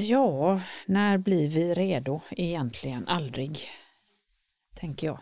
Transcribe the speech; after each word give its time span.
Ja, 0.00 0.60
när 0.86 1.18
blir 1.18 1.48
vi 1.48 1.74
redo 1.74 2.20
egentligen? 2.30 3.08
Aldrig, 3.08 3.58
tänker 4.74 5.06
jag. 5.06 5.20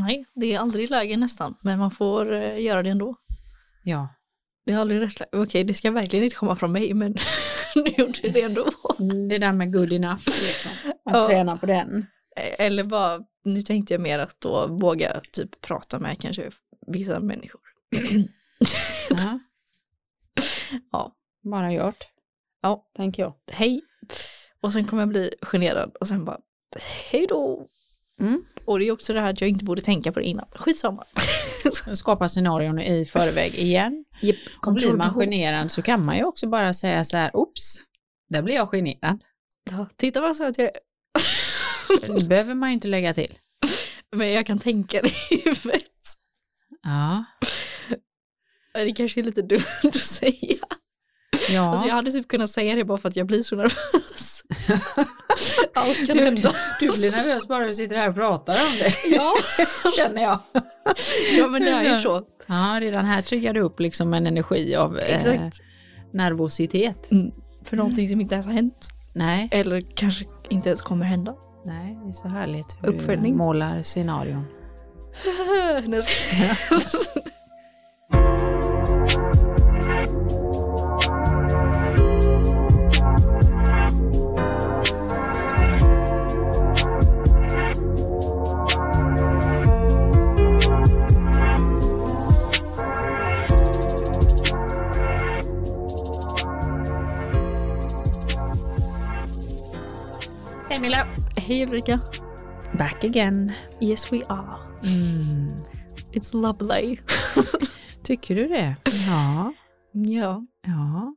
Nej, 0.00 0.24
det 0.34 0.54
är 0.54 0.58
aldrig 0.58 0.90
läge 0.90 1.16
nästan, 1.16 1.54
men 1.62 1.78
man 1.78 1.90
får 1.90 2.32
eh, 2.32 2.60
göra 2.60 2.82
det 2.82 2.90
ändå. 2.90 3.16
Ja, 3.82 4.08
Det 4.66 4.72
är 4.72 4.78
aldrig 4.78 5.00
rätt 5.00 5.20
läge. 5.20 5.30
Okej, 5.32 5.64
det 5.64 5.74
ska 5.74 5.90
verkligen 5.90 6.24
inte 6.24 6.36
komma 6.36 6.56
från 6.56 6.72
mig, 6.72 6.94
men 6.94 7.14
nu 7.74 7.90
gjorde 7.98 8.28
det 8.28 8.42
ändå. 8.42 8.66
det 9.28 9.38
där 9.38 9.52
med 9.52 9.72
good 9.72 9.92
enough, 9.92 10.22
liksom. 10.26 10.72
att 11.04 11.16
Ja. 11.16 11.26
träna 11.28 11.56
på 11.56 11.66
den. 11.66 12.06
Eller 12.58 12.84
bara, 12.84 13.20
nu 13.44 13.62
tänkte 13.62 13.94
jag 13.94 14.00
mer 14.00 14.18
att 14.18 14.40
då 14.40 14.66
våga 14.80 15.20
typ 15.32 15.60
prata 15.60 15.98
med 15.98 16.20
kanske 16.20 16.50
vissa 16.86 17.20
människor. 17.20 17.60
Ja. 20.92 21.14
Bara 21.42 21.72
gjort, 21.72 22.04
Ja, 22.62 22.90
tänker 22.96 23.22
jag. 23.22 23.34
hej. 23.50 23.80
Och 24.60 24.72
sen 24.72 24.86
kommer 24.86 25.02
jag 25.02 25.08
bli 25.08 25.34
generad 25.42 25.96
och 26.00 26.08
sen 26.08 26.24
bara, 26.24 26.38
hej 27.10 27.26
då. 27.28 27.66
Mm. 28.20 28.44
Och 28.64 28.78
det 28.78 28.84
är 28.88 28.92
också 28.92 29.12
det 29.12 29.20
här 29.20 29.30
att 29.30 29.40
jag 29.40 29.50
inte 29.50 29.64
borde 29.64 29.82
tänka 29.82 30.12
på 30.12 30.20
det 30.20 30.26
innan. 30.26 30.46
Skitsamma. 30.54 31.04
Skapa 31.94 32.28
scenarion 32.28 32.78
i 32.78 33.06
förväg 33.06 33.54
igen. 33.54 34.04
Japp, 34.22 34.36
Och 34.66 34.74
blir 34.74 34.92
man 34.92 35.14
generad 35.14 35.70
så 35.70 35.82
kan 35.82 36.04
man 36.04 36.16
ju 36.16 36.24
också 36.24 36.46
bara 36.48 36.74
säga 36.74 37.04
så 37.04 37.16
här, 37.16 37.36
oops, 37.36 37.76
där 38.28 38.42
blir 38.42 38.54
jag 38.54 38.70
generad. 38.70 39.18
Ja, 39.70 39.86
titta 39.96 40.20
vad 40.20 40.36
så 40.36 40.44
att 40.44 40.58
jag 40.58 40.70
Det 42.06 42.28
behöver 42.28 42.54
man 42.54 42.68
ju 42.68 42.74
inte 42.74 42.88
lägga 42.88 43.14
till. 43.14 43.38
Men 44.12 44.32
jag 44.32 44.46
kan 44.46 44.58
tänka 44.58 45.02
det 45.02 45.08
i 45.34 45.42
huvudet. 45.44 45.84
Ja, 46.82 47.24
Det 48.72 48.92
kanske 48.92 49.20
är 49.20 49.24
lite 49.24 49.42
dumt 49.42 49.62
att 49.84 49.94
säga. 49.94 50.58
ja. 51.50 51.70
Alltså 51.70 51.86
jag 51.88 51.94
hade 51.94 52.12
typ 52.12 52.28
kunnat 52.28 52.50
säga 52.50 52.74
det 52.76 52.84
bara 52.84 52.98
för 52.98 53.08
att 53.08 53.16
jag 53.16 53.26
blir 53.26 53.42
så 53.42 53.56
nervös. 53.56 54.42
Allt 55.74 56.06
kan 56.06 56.16
Du, 56.16 56.22
hända. 56.24 56.52
du 56.80 56.86
blir 56.86 57.10
nervös 57.28 57.48
bara 57.48 57.66
du 57.66 57.74
sitter 57.74 57.96
här 57.96 58.08
och 58.08 58.14
pratar 58.14 58.52
om 58.52 58.78
det, 58.80 59.16
Ja. 59.16 59.34
känner 59.98 60.22
jag. 60.22 60.38
ja, 61.38 61.46
men 61.48 61.62
det 61.62 61.70
är 61.70 61.92
ju 61.92 61.98
så. 61.98 62.22
Ja, 62.46 62.78
redan 62.80 63.04
här 63.04 63.22
triggar 63.22 63.52
du 63.54 63.60
upp 63.60 63.80
liksom 63.80 64.14
en 64.14 64.26
energi 64.26 64.76
av 64.76 64.98
eh, 64.98 65.40
nervositet. 66.12 67.10
Mm. 67.10 67.30
För 67.64 67.76
någonting 67.76 68.08
som 68.08 68.20
inte 68.20 68.34
ens 68.34 68.46
har 68.46 68.52
hänt. 68.54 68.88
Nej, 69.14 69.48
Eller 69.52 69.80
kanske 69.94 70.24
inte 70.48 70.68
ens 70.68 70.82
kommer 70.82 71.04
hända. 71.04 71.34
nej, 71.66 71.98
det 72.04 72.08
är 72.08 72.12
så 72.12 72.28
härligt 72.28 72.76
hur 72.82 72.88
Uppföljning. 72.88 73.32
du 73.32 73.38
målar 73.38 73.82
scenarion. 73.82 74.44
Ulrika. 101.78 101.98
Back 102.78 103.04
again. 103.04 103.52
Yes 103.80 104.12
we 104.12 104.22
are. 104.28 104.58
Mm. 104.84 105.48
It's 106.12 106.34
lovely. 106.34 106.98
Tycker 108.02 108.34
du 108.34 108.48
det? 108.48 108.76
Ja. 109.06 109.52
Ja. 109.92 110.46
Ja. 110.66 111.14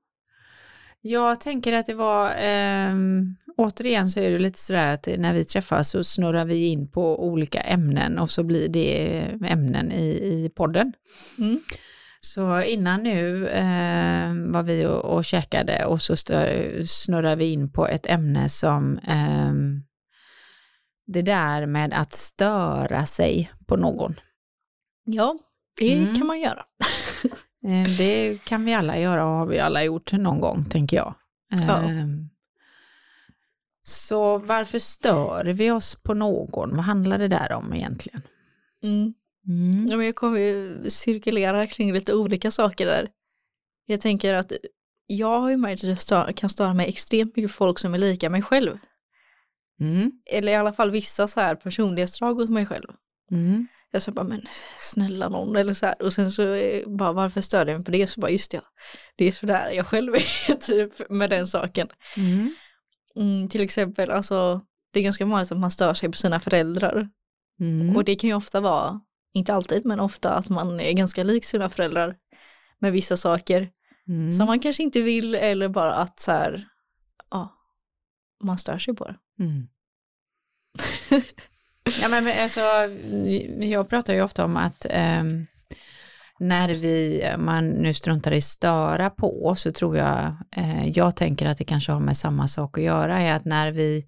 Jag 1.02 1.42
tänker 1.42 1.73
att 1.73 1.86
det 1.86 1.94
var, 1.94 2.32
ehm, 2.39 3.36
återigen 3.58 4.09
så 4.09 4.20
är 4.20 4.32
det 4.32 4.39
lite 4.39 4.59
sådär 4.59 4.94
att 4.94 5.08
när 5.17 5.34
vi 5.34 5.45
träffas 5.45 5.89
så 5.89 6.04
snurrar 6.04 6.45
vi 6.45 6.67
in 6.67 6.92
på 6.92 7.26
olika 7.26 7.62
ämnen 7.62 8.20
och 8.20 8.30
så 8.30 8.44
blir 8.44 8.67
det 8.70 9.22
ämnen 9.45 9.92
i, 9.92 10.09
i 10.09 10.52
podden. 10.55 10.93
Mm. 11.38 11.60
Så 12.20 12.61
innan 12.61 13.04
nu 13.04 13.48
eh, 13.48 14.33
var 14.52 14.64
vi 14.64 14.86
och, 14.86 15.17
och 15.17 15.26
käkade 15.26 15.86
och 15.86 16.02
så 16.02 16.16
stör, 16.16 16.82
snurrar 16.83 17.36
vi 17.36 17.52
in 17.52 17.72
på 17.72 17.88
ett 17.88 18.05
ämne 18.10 18.49
som 18.49 18.99
ehm, 19.08 19.83
det 21.08 21.22
där 21.22 21.66
med 21.66 21.94
att 21.94 22.14
störa 22.14 23.06
sig 23.06 23.52
på 23.67 23.76
någon. 23.76 24.20
Ja, 25.06 25.38
det 25.80 25.94
Mm. 25.98 26.16
kan 26.16 26.28
man 26.28 26.39
göra. 26.39 26.66
Eh, 27.67 27.98
Det 27.98 28.38
kan 28.45 28.66
vi 28.66 28.73
alla 28.73 29.00
göra 29.00 29.26
och 29.26 29.32
har 29.32 29.45
vi 29.45 29.60
alla 29.60 29.84
gjort 29.84 30.11
någon 30.14 30.40
gång, 30.40 30.66
tänker 30.70 30.98
jag. 30.98 31.14
Ja. 31.50 31.78
Ehm, 31.82 32.30
Så 33.84 34.38
varför 34.38 34.80
stör 34.80 35.45
vi 35.45 35.72
oss 35.72 35.95
på 36.04 36.14
någon? 36.14 36.76
Vad 36.76 36.86
handlar 36.86 37.17
det 37.20 37.28
där 37.28 37.52
om 37.54 37.73
egentligen? 37.73 38.22
Mm. 38.84 39.14
Mm. 39.48 39.86
Ja, 39.90 39.98
men 39.98 40.06
jag 40.06 40.16
kommer 40.16 40.40
ju 40.40 40.84
cirkulera 40.90 41.67
kring 41.67 41.94
lite 41.94 42.14
olika 42.14 42.52
saker 42.52 42.86
där. 42.86 43.10
Jag 43.86 44.02
tänker 44.02 44.34
att 44.34 44.52
jag 45.08 45.40
har 45.42 45.50
ju 45.50 45.58
märkt 45.58 45.84
att 45.84 46.11
jag 46.11 46.36
kan 46.36 46.50
störa 46.50 46.73
mig 46.73 46.90
extremt 46.90 47.36
mycket 47.36 47.52
folk 47.52 47.80
som 47.80 47.94
är 47.94 47.98
lika 47.98 48.30
mig 48.30 48.42
själv. 48.42 48.78
Mm. 49.81 50.11
Eller 50.25 50.52
i 50.52 50.55
alla 50.55 50.73
fall 50.73 50.92
vissa 50.92 51.27
så 51.27 51.39
här 51.39 51.55
personlighetsdrag 51.55 52.33
hos 52.33 52.49
mig 52.49 52.65
själv. 52.65 52.87
Mm. 53.31 53.67
Jag 53.92 54.02
sa 54.02 54.11
bara, 54.11 54.25
men 54.25 54.42
snälla 54.80 55.30
någon, 55.30 55.55
eller 55.55 55.73
så 55.73 55.86
här. 55.86 56.02
Och 56.02 56.14
sen 56.14 56.31
så 56.31 56.53
eh, 56.53 56.87
bara, 56.87 57.11
varför 57.11 57.42
stör 57.42 57.65
jag 57.65 57.75
mig 57.75 57.86
på 57.86 57.92
det? 57.92 58.08
Så 58.08 58.19
bara, 58.21 58.31
just 58.31 58.53
ja, 58.53 58.61
det 59.15 59.25
är 59.25 59.31
sådär 59.31 59.71
jag 59.71 59.87
själv 59.87 60.14
är 60.14 60.55
typ 60.67 61.09
med 61.09 61.30
den 61.30 61.47
saken. 61.47 61.87
Mm. 62.17 62.55
Mm, 63.15 63.49
till 63.49 63.61
exempel, 63.61 64.11
alltså, 64.11 64.61
det 64.93 64.99
är 64.99 65.03
ganska 65.03 65.25
vanligt 65.25 65.52
att 65.52 65.58
man 65.59 65.71
stör 65.71 65.93
sig 65.93 66.09
på 66.11 66.17
sina 66.17 66.39
föräldrar. 66.39 67.09
Mm. 67.59 67.95
Och 67.95 68.03
det 68.03 68.15
kan 68.15 68.27
ju 68.30 68.36
ofta 68.36 68.59
vara, 68.61 69.02
inte 69.33 69.53
alltid, 69.53 69.86
men 69.86 69.99
ofta 69.99 70.36
att 70.36 70.49
man 70.49 70.80
är 70.80 70.93
ganska 70.93 71.23
lik 71.23 71.45
sina 71.45 71.69
föräldrar 71.69 72.15
med 72.80 72.92
vissa 72.92 73.17
saker 73.17 73.69
Mm. 74.08 74.31
som 74.31 74.45
man 74.45 74.59
kanske 74.59 74.83
inte 74.83 75.02
vill 75.02 75.36
eller 75.36 75.69
bara 75.69 75.93
att 75.93 76.19
så 76.19 76.31
här, 76.31 76.67
ja, 77.30 77.53
man 78.43 78.58
stör 78.58 78.77
sig 78.77 78.95
på 78.95 79.05
det. 79.05 79.15
Mm. 79.39 79.67
ja, 82.02 82.08
men 82.08 82.23
men 82.23 82.43
alltså, 82.43 82.59
jag 83.65 83.89
pratar 83.89 84.14
ju 84.14 84.21
ofta 84.21 84.45
om 84.45 84.58
att 84.58 84.86
eh, 84.89 85.23
när 86.42 86.69
vi, 86.69 87.25
man 87.37 87.69
nu 87.69 87.93
struntar 87.93 88.31
i 88.31 88.42
störa 88.42 89.09
på, 89.09 89.55
så 89.58 89.71
tror 89.71 89.97
jag, 89.97 90.36
eh, 90.55 90.89
jag 90.89 91.15
tänker 91.15 91.45
att 91.45 91.58
det 91.58 91.64
kanske 91.64 91.92
har 91.92 91.99
med 91.99 92.17
samma 92.17 92.47
sak 92.47 92.77
att 92.77 92.83
göra, 92.83 93.21
är 93.21 93.33
att 93.33 93.45
när 93.45 93.71
vi 93.71 94.05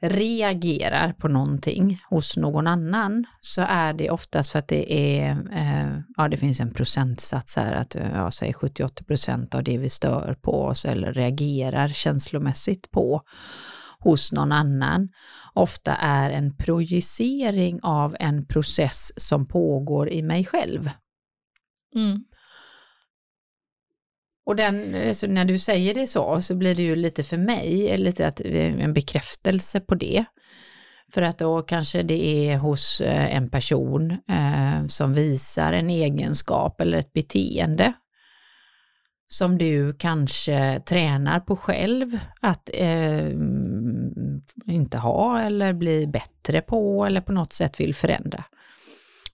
reagerar 0.00 1.12
på 1.12 1.28
någonting 1.28 2.00
hos 2.10 2.36
någon 2.36 2.66
annan, 2.66 3.24
så 3.40 3.62
är 3.68 3.92
det 3.92 4.10
oftast 4.10 4.52
för 4.52 4.58
att 4.58 4.68
det 4.68 4.92
är, 4.92 5.30
eh, 5.52 6.00
ja 6.16 6.28
det 6.28 6.36
finns 6.36 6.60
en 6.60 6.74
procentsats 6.74 7.56
här, 7.56 7.72
att 7.72 7.94
eh, 7.94 8.12
ja, 8.14 8.30
säg 8.30 8.52
70-80 8.52 9.04
procent 9.04 9.54
av 9.54 9.64
det 9.64 9.78
vi 9.78 9.88
stör 9.88 10.36
på 10.42 10.64
oss 10.64 10.84
eller 10.84 11.12
reagerar 11.12 11.88
känslomässigt 11.88 12.90
på 12.90 13.22
hos 14.02 14.32
någon 14.32 14.52
annan 14.52 15.08
ofta 15.54 15.94
är 15.94 16.30
en 16.30 16.56
projicering 16.56 17.80
av 17.82 18.16
en 18.20 18.46
process 18.46 19.12
som 19.16 19.48
pågår 19.48 20.10
i 20.10 20.22
mig 20.22 20.44
själv. 20.44 20.90
Mm. 21.94 22.24
Och 24.46 24.56
den, 24.56 24.94
alltså 25.08 25.26
när 25.26 25.44
du 25.44 25.58
säger 25.58 25.94
det 25.94 26.06
så, 26.06 26.42
så 26.42 26.54
blir 26.54 26.74
det 26.74 26.82
ju 26.82 26.96
lite 26.96 27.22
för 27.22 27.36
mig 27.36 27.98
lite 27.98 28.26
att, 28.26 28.40
en 28.40 28.92
bekräftelse 28.92 29.80
på 29.80 29.94
det. 29.94 30.24
För 31.12 31.22
att 31.22 31.38
då 31.38 31.62
kanske 31.62 32.02
det 32.02 32.48
är 32.48 32.58
hos 32.58 33.00
eh, 33.00 33.36
en 33.36 33.50
person 33.50 34.10
eh, 34.10 34.86
som 34.86 35.14
visar 35.14 35.72
en 35.72 35.90
egenskap 35.90 36.80
eller 36.80 36.98
ett 36.98 37.12
beteende 37.12 37.92
som 39.32 39.58
du 39.58 39.94
kanske 39.98 40.80
tränar 40.80 41.40
på 41.40 41.56
själv 41.56 42.18
att 42.40 42.70
eh, 42.74 43.28
inte 44.66 44.98
ha 44.98 45.40
eller 45.40 45.72
bli 45.72 46.06
bättre 46.06 46.60
på 46.60 47.04
eller 47.06 47.20
på 47.20 47.32
något 47.32 47.52
sätt 47.52 47.80
vill 47.80 47.94
förändra. 47.94 48.44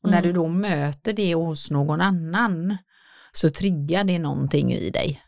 Och 0.03 0.11
när 0.11 0.19
Mm. 0.19 0.29
du 0.29 0.33
då 0.33 0.49
möter 0.49 1.13
det 1.13 1.35
hos 1.35 1.71
någon 1.71 2.01
annan 2.01 2.77
så 3.33 3.51
triggar 3.51 4.05
det 4.05 4.19
någonting 4.19 4.73
i 4.73 4.91
dig. 4.91 5.23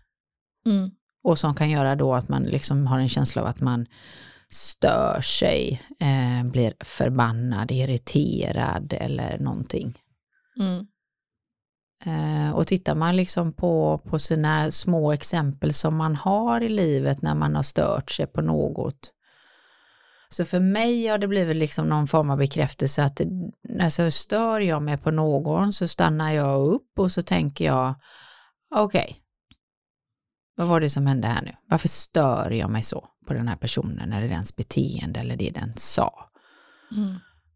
Mm. 0.66 0.90
Och 1.24 1.38
som 1.38 1.54
kan 1.54 1.70
göra 1.70 1.96
då 1.96 2.14
att 2.14 2.28
man 2.28 2.42
liksom 2.42 2.86
har 2.86 2.98
en 2.98 3.08
känsla 3.08 3.42
av 3.42 3.48
att 3.48 3.60
man 3.60 3.86
stör 4.48 5.20
sig, 5.20 5.82
eh, 6.00 6.50
blir 6.50 6.74
förbannad, 6.80 7.70
irriterad 7.70 8.92
eller 8.92 9.38
någonting. 9.38 9.98
Mm. 10.60 10.86
Eh, 12.04 12.54
och 12.54 12.66
tittar 12.66 12.94
man 12.94 13.16
liksom 13.16 13.52
på, 13.52 13.98
på 13.98 14.18
sina 14.18 14.70
små 14.70 15.12
exempel 15.12 15.72
som 15.72 15.96
man 15.96 16.16
har 16.16 16.60
i 16.60 16.68
livet 16.68 17.22
när 17.22 17.34
man 17.34 17.54
har 17.56 17.62
stört 17.62 18.10
sig 18.10 18.26
på 18.26 18.40
något. 18.40 19.12
Så 20.32 20.44
för 20.44 20.60
mig 20.60 21.06
har 21.06 21.18
det 21.18 21.28
blivit 21.28 21.56
liksom 21.56 21.88
någon 21.88 22.08
form 22.08 22.30
av 22.30 22.38
bekräftelse 22.38 23.04
att 23.04 23.20
alltså, 23.80 24.10
stör 24.10 24.60
jag 24.60 24.82
mig 24.82 24.98
på 24.98 25.10
någon 25.10 25.72
så 25.72 25.88
stannar 25.88 26.32
jag 26.32 26.66
upp 26.66 26.98
och 26.98 27.12
så 27.12 27.22
tänker 27.22 27.64
jag 27.64 27.94
okej, 28.74 29.22
vad 30.56 30.68
var 30.68 30.80
det 30.80 30.90
som 30.90 31.06
hände 31.06 31.28
här 31.28 31.42
nu? 31.42 31.56
Varför 31.66 31.88
stör 31.88 32.50
jag 32.50 32.70
mig 32.70 32.82
så 32.82 33.08
på 33.26 33.32
den 33.32 33.48
här 33.48 33.56
personen 33.56 34.12
eller 34.12 34.28
dens 34.28 34.56
beteende 34.56 35.20
eller 35.20 35.36
det 35.36 35.50
den 35.50 35.72
sa? 35.76 36.30
Mm. 36.96 37.14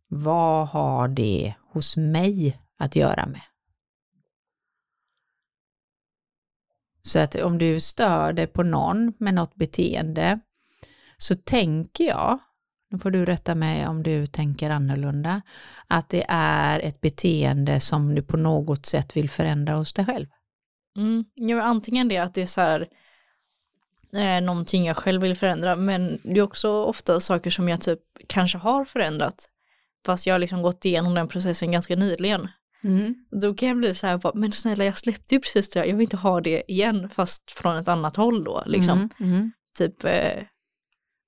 Vad 0.08 0.68
har 0.68 1.08
det 1.08 1.54
hos 1.72 1.96
mig 1.96 2.60
att 2.78 2.96
göra 2.96 3.26
med? 3.26 3.42
Så 7.02 7.18
att 7.18 7.34
om 7.34 7.58
du 7.58 7.80
stör 7.80 8.32
dig 8.32 8.46
på 8.46 8.62
någon 8.62 9.12
med 9.18 9.34
något 9.34 9.54
beteende 9.54 10.40
så 11.16 11.34
tänker 11.34 12.04
jag, 12.04 12.38
nu 12.94 12.98
får 12.98 13.10
du 13.10 13.24
rätta 13.24 13.54
mig 13.54 13.86
om 13.86 14.02
du 14.02 14.26
tänker 14.26 14.70
annorlunda, 14.70 15.42
att 15.86 16.08
det 16.08 16.24
är 16.28 16.80
ett 16.80 17.00
beteende 17.00 17.80
som 17.80 18.14
du 18.14 18.22
på 18.22 18.36
något 18.36 18.86
sätt 18.86 19.16
vill 19.16 19.30
förändra 19.30 19.74
hos 19.74 19.92
dig 19.92 20.04
själv. 20.04 20.26
Mm. 20.96 21.24
Ja, 21.34 21.62
antingen 21.62 22.08
det 22.08 22.18
att 22.18 22.34
det 22.34 22.42
är 22.42 22.46
så 22.46 22.60
här 22.60 22.88
eh, 24.12 24.44
någonting 24.44 24.86
jag 24.86 24.96
själv 24.96 25.22
vill 25.22 25.36
förändra 25.36 25.76
men 25.76 26.18
det 26.22 26.38
är 26.38 26.42
också 26.42 26.70
ofta 26.70 27.20
saker 27.20 27.50
som 27.50 27.68
jag 27.68 27.80
typ 27.80 28.00
kanske 28.28 28.58
har 28.58 28.84
förändrat 28.84 29.48
fast 30.06 30.26
jag 30.26 30.34
har 30.34 30.38
liksom 30.38 30.62
gått 30.62 30.84
igenom 30.84 31.14
den 31.14 31.28
processen 31.28 31.72
ganska 31.72 31.96
nyligen. 31.96 32.48
Mm. 32.84 33.14
Då 33.40 33.54
kan 33.54 33.68
jag 33.68 33.78
bli 33.78 33.94
så 33.94 34.06
här, 34.06 34.18
bara, 34.18 34.34
men 34.34 34.52
snälla 34.52 34.84
jag 34.84 34.98
släppte 34.98 35.34
ju 35.34 35.40
precis 35.40 35.70
det 35.70 35.80
där, 35.80 35.86
jag 35.86 35.96
vill 35.96 36.04
inte 36.04 36.16
ha 36.16 36.40
det 36.40 36.72
igen 36.72 37.10
fast 37.10 37.52
från 37.52 37.76
ett 37.76 37.88
annat 37.88 38.16
håll 38.16 38.44
då 38.44 38.62
liksom. 38.66 39.10
Mm. 39.20 39.32
Mm. 39.32 39.52
Typ, 39.78 40.04
eh, 40.04 40.42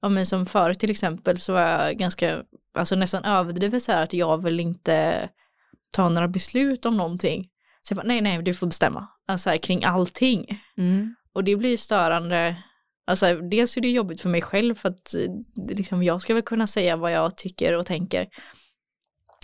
ja 0.07 0.11
men 0.11 0.27
som 0.27 0.47
förut 0.47 0.79
till 0.79 0.91
exempel 0.91 1.39
så 1.39 1.53
var 1.53 1.61
jag 1.61 1.99
ganska, 1.99 2.43
alltså 2.75 2.97
nästan 2.97 3.25
överdrivet 3.25 3.83
så 3.83 3.93
här 3.93 4.03
att 4.03 4.13
jag 4.13 4.43
vill 4.43 4.61
inte 4.61 5.29
ta 5.91 6.09
några 6.09 6.29
beslut 6.29 6.87
om 6.87 6.97
någonting. 6.97 7.49
Så 7.83 7.93
jag 7.93 7.97
bara, 7.97 8.07
nej 8.07 8.21
nej 8.21 8.43
du 8.43 8.55
får 8.55 8.67
bestämma, 8.67 9.09
alltså 9.29 9.51
här, 9.51 9.57
kring 9.57 9.85
allting. 9.85 10.61
Mm. 10.79 11.15
Och 11.33 11.45
det 11.45 11.57
blir 11.57 11.71
ju 11.71 11.77
störande, 11.77 12.57
alltså 13.07 13.35
dels 13.35 13.77
är 13.77 13.81
det 13.81 13.89
jobbigt 13.89 14.21
för 14.21 14.29
mig 14.29 14.43
själv 14.43 14.75
för 14.75 14.89
att 14.89 15.15
eh, 15.15 15.77
liksom, 15.77 16.03
jag 16.03 16.23
ska 16.23 16.35
väl 16.35 16.43
kunna 16.43 16.67
säga 16.67 16.97
vad 16.97 17.13
jag 17.13 17.37
tycker 17.37 17.73
och 17.73 17.87
tänker. 17.87 18.27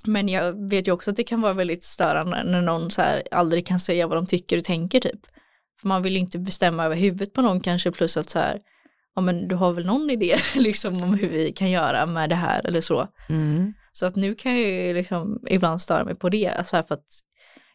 Men 0.04 0.28
jag 0.28 0.70
vet 0.70 0.88
ju 0.88 0.92
också 0.92 1.10
att 1.10 1.16
det 1.16 1.24
kan 1.24 1.40
vara 1.40 1.52
väldigt 1.52 1.84
störande 1.84 2.44
när 2.44 2.62
någon 2.62 2.90
så 2.90 3.02
här 3.02 3.22
aldrig 3.30 3.66
kan 3.66 3.80
säga 3.80 4.06
vad 4.06 4.16
de 4.16 4.26
tycker 4.26 4.58
och 4.58 4.64
tänker 4.64 5.00
typ. 5.00 5.20
För 5.80 5.88
man 5.88 6.02
vill 6.02 6.16
inte 6.16 6.38
bestämma 6.38 6.84
över 6.84 6.96
huvudet 6.96 7.32
på 7.32 7.42
någon 7.42 7.60
kanske 7.60 7.92
plus 7.92 8.16
att 8.16 8.30
så 8.30 8.38
här, 8.38 8.60
ja 9.14 9.22
men 9.22 9.48
du 9.48 9.54
har 9.54 9.72
väl 9.72 9.86
någon 9.86 10.10
idé 10.10 10.36
liksom 10.56 11.02
om 11.02 11.14
hur 11.14 11.28
vi 11.28 11.52
kan 11.52 11.70
göra 11.70 12.06
med 12.06 12.28
det 12.30 12.34
här 12.36 12.66
eller 12.66 12.80
så. 12.80 13.08
Mm. 13.28 13.74
Så 13.92 14.06
att 14.06 14.16
nu 14.16 14.34
kan 14.34 14.52
jag 14.52 14.60
ju 14.70 14.94
liksom 14.94 15.40
ibland 15.48 15.80
störa 15.80 16.04
mig 16.04 16.14
på 16.14 16.28
det, 16.28 16.66
så 16.66 16.76
här 16.76 16.82
för 16.82 16.94
att 16.94 17.06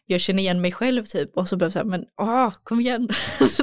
jag 0.06 0.20
känner 0.20 0.42
igen 0.42 0.60
mig 0.60 0.72
själv 0.72 1.04
typ 1.04 1.36
och 1.36 1.48
så 1.48 1.56
blir 1.56 1.66
jag 1.66 1.72
så 1.72 1.78
här, 1.78 1.86
men 1.86 2.04
åh, 2.20 2.52
kom 2.62 2.80
igen. 2.80 3.08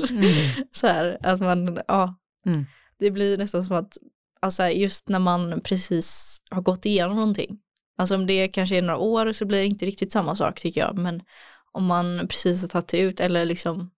Mm. 0.09 0.23
så 0.71 0.87
här, 0.87 1.17
att 1.23 1.39
man, 1.39 1.79
ja, 1.87 2.15
Mm. 2.45 2.65
det 2.99 3.11
blir 3.11 3.37
nästan 3.37 3.63
som 3.63 3.75
att, 3.75 3.97
alltså 4.39 4.67
just 4.67 5.09
när 5.09 5.19
man 5.19 5.61
precis 5.63 6.37
har 6.51 6.61
gått 6.61 6.85
igenom 6.85 7.15
någonting, 7.15 7.57
alltså 7.97 8.15
om 8.15 8.25
det 8.27 8.47
kanske 8.47 8.77
är 8.77 8.81
några 8.81 8.97
år 8.99 9.33
så 9.33 9.45
blir 9.45 9.59
det 9.59 9.65
inte 9.65 9.85
riktigt 9.85 10.11
samma 10.11 10.35
sak 10.35 10.59
tycker 10.59 10.81
jag, 10.81 10.97
men 10.97 11.21
om 11.71 11.85
man 11.85 12.27
precis 12.29 12.61
har 12.61 12.67
tagit 12.69 12.93
ut 12.93 13.19
eller 13.19 13.45
liksom 13.45 13.91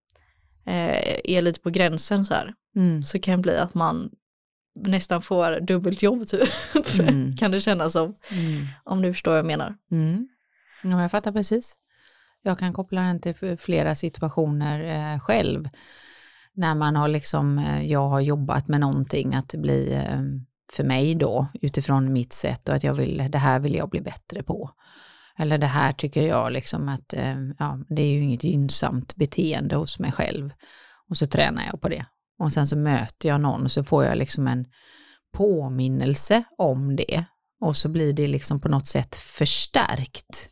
eh, 0.68 1.20
är 1.24 1.42
lite 1.42 1.60
på 1.60 1.70
gränsen 1.70 2.26
så 2.26 2.34
här, 2.34 2.54
Mm. 2.76 3.04
så 3.04 3.20
kan 3.20 3.36
det 3.36 3.42
bli 3.42 3.58
att 3.58 3.74
man 3.74 4.10
nästan 4.80 5.22
får 5.22 5.60
dubbelt 5.60 6.02
jobb 6.04 6.28
typ, 6.28 6.50
Mm. 7.00 7.36
kan 7.38 7.52
det 7.52 7.62
kännas 7.62 7.94
som, 7.94 8.16
Mm. 8.32 8.66
om 8.84 9.02
du 9.02 9.14
förstår 9.14 9.32
vad 9.32 9.38
jag 9.40 9.46
menar. 9.46 9.76
Mm. 9.92 10.28
Ja, 10.84 11.02
jag 11.02 11.12
fattar 11.12 11.32
precis. 11.32 11.76
Jag 12.44 12.60
kan 12.60 12.74
koppla 12.74 13.02
den 13.02 13.22
till 13.22 13.58
flera 13.58 13.96
situationer 13.96 15.14
eh, 15.14 15.20
själv. 15.20 15.70
När 16.54 16.76
man 16.76 16.96
har 16.96 17.08
liksom, 17.08 17.58
eh, 17.60 17.86
jag 17.86 18.08
har 18.10 18.20
jobbat 18.22 18.68
med 18.68 18.80
någonting 18.80 19.36
att 19.36 19.54
bli, 19.58 19.94
eh, 19.94 20.22
för 20.74 20.84
mig 20.84 21.16
då, 21.16 21.48
utifrån 21.62 22.14
mitt 22.14 22.34
sätt 22.34 22.70
och 22.70 22.76
att 22.76 22.84
jag 22.84 22.94
vill, 22.94 23.28
det 23.32 23.38
här 23.38 23.60
vill 23.60 23.76
jag 23.76 23.90
bli 23.90 24.02
bättre 24.02 24.44
på. 24.44 24.72
Eller 25.38 25.58
det 25.58 25.68
här 25.68 25.94
tycker 25.94 26.24
jag 26.28 26.52
liksom 26.52 26.90
att, 26.90 27.14
eh, 27.14 27.36
ja, 27.60 27.80
det 27.90 28.02
är 28.02 28.08
ju 28.08 28.22
inget 28.24 28.44
gynnsamt 28.44 29.16
beteende 29.16 29.76
hos 29.76 30.00
mig 30.00 30.12
själv. 30.12 30.50
Och 31.10 31.18
så 31.18 31.28
tränar 31.28 31.64
jag 31.72 31.82
på 31.82 31.90
det. 31.90 32.06
Och 32.40 32.52
sen 32.52 32.68
så 32.68 32.78
möter 32.78 33.30
jag 33.30 33.42
någon 33.42 33.64
och 33.64 33.72
så 33.72 33.84
får 33.84 34.06
jag 34.06 34.18
liksom 34.18 34.48
en 34.48 34.66
påminnelse 35.34 36.44
om 36.58 36.96
det. 36.96 37.24
Och 37.62 37.76
så 37.76 37.90
blir 37.90 38.14
det 38.14 38.28
liksom 38.28 38.60
på 38.60 38.70
något 38.70 38.88
sätt 38.88 39.16
förstärkt. 39.16 40.50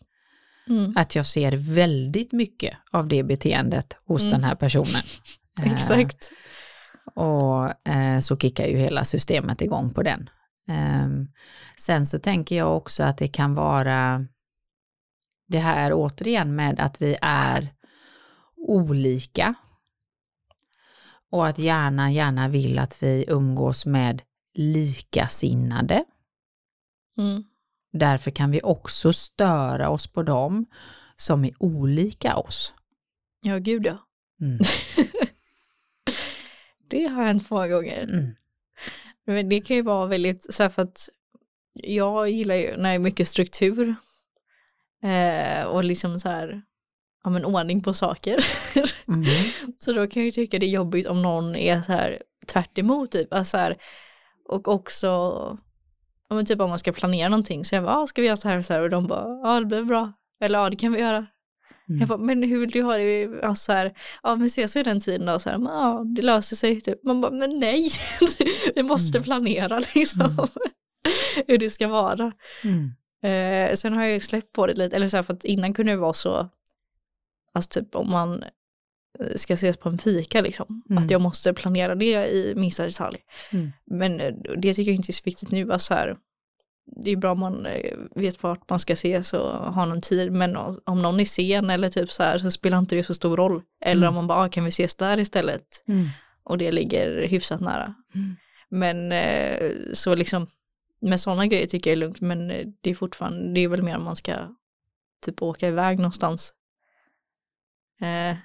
Mm. 0.69 0.93
Att 0.95 1.15
jag 1.15 1.25
ser 1.25 1.51
väldigt 1.51 2.31
mycket 2.31 2.77
av 2.91 3.07
det 3.07 3.23
beteendet 3.23 3.97
hos 4.07 4.21
Mm. 4.21 4.31
den 4.31 4.43
här 4.43 4.55
personen. 4.55 5.01
Eh, 5.63 5.73
Exakt. 5.73 6.31
och 7.15 7.87
eh, 7.89 8.19
så 8.19 8.37
kickar 8.37 8.65
ju 8.67 8.77
hela 8.77 9.03
systemet 9.03 9.61
igång 9.61 9.93
på 9.93 10.03
den. 10.03 10.29
Ehm, 10.69 11.27
sen 11.77 12.05
så 12.05 12.19
tänker 12.19 12.55
jag 12.57 12.77
också 12.77 13.03
att 13.03 13.17
det 13.17 13.27
kan 13.27 13.55
vara 13.55 14.25
det 15.47 15.59
här 15.59 15.93
återigen 15.93 16.55
med 16.55 16.79
att 16.79 17.01
vi 17.01 17.17
är 17.21 17.69
olika. 18.55 19.53
Och 21.29 21.47
att 21.47 21.59
hjärnan 21.59 22.13
gärna 22.13 22.47
vill 22.47 22.79
att 22.79 23.03
vi 23.03 23.25
umgås 23.27 23.85
med 23.85 24.21
likasinnade. 24.53 26.05
Mm. 27.17 27.43
Därför 27.93 28.31
kan 28.31 28.51
vi 28.51 28.61
också 28.63 29.13
störa 29.13 29.89
oss 29.89 30.07
på 30.07 30.23
dem 30.23 30.65
som 31.15 31.45
är 31.45 31.51
olika 31.59 32.35
oss. 32.35 32.73
Ja, 33.41 33.57
gud 33.57 33.85
ja. 33.85 33.97
Mm. 34.41 34.59
Det 36.87 37.07
har 37.07 37.23
hänt 37.23 37.49
många 37.49 37.67
gånger. 37.67 38.03
Mm. 38.03 38.35
Men 39.25 39.49
det 39.49 39.61
kan 39.61 39.75
ju 39.75 39.81
vara 39.81 40.05
väldigt, 40.05 40.53
så 40.53 40.63
här 40.63 40.69
för 40.69 40.81
att 40.81 41.09
jag 41.73 42.29
gillar 42.29 42.55
ju 42.55 42.77
när 42.77 42.89
det 42.89 42.95
är 42.95 42.99
mycket 42.99 43.27
struktur 43.27 43.95
eh, 45.05 45.63
och 45.65 45.83
liksom 45.83 46.19
så 46.19 46.29
här, 46.29 46.61
ja 47.23 47.29
men 47.29 47.45
ordning 47.45 47.83
på 47.83 47.93
saker. 47.93 48.37
Mm. 49.07 49.23
så 49.79 49.93
då 49.93 50.07
kan 50.07 50.21
jag 50.21 50.25
ju 50.25 50.31
tycka 50.31 50.59
det 50.59 50.65
är 50.65 50.69
jobbigt 50.69 51.07
om 51.07 51.21
någon 51.21 51.55
är 51.55 51.81
så 51.81 51.91
här 51.91 52.21
tvärt 52.47 52.77
emot 52.77 53.11
typ. 53.11 53.33
Alltså 53.33 53.51
så 53.51 53.57
här, 53.57 53.77
och 54.49 54.67
också, 54.67 55.07
ja 56.29 56.35
men 56.35 56.45
typ 56.45 56.61
om 56.61 56.69
man 56.69 56.79
ska 56.79 56.91
planera 56.91 57.29
någonting 57.29 57.65
så 57.65 57.75
jag 57.75 57.83
bara, 57.83 57.97
ah, 57.97 58.07
ska 58.07 58.21
vi 58.21 58.27
göra 58.27 58.37
så 58.37 58.49
här 58.49 58.57
och 58.57 58.65
så 58.65 58.73
här 58.73 58.81
och 58.81 58.89
de 58.89 59.07
bara, 59.07 59.25
ja 59.43 59.59
det 59.59 59.65
blir 59.65 59.83
bra. 59.83 60.13
Eller 60.41 60.59
ja 60.59 60.69
det 60.69 60.75
kan 60.75 60.91
vi 60.91 60.99
göra. 60.99 61.17
Mm. 61.89 61.99
Jag 61.99 62.07
bara, 62.07 62.17
men 62.17 62.43
hur 62.43 62.59
vill 62.59 62.69
du 62.69 62.83
ha 62.83 62.97
det? 62.97 63.21
Ja, 63.41 63.55
så 63.55 63.71
här, 63.73 63.93
ja 64.23 64.35
men 64.35 64.47
ses 64.47 64.75
vi 64.75 64.83
den 64.83 64.99
tiden 65.01 65.25
då? 65.25 65.39
Så 65.39 65.49
här, 65.49 65.59
ja, 65.59 66.03
det 66.15 66.21
löser 66.21 66.55
sig. 66.55 66.81
Typ. 66.81 67.03
Man 67.03 67.21
bara, 67.21 67.31
men 67.31 67.59
nej, 67.59 67.89
vi 68.75 68.83
måste 68.83 69.17
Mm. 69.17 69.23
planera 69.23 69.79
liksom. 69.95 70.21
Mm. 70.21 70.35
hur 71.47 71.57
det 71.57 71.69
ska 71.69 71.87
vara. 71.87 72.31
Mm. 72.63 72.91
Eh, 73.25 73.73
sen 73.75 73.93
har 73.93 74.03
jag 74.03 74.13
ju 74.13 74.19
släppt 74.19 74.51
på 74.53 74.67
det 74.67 74.73
lite, 74.73 74.95
eller 74.95 75.07
så 75.07 75.17
här, 75.17 75.23
för 75.23 75.33
att 75.33 75.45
innan 75.45 75.73
kunde 75.73 75.91
det 75.91 75.97
vara 75.97 76.13
så, 76.13 76.49
alltså 77.53 77.79
typ 77.81 77.95
om 77.95 78.09
man 78.11 78.43
eh, 79.19 79.35
ska 79.35 79.53
ses 79.53 79.77
på 79.77 79.89
en 79.89 79.97
fika 79.97 80.41
liksom, 80.41 80.83
Mm. 80.89 81.03
att 81.03 81.11
jag 81.11 81.21
måste 81.21 81.53
planera 81.53 81.95
det 81.95 82.27
i 82.27 82.53
minsta 82.55 82.83
detalj. 82.85 83.17
Mm. 83.51 83.71
Men 83.85 84.19
eh, 84.19 84.33
det 84.57 84.73
tycker 84.73 84.91
jag 84.91 84.95
inte 84.95 85.09
är 85.11 85.13
så 85.13 85.21
viktigt 85.25 85.51
nu, 85.51 85.71
alltså 85.73 85.93
här, 85.93 86.17
det 87.03 87.11
är 87.11 87.15
bra 87.15 87.31
om 87.31 87.39
man 87.39 87.65
eh, 87.65 87.97
vet 88.15 88.43
vart 88.43 88.69
man 88.69 88.79
ska 88.79 88.93
ses 88.93 89.33
och 89.33 89.49
ha 89.73 89.85
någon 89.85 90.01
tid, 90.01 90.31
men 90.31 90.55
om 90.85 91.01
någon 91.01 91.19
är 91.19 91.25
sen 91.25 91.69
eller 91.69 91.89
typ 91.89 92.11
så 92.11 92.23
här 92.23 92.37
så 92.37 92.51
spelar 92.51 92.77
inte 92.77 92.95
det 92.95 93.03
så 93.03 93.13
stor 93.13 93.37
roll. 93.37 93.61
Eller 93.81 94.01
Mm. 94.01 94.09
om 94.09 94.15
man 94.15 94.27
bara, 94.27 94.39
ah, 94.39 94.49
kan 94.49 94.63
vi 94.63 94.69
ses 94.69 94.95
där 94.95 95.19
istället? 95.19 95.83
Mm. 95.87 96.07
Och 96.43 96.57
det 96.57 96.71
ligger 96.71 97.27
hyfsat 97.27 97.61
nära. 97.61 97.95
Mm. 98.15 98.35
Men 98.69 99.13
så 99.93 100.15
liksom 100.15 100.47
med 101.01 101.19
sådana 101.19 101.47
grejer 101.47 101.67
tycker 101.67 101.89
jag 101.89 101.95
är 101.95 101.99
lugnt 101.99 102.21
men 102.21 102.51
eh, 102.51 102.67
det 102.81 102.89
är 102.89 102.95
fortfarande, 102.95 103.53
det 103.53 103.59
är 103.59 103.67
väl 103.67 103.83
mer 103.83 103.97
om 103.97 104.03
man 104.03 104.15
ska 104.15 104.55
typ 105.25 105.41
åka 105.41 105.67
iväg 105.67 105.97
någonstans. 105.97 106.53
Eh, 108.01 108.37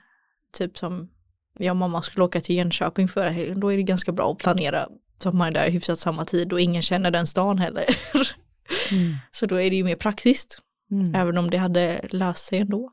typ 0.52 0.78
som 0.78 1.11
jag 1.59 1.73
och 1.73 1.76
mamma 1.76 2.02
skulle 2.02 2.25
åka 2.25 2.40
till 2.40 2.57
Jönköping 2.57 3.09
förra 3.09 3.30
helgen, 3.30 3.61
då 3.61 3.73
är 3.73 3.76
det 3.76 3.83
ganska 3.83 4.12
bra 4.12 4.33
att 4.33 4.38
planera 4.38 4.88
så 5.23 5.28
att 5.28 5.35
man 5.35 5.49
är 5.49 5.52
där 5.52 5.71
hyfsat 5.71 5.99
samma 5.99 6.25
tid 6.25 6.52
och 6.52 6.61
ingen 6.61 6.83
känner 6.83 7.11
den 7.11 7.26
stan 7.26 7.59
heller. 7.59 7.85
Mm. 8.92 9.14
så 9.30 9.47
då 9.47 9.61
är 9.61 9.71
det 9.71 9.76
ju 9.76 9.85
mer 9.85 9.97
praktiskt, 9.97 10.59
Mm. 10.90 11.14
även 11.14 11.38
om 11.38 11.50
det 11.50 11.57
hade 11.57 12.09
löst 12.11 12.45
sig 12.47 12.59
ändå. 12.59 12.92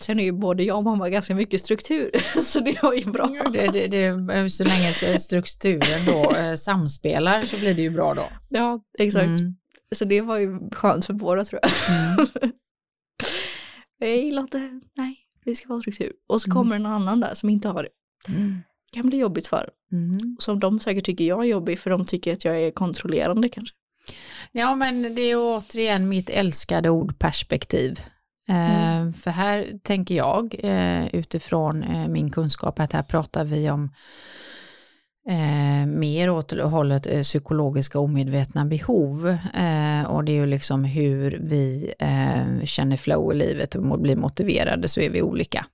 Sen 0.00 0.20
är 0.20 0.24
ju 0.24 0.32
både 0.32 0.62
jag 0.64 0.76
och 0.76 0.84
mamma 0.84 1.10
ganska 1.10 1.34
mycket 1.34 1.60
struktur, 1.60 2.10
så 2.44 2.60
det 2.60 2.82
var 2.82 2.94
ju 2.94 3.04
bra. 3.04 3.36
Ja, 3.44 3.50
Det, 3.50 3.66
det, 3.66 3.88
det, 3.88 4.50
så 4.50 4.64
länge 4.64 5.18
strukturen 5.18 6.04
då 6.06 6.36
eh, 6.36 6.54
samspelar 6.54 7.44
så 7.44 7.58
blir 7.58 7.74
det 7.74 7.82
ju 7.82 7.90
bra 7.90 8.14
då. 8.14 8.28
Ja, 8.48 8.80
exakt. 8.98 9.24
Mm. 9.40 9.56
Så 9.94 10.04
det 10.04 10.20
var 10.20 10.38
ju 10.38 10.70
skönt 10.70 11.06
för 11.06 11.12
båda 11.12 11.44
tror 11.44 11.60
jag. 11.62 11.70
Mm. 12.40 12.52
jag 13.98 14.16
gillar 14.16 14.42
inte, 14.42 14.80
nej, 14.96 15.16
det 15.44 15.54
ska 15.54 15.68
vara 15.68 15.80
struktur. 15.80 16.12
Och 16.28 16.40
så 16.40 16.46
Mm. 16.48 16.54
kommer 16.54 16.76
en 16.76 16.86
annan 16.86 17.20
där 17.20 17.34
som 17.34 17.48
inte 17.48 17.68
har 17.68 17.82
det. 17.82 17.88
Mm. 18.32 18.58
kan 18.92 19.08
bli 19.08 19.18
jobbigt 19.18 19.46
för. 19.46 19.70
Mm. 19.92 20.36
Som 20.38 20.60
de 20.60 20.80
säkert 20.80 21.04
tycker 21.04 21.24
jag 21.24 21.40
är 21.40 21.48
jobbig 21.48 21.78
för 21.78 21.90
de 21.90 22.04
tycker 22.04 22.32
att 22.32 22.44
jag 22.44 22.60
är 22.62 22.70
kontrollerande 22.70 23.48
kanske. 23.48 23.76
Ja 24.52 24.74
men 24.74 25.14
det 25.14 25.22
är 25.22 25.36
återigen 25.36 26.08
mitt 26.08 26.30
älskade 26.30 26.90
ord 26.90 27.18
perspektiv. 27.18 27.94
Eh, 28.48 28.96
mm. 28.96 29.12
För 29.12 29.30
här 29.30 29.78
tänker 29.82 30.14
jag 30.14 30.56
eh, 30.58 31.06
utifrån 31.14 31.82
eh, 31.82 32.08
min 32.08 32.30
kunskap 32.30 32.80
att 32.80 32.92
här 32.92 33.02
pratar 33.02 33.44
vi 33.44 33.70
om 33.70 33.90
eh, 35.28 35.86
mer 35.86 36.30
åt 36.30 36.52
hållet 36.60 37.06
eh, 37.06 37.22
psykologiska 37.22 37.98
omedvetna 37.98 38.64
behov. 38.64 39.28
Eh, 39.54 40.04
och 40.04 40.24
det 40.24 40.32
är 40.32 40.36
ju 40.36 40.46
liksom 40.46 40.84
hur 40.84 41.38
vi 41.40 41.94
eh, 41.98 42.64
känner 42.64 42.96
flow 42.96 43.32
i 43.32 43.36
livet 43.36 43.74
och 43.74 44.00
blir 44.00 44.16
motiverade 44.16 44.88
så 44.88 45.00
är 45.00 45.10
vi 45.10 45.22
olika. 45.22 45.66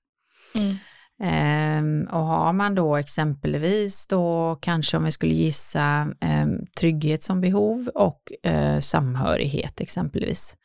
Mm. 0.55 0.77
Eh, 1.23 2.15
och 2.15 2.25
har 2.27 2.53
man 2.53 2.75
då 2.75 2.97
exempelvis 2.97 4.07
då 4.07 4.59
kanske 4.62 4.97
om 4.97 5.05
vi 5.05 5.11
skulle 5.11 5.35
gissa 5.35 6.15
eh, 6.21 6.47
trygghet 6.81 7.23
som 7.23 7.41
behov 7.41 7.91
och 7.95 8.33
samhörighet 8.81 9.81
exempelvis 9.81 10.57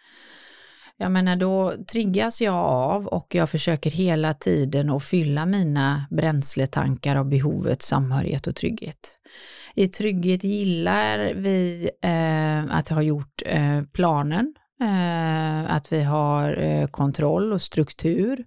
jag 0.97 1.11
menar 1.11 1.35
då 1.35 1.73
triggas 1.91 2.41
jag 2.41 2.55
av 2.65 3.07
och 3.07 3.35
jag 3.35 3.49
försöker 3.49 3.89
hela 3.89 4.33
tiden 4.33 4.89
att 4.89 5.03
fylla 5.03 5.45
mina 5.45 6.05
bränsletankar 6.11 7.15
av 7.15 7.29
behovet 7.29 7.81
samhörighet 7.81 8.47
och 8.47 8.55
trygghet. 8.55 9.17
I 9.73 9.87
trygghet 9.87 10.43
gillar 10.43 11.33
vi 11.33 11.89
eh, 12.01 12.75
att 12.77 12.89
ha 12.89 13.01
gjort 13.01 13.41
eh, 13.45 13.81
planen, 13.93 14.53
eh, 14.81 15.75
att 15.75 15.91
vi 15.91 16.03
har 16.03 16.57
eh, 16.57 16.87
kontroll 16.87 17.53
och 17.53 17.61
struktur, 17.61 18.45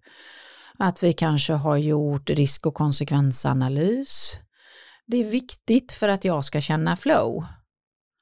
att 0.78 1.02
vi 1.02 1.12
kanske 1.12 1.52
har 1.52 1.76
gjort 1.76 2.30
risk 2.30 2.66
och 2.66 2.74
konsekvensanalys. 2.74 4.38
Det 5.06 5.16
är 5.16 5.30
viktigt 5.30 5.92
för 5.92 6.08
att 6.08 6.24
jag 6.24 6.44
ska 6.44 6.60
känna 6.60 6.96
flow. 6.96 7.44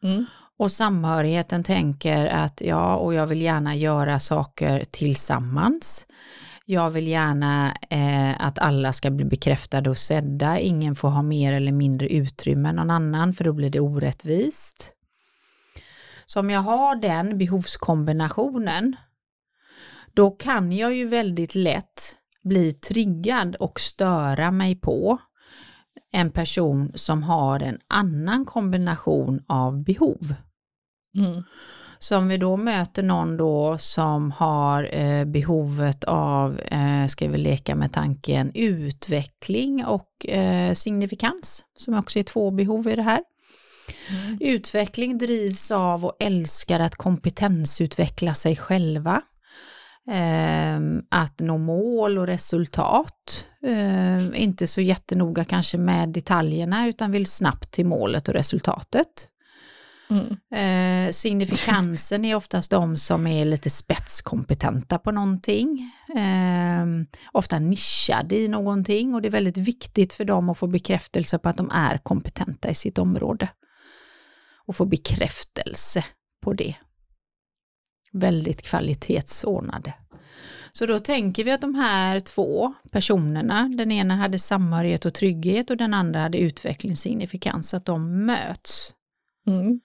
Mm. 0.03 0.27
Och 0.59 0.73
samhörigheten 0.73 1.63
tänker 1.63 2.27
att 2.27 2.61
ja, 2.61 2.97
och 2.97 3.15
jag 3.15 3.27
vill 3.27 3.43
gärna 3.43 3.77
göra 3.77 4.19
saker 4.19 4.83
tillsammans. 4.91 6.07
Jag 6.65 6.91
vill 6.91 7.07
gärna 7.07 7.77
eh, 7.91 8.47
att 8.47 8.59
alla 8.59 8.93
ska 8.93 9.11
bli 9.11 9.25
bekräftade 9.25 9.91
och 9.91 9.99
sedda. 9.99 10.59
Ingen 10.59 10.95
får 10.95 11.09
ha 11.09 11.23
mer 11.23 11.53
eller 11.53 11.73
mindre 11.73 12.09
utrymme 12.09 12.69
än 12.69 12.77
någon 12.77 12.91
annan 12.91 13.33
för 13.33 13.45
då 13.45 13.53
blir 13.53 13.71
det 13.71 13.81
orättvist. 13.81 14.93
Så 16.27 16.41
om 16.41 16.51
jag 16.51 16.61
har 16.61 16.97
den 16.97 17.39
behovskombinationen, 17.39 18.97
då 20.15 20.31
kan 20.31 20.73
jag 20.73 20.95
ju 20.95 21.07
väldigt 21.07 21.55
lätt 21.55 22.17
bli 22.43 22.73
triggad 22.73 23.57
och 23.57 23.81
störa 23.81 24.51
mig 24.51 24.81
på 24.81 25.19
en 26.13 26.31
person 26.31 26.93
som 26.95 27.23
har 27.23 27.61
en 27.61 27.79
annan 27.89 28.45
kombination 28.45 29.45
av 29.49 29.85
behov. 29.85 30.35
Mm. 31.17 31.43
Så 31.99 32.17
om 32.17 32.29
vi 32.29 32.37
då 32.37 32.57
möter 32.57 33.03
någon 33.03 33.37
då 33.37 33.79
som 33.79 34.31
har 34.31 34.95
eh, 34.95 35.25
behovet 35.25 36.05
av, 36.05 36.61
eh, 36.61 37.07
ska 37.07 37.29
vi 37.29 37.39
leka 37.39 37.75
med 37.75 37.93
tanken, 37.93 38.51
utveckling 38.55 39.85
och 39.85 40.27
eh, 40.29 40.73
signifikans, 40.73 41.65
som 41.77 41.95
också 41.95 42.19
är 42.19 42.23
två 42.23 42.51
behov 42.51 42.89
i 42.89 42.97
det 42.97 43.03
här. 43.03 43.21
Mm. 44.11 44.39
Utveckling 44.41 45.19
drivs 45.19 45.71
av 45.71 46.05
och 46.05 46.17
älskar 46.21 46.81
att 46.81 46.97
kompetensutveckla 46.97 48.35
sig 48.35 48.57
själva. 48.57 49.23
Eh, 50.11 50.81
att 51.11 51.41
nå 51.41 51.59
mål 51.59 52.19
och 52.19 52.27
resultat. 52.27 53.47
Eh, 53.67 54.43
inte 54.43 54.67
så 54.67 54.81
jättenoga 54.81 55.45
kanske 55.45 55.79
med 55.79 56.09
detaljerna 56.09 56.89
utan 56.89 57.11
vill 57.11 57.27
snabbt 57.27 57.71
till 57.71 57.87
målet 57.87 58.29
och 58.29 58.35
resultatet. 58.35 59.29
Mm. 60.11 60.37
Eh, 60.51 61.11
signifikansen 61.13 62.25
är 62.25 62.35
oftast 62.35 62.71
de 62.71 62.97
som 62.97 63.27
är 63.27 63.45
lite 63.45 63.71
spetskompetenta 63.71 64.99
på 64.99 65.11
någonting. 65.11 65.93
Eh, 66.17 66.87
ofta 67.33 67.59
nischade 67.59 68.37
i 68.37 68.49
någonting 68.49 69.15
och 69.15 69.23
det 69.23 69.29
är 69.29 69.33
väldigt 69.33 69.57
viktigt 69.57 70.13
för 70.13 70.25
dem 70.25 70.49
att 70.49 70.59
få 70.59 70.67
bekräftelse 70.67 71.39
på 71.39 71.49
att 71.49 71.57
de 71.57 71.71
är 71.71 71.99
kompetenta 71.99 72.71
i 72.71 72.75
sitt 72.75 72.99
område. 72.99 73.49
Och 74.67 74.77
få 74.77 74.85
bekräftelse 74.85 76.05
på 76.43 76.53
det. 76.53 76.75
Väldigt 78.13 78.63
kvalitetsordnade. 78.63 79.95
Så 80.73 80.87
då 80.87 80.99
tänker 80.99 81.45
vi 81.45 81.51
att 81.51 81.61
de 81.61 81.75
här 81.75 82.21
två 82.21 82.75
personerna, 82.93 83.69
den 83.69 83.93
ena 83.93 84.17
hade 84.17 84.39
samhörighet 84.39 85.05
och 85.05 85.15
trygghet 85.15 85.71
och 85.71 85.77
den 85.77 85.95
andra 85.95 86.21
hade 86.21 86.39
utvecklingssignifikans, 86.39 87.75
att 87.75 87.85
de 87.85 88.27
möts. 88.27 88.93
Mm. 89.47 89.81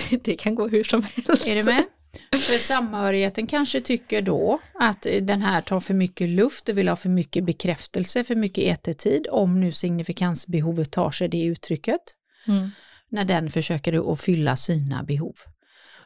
det 0.24 0.36
kan 0.36 0.54
gå 0.54 0.68
hur 0.68 0.84
som 0.84 1.02
helst. 1.02 1.46
Är 1.46 1.56
du 1.56 1.64
med? 1.64 1.84
För 2.32 2.58
samhörigheten 2.58 3.46
kanske 3.46 3.80
tycker 3.80 4.22
då 4.22 4.60
att 4.74 5.06
den 5.22 5.42
här 5.42 5.60
tar 5.60 5.80
för 5.80 5.94
mycket 5.94 6.28
luft 6.28 6.68
och 6.68 6.78
vill 6.78 6.88
ha 6.88 6.96
för 6.96 7.08
mycket 7.08 7.44
bekräftelse, 7.44 8.24
för 8.24 8.34
mycket 8.34 8.64
etertid, 8.64 9.26
om 9.30 9.60
nu 9.60 9.72
signifikansbehovet 9.72 10.92
tar 10.92 11.10
sig 11.10 11.28
det 11.28 11.42
uttrycket. 11.42 12.00
Mm. 12.48 12.70
När 13.08 13.24
den 13.24 13.50
försöker 13.50 14.12
att 14.12 14.20
fylla 14.20 14.56
sina 14.56 15.02
behov. 15.02 15.34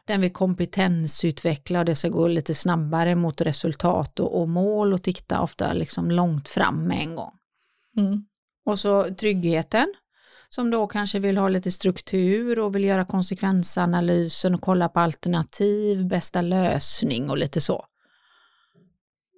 Den 0.05 0.21
vill 0.21 0.33
kompetensutveckla 0.33 1.79
och 1.79 1.85
det 1.85 1.95
ska 1.95 2.09
gå 2.09 2.27
lite 2.27 2.53
snabbare 2.53 3.15
mot 3.15 3.41
resultat 3.41 4.19
och, 4.19 4.41
och 4.41 4.49
mål 4.49 4.93
och 4.93 5.03
titta 5.03 5.41
ofta 5.41 5.73
liksom 5.73 6.11
långt 6.11 6.49
fram 6.49 6.87
med 6.87 7.01
en 7.01 7.15
gång. 7.15 7.33
Mm. 7.97 8.25
Och 8.65 8.79
så 8.79 9.15
tryggheten 9.15 9.93
som 10.49 10.69
då 10.71 10.87
kanske 10.87 11.19
vill 11.19 11.37
ha 11.37 11.49
lite 11.49 11.71
struktur 11.71 12.59
och 12.59 12.75
vill 12.75 12.83
göra 12.83 13.05
konsekvensanalysen 13.05 14.55
och 14.55 14.61
kolla 14.61 14.89
på 14.89 14.99
alternativ, 14.99 16.07
bästa 16.07 16.41
lösning 16.41 17.29
och 17.29 17.37
lite 17.37 17.61
så. 17.61 17.85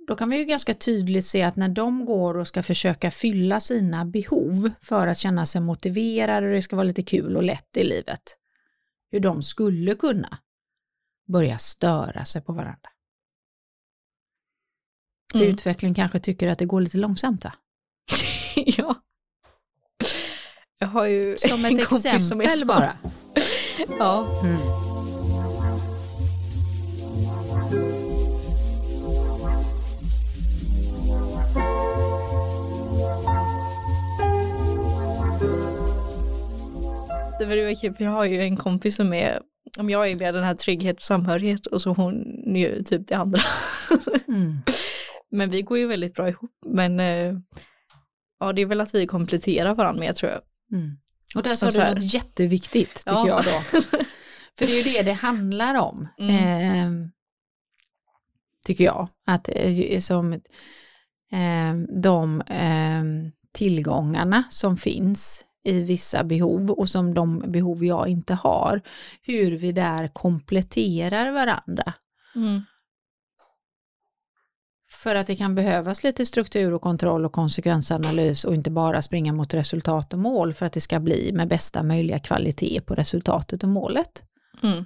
Då 0.08 0.16
kan 0.16 0.30
vi 0.30 0.38
ju 0.38 0.46
ganska 0.46 0.74
tydligt 0.74 1.26
se 1.26 1.44
att 1.44 1.56
när 1.56 1.70
de 1.70 2.06
går 2.06 2.38
och 2.38 2.48
ska 2.48 2.64
försöka 2.64 3.12
fylla 3.12 3.60
sina 3.60 4.06
behov 4.06 4.72
för 4.82 5.08
att 5.08 5.18
känna 5.18 5.46
sig 5.46 5.62
motiverade 5.62 6.48
och 6.48 6.54
det 6.54 6.62
ska 6.62 6.76
vara 6.76 6.84
lite 6.84 7.04
kul 7.04 7.38
och 7.38 7.44
lätt 7.44 7.78
i 7.78 7.84
livet, 7.84 8.38
hur 9.12 9.20
de 9.20 9.44
skulle 9.44 9.96
kunna 9.96 10.38
börja 11.28 11.58
störa 11.58 12.26
sig 12.26 12.42
på 12.42 12.54
varandra. 12.54 12.90
Mm. 15.34 15.48
utveckling 15.48 15.94
kanske 15.94 16.20
tycker 16.20 16.48
att 16.48 16.60
det 16.60 16.66
går 16.66 16.82
lite 16.82 16.98
långsamt 16.98 17.44
va? 17.44 17.54
ja. 18.56 18.96
Jag 20.82 20.88
har 20.88 21.06
ju 21.06 21.38
Som 21.38 21.66
ett 21.66 21.80
exempel 21.80 22.20
som 22.20 22.42
är 22.42 22.66
bara. 22.66 22.94
ja. 24.00 24.42
Mm. 24.44 24.58
Det 37.40 37.46
var 37.46 37.82
kul, 37.82 37.94
för 37.94 38.04
jag 38.04 38.12
har 38.12 38.26
ju 38.26 38.42
en 38.42 38.58
kompis 38.58 38.96
som 38.96 39.14
är, 39.14 39.42
om 39.78 39.90
jag 39.90 40.12
är 40.12 40.16
med 40.16 40.34
den 40.34 40.44
här 40.44 40.54
trygghet 40.56 40.98
och 40.98 41.04
samhörighet 41.04 41.66
och 41.66 41.82
så 41.82 41.94
hon 41.94 42.16
är 42.56 42.84
typ 42.84 43.08
det 43.08 43.16
andra. 43.16 43.40
Mm. 44.28 44.58
Men 45.32 45.50
vi 45.50 45.62
går 45.62 45.78
ju 45.78 45.88
väldigt 45.88 46.14
bra 46.14 46.30
ihop, 46.30 46.52
men 46.66 47.00
eh, 47.00 47.34
ja 48.40 48.54
det 48.54 48.62
är 48.62 48.66
väl 48.66 48.82
att 48.82 48.96
vi 48.96 49.08
kompletterar 49.08 49.76
varandra 49.76 50.00
med 50.00 50.16
tror 50.16 50.32
jag. 50.32 50.42
Mm. 50.72 50.98
Och 51.36 51.44
där 51.44 51.54
sa 51.54 51.70
du 51.70 51.94
något 51.94 52.14
jätteviktigt 52.14 52.96
tycker 52.96 53.12
ja. 53.12 53.28
jag 53.28 53.44
då. 53.44 53.82
För 54.58 54.66
det 54.66 54.72
är 54.72 54.78
ju 54.78 54.84
det 54.84 55.02
det 55.02 55.14
handlar 55.14 55.76
om. 55.76 56.08
Mm. 56.20 56.34
Eh, 56.36 57.10
tycker 58.66 58.84
jag. 58.84 59.08
Att 59.26 59.50
eh, 59.56 60.00
som 60.00 60.34
eh, 60.34 61.76
de 62.02 62.42
eh, 62.42 63.04
tillgångarna 63.52 64.44
som 64.50 64.78
finns 64.78 65.46
i 65.64 65.82
vissa 65.82 66.24
behov 66.24 66.72
och 66.72 66.90
som 66.90 67.14
de 67.14 67.52
behov 67.52 67.86
jag 67.86 68.08
inte 68.08 68.34
har, 68.34 68.82
hur 69.22 69.52
vi 69.52 69.72
där 69.72 70.08
kompletterar 70.08 71.32
varandra. 71.32 71.94
Mm. 72.36 72.62
För 75.04 75.16
att 75.16 75.28
det 75.28 75.36
kan 75.36 75.56
behövas 75.56 76.04
lite 76.04 76.26
struktur 76.26 76.74
och 76.74 76.82
kontroll 76.82 77.26
och 77.26 77.32
konsekvensanalys 77.32 78.46
och 78.46 78.56
inte 78.56 78.72
bara 78.72 79.02
springa 79.02 79.34
mot 79.34 79.54
resultat 79.54 80.14
och 80.14 80.20
mål 80.20 80.54
för 80.54 80.66
att 80.66 80.74
det 80.74 80.82
ska 80.82 81.00
bli 81.00 81.32
med 81.34 81.48
bästa 81.48 81.84
möjliga 81.84 82.20
kvalitet 82.20 82.82
på 82.82 82.96
resultatet 82.96 83.64
och 83.64 83.70
målet. 83.70 84.24
Mm. 84.64 84.86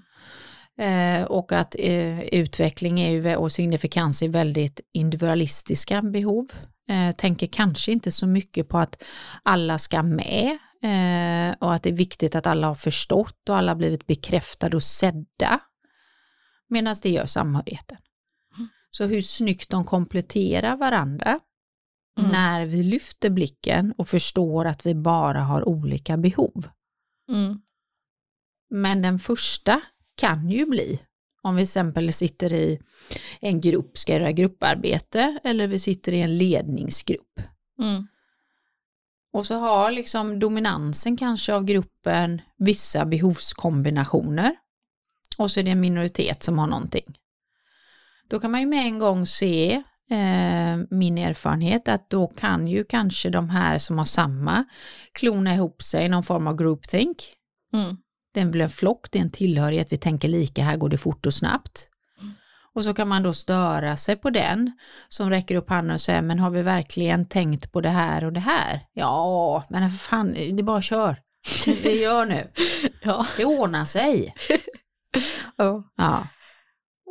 Eh, 0.77 1.25
och 1.25 1.51
att 1.51 1.75
eh, 1.79 2.19
utveckling 2.19 2.99
är 2.99 3.09
ju, 3.09 3.35
och 3.35 3.51
signifikans 3.51 4.21
är 4.21 4.29
väldigt 4.29 4.81
individualistiska 4.93 6.01
behov. 6.01 6.45
Eh, 6.89 7.15
tänker 7.15 7.47
kanske 7.47 7.91
inte 7.91 8.11
så 8.11 8.27
mycket 8.27 8.69
på 8.69 8.77
att 8.77 9.03
alla 9.43 9.77
ska 9.77 10.03
med 10.03 10.57
eh, 10.83 11.55
och 11.59 11.73
att 11.73 11.83
det 11.83 11.89
är 11.89 11.93
viktigt 11.93 12.35
att 12.35 12.47
alla 12.47 12.67
har 12.67 12.75
förstått 12.75 13.49
och 13.49 13.57
alla 13.57 13.75
blivit 13.75 14.07
bekräftade 14.07 14.75
och 14.75 14.83
sedda. 14.83 15.59
Medan 16.69 16.95
det 17.03 17.09
gör 17.09 17.25
samhörigheten. 17.25 17.97
Så 18.97 19.05
hur 19.05 19.21
snyggt 19.21 19.69
de 19.69 19.85
kompletterar 19.85 20.77
varandra 20.77 21.39
mm. 22.19 22.31
när 22.31 22.65
vi 22.65 22.83
lyfter 22.83 23.29
blicken 23.29 23.93
och 23.97 24.09
förstår 24.09 24.65
att 24.65 24.85
vi 24.85 24.95
bara 24.95 25.41
har 25.41 25.67
olika 25.67 26.17
behov. 26.17 26.67
Mm. 27.29 27.61
Men 28.69 29.01
den 29.01 29.19
första 29.19 29.81
kan 30.15 30.49
ju 30.49 30.65
bli 30.65 30.99
Om 31.41 31.55
vi 31.55 31.59
till 31.59 31.63
exempel 31.63 32.13
sitter 32.13 32.53
i 32.53 32.79
en 33.39 33.61
grupp, 33.61 33.97
ska 33.97 34.13
göra 34.13 34.31
grupparbete, 34.31 35.39
eller 35.43 35.67
vi 35.67 35.79
sitter 35.79 36.11
i 36.11 36.21
en 36.21 36.37
ledningsgrupp. 36.37 37.39
Mm. 37.79 38.07
Och 39.33 39.45
så 39.45 39.55
har 39.55 39.91
liksom 39.91 40.39
dominansen 40.39 41.17
kanske 41.17 41.53
av 41.53 41.65
gruppen 41.65 42.41
vissa 42.57 43.05
behovskombinationer. 43.05 44.55
Och 45.37 45.51
så 45.51 45.59
är 45.59 45.63
det 45.63 45.71
en 45.71 45.79
minoritet 45.79 46.43
som 46.43 46.59
har 46.59 46.67
någonting. 46.67 47.17
Då 48.33 48.39
kan 48.39 48.51
man 48.51 48.61
ju 48.61 48.67
med 48.67 48.85
en 48.85 48.99
gång 48.99 49.25
se 49.25 49.73
eh, 50.09 50.77
min 50.89 51.17
erfarenhet 51.17 51.87
att 51.87 52.09
då 52.09 52.27
kan 52.27 52.67
ju 52.67 52.83
kanske 52.83 53.29
de 53.29 53.49
här 53.49 53.77
som 53.77 53.97
har 53.97 54.05
samma 54.05 54.63
klona 55.11 55.53
ihop 55.53 55.81
sig 55.81 56.05
i 56.05 56.09
någon 56.09 56.23
form 56.23 56.47
av 56.47 56.55
groupthink. 56.55 57.17
Mm. 57.73 57.97
Det 58.33 58.45
blir 58.45 58.63
en 58.63 58.69
flock, 58.69 59.11
det 59.11 59.19
är 59.19 59.23
en 59.23 59.31
tillhörighet, 59.31 59.93
vi 59.93 59.97
tänker 59.97 60.27
lika, 60.27 60.63
här 60.63 60.77
går 60.77 60.89
det 60.89 60.97
fort 60.97 61.25
och 61.25 61.33
snabbt. 61.33 61.89
Och 62.73 62.83
så 62.83 62.93
kan 62.93 63.07
man 63.07 63.23
då 63.23 63.33
störa 63.33 63.97
sig 63.97 64.15
på 64.15 64.29
den 64.29 64.71
som 65.09 65.29
räcker 65.29 65.55
upp 65.55 65.69
handen 65.69 65.93
och 65.93 66.01
säger, 66.01 66.21
men 66.21 66.39
har 66.39 66.49
vi 66.49 66.61
verkligen 66.61 67.25
tänkt 67.25 67.71
på 67.71 67.81
det 67.81 67.89
här 67.89 68.23
och 68.23 68.33
det 68.33 68.39
här? 68.39 68.81
Ja, 68.93 69.63
men 69.69 69.89
för 69.89 69.97
fan, 69.97 70.33
det 70.33 70.59
är 70.59 70.63
bara 70.63 70.81
kör. 70.81 71.17
Det 71.83 71.93
gör 71.93 72.25
nu. 72.25 72.47
Ja. 73.01 73.25
Det 73.37 73.45
ordnar 73.45 73.85
sig. 73.85 74.33
Ja. 75.57 75.83
Ja. 75.97 76.27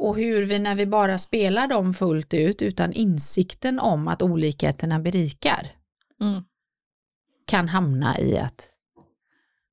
Och 0.03 0.17
hur 0.17 0.43
vi 0.43 0.59
när 0.59 0.75
vi 0.75 0.87
bara 0.87 1.19
spelar 1.19 1.69
dem 1.69 1.95
fullt 1.95 2.35
ut 2.35 2.63
utan 2.63 2.93
insikten 2.93 3.79
om 3.81 4.09
att 4.09 4.23
olikheterna 4.23 5.01
berikar 5.01 5.67
Mm. 6.21 6.43
kan 7.47 7.69
hamna 7.69 8.19
i 8.19 8.39
att 8.39 8.69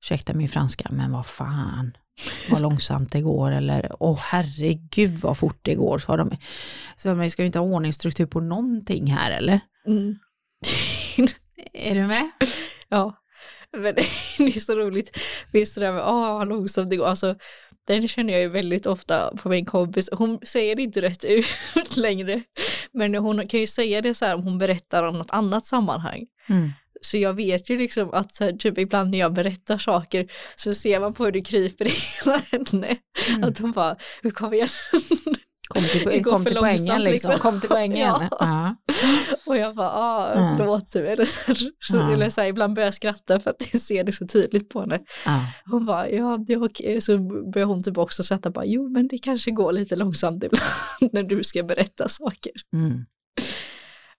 ursäkta 0.04 0.34
min 0.34 0.48
franska, 0.48 0.88
men 0.92 1.12
vad 1.12 1.26
fan, 1.26 1.98
vad 2.52 2.62
långsamt 2.62 3.12
det 3.12 3.22
går 3.22 3.52
eller 3.52 3.96
åh 4.00 4.20
herregud 4.22 5.18
vad 5.18 5.38
fort 5.38 5.60
det 5.62 5.76
går. 5.76 5.98
Så, 5.98 6.16
de, 6.16 6.32
så 6.96 7.14
vi 7.14 7.30
ska 7.30 7.42
ju 7.42 7.46
inte 7.46 7.60
ha 7.60 7.66
ordningsstruktur 7.66 8.26
på 8.26 8.40
någonting 8.40 9.08
här 9.08 9.32
eller? 9.32 9.60
Mm. 9.88 10.16
Är 11.74 11.96
du 11.96 12.08
med? 12.08 12.30
Ja, 12.90 13.14
men 13.78 13.96
det 14.38 14.56
är 14.56 14.60
så 14.60 14.76
roligt. 14.76 15.18
Just 15.54 15.76
det 15.76 15.82
där 15.82 15.92
med 15.92 16.04
åh 16.04 16.38
vad 16.38 16.48
långsamt 16.48 16.90
det 16.90 16.96
går. 16.96 17.08
Alltså, 17.08 17.36
den 17.88 18.08
känner 18.08 18.34
jag 18.34 18.42
ju 18.42 18.50
väldigt 18.50 18.86
ofta 18.86 19.36
på 19.38 19.50
min 19.50 19.66
kompis. 19.66 20.10
Hon 20.12 20.40
säger 20.44 20.76
det 20.76 20.82
inte 20.82 21.02
rätt 21.02 21.26
ut 21.26 21.46
längre. 21.96 22.44
Men 22.92 23.16
hon 23.16 23.48
kan 23.48 23.60
ju 23.60 23.68
säga 23.68 24.02
det 24.02 24.14
så 24.14 24.26
här 24.26 24.36
om 24.36 24.44
hon 24.44 24.58
berättar 24.58 25.04
om 25.04 25.18
något 25.18 25.32
annat 25.32 25.68
sammanhang. 25.68 26.26
Mm. 26.50 26.72
Så 27.02 27.18
jag 27.18 27.34
vet 27.34 27.70
ju 27.70 27.78
liksom 27.78 28.14
att 28.14 28.42
typ 28.60 28.78
ibland 28.78 29.12
när 29.12 29.18
jag 29.20 29.34
berättar 29.34 29.78
saker 29.78 30.32
så 30.56 30.74
ser 30.74 31.00
man 31.00 31.14
på 31.14 31.26
hur 31.26 31.32
det 31.32 31.42
kryper 31.42 31.86
i 31.86 31.90
hela 31.90 32.38
henne. 32.52 32.98
Mm. 33.30 33.44
Att 33.44 33.60
hon 33.60 33.72
bara, 33.72 33.96
kom 34.34 34.54
igen. 34.54 34.68
Kom 35.74 35.84
till, 35.84 36.24
kom 36.24 36.46
till 36.46 36.56
poängen 36.58 37.02
liksom. 37.04 37.32
liksom. 37.32 37.36
Kom 37.36 37.60
till 37.60 37.70
poängen. 37.70 38.00
Ja. 38.32 38.38
Ja. 38.40 38.76
Och 39.46 39.58
jag 39.58 39.76
bara, 39.76 39.90
ah, 39.92 40.34
Mm. 40.34 40.58
förlåt. 40.58 40.96
Eller, 40.96 41.26
så, 41.92 41.98
Ja. 41.98 42.14
eller 42.14 42.30
så 42.30 42.42
här, 42.42 42.48
ibland 42.48 42.76
börjar 42.76 42.88
jag 42.88 42.94
skratta 42.94 43.40
för 43.40 43.50
att 43.50 43.68
jag 43.74 43.82
ser 43.82 44.04
det 44.04 44.12
så 44.12 44.28
tydligt 44.28 44.70
på 44.70 44.80
henne. 44.82 45.00
Ja. 45.26 45.40
Hon 45.72 45.86
bara, 45.86 46.10
ja 46.10 46.38
det 46.48 46.54
är 46.54 46.66
okej. 46.66 47.02
Så 47.02 47.18
börjar 47.54 47.66
hon 47.68 47.84
typ 47.84 47.98
också 47.98 48.24
skratta 48.24 48.50
bara, 48.50 48.66
jo 48.66 48.90
men 48.90 49.08
det 49.08 49.18
kanske 49.18 49.52
går 49.52 49.72
lite 49.72 49.96
långsamt 49.96 50.44
ibland 50.44 50.64
när 51.14 51.24
du 51.24 51.44
ska 51.44 51.64
berätta 51.64 52.08
saker. 52.08 52.52
Mm. 52.74 53.06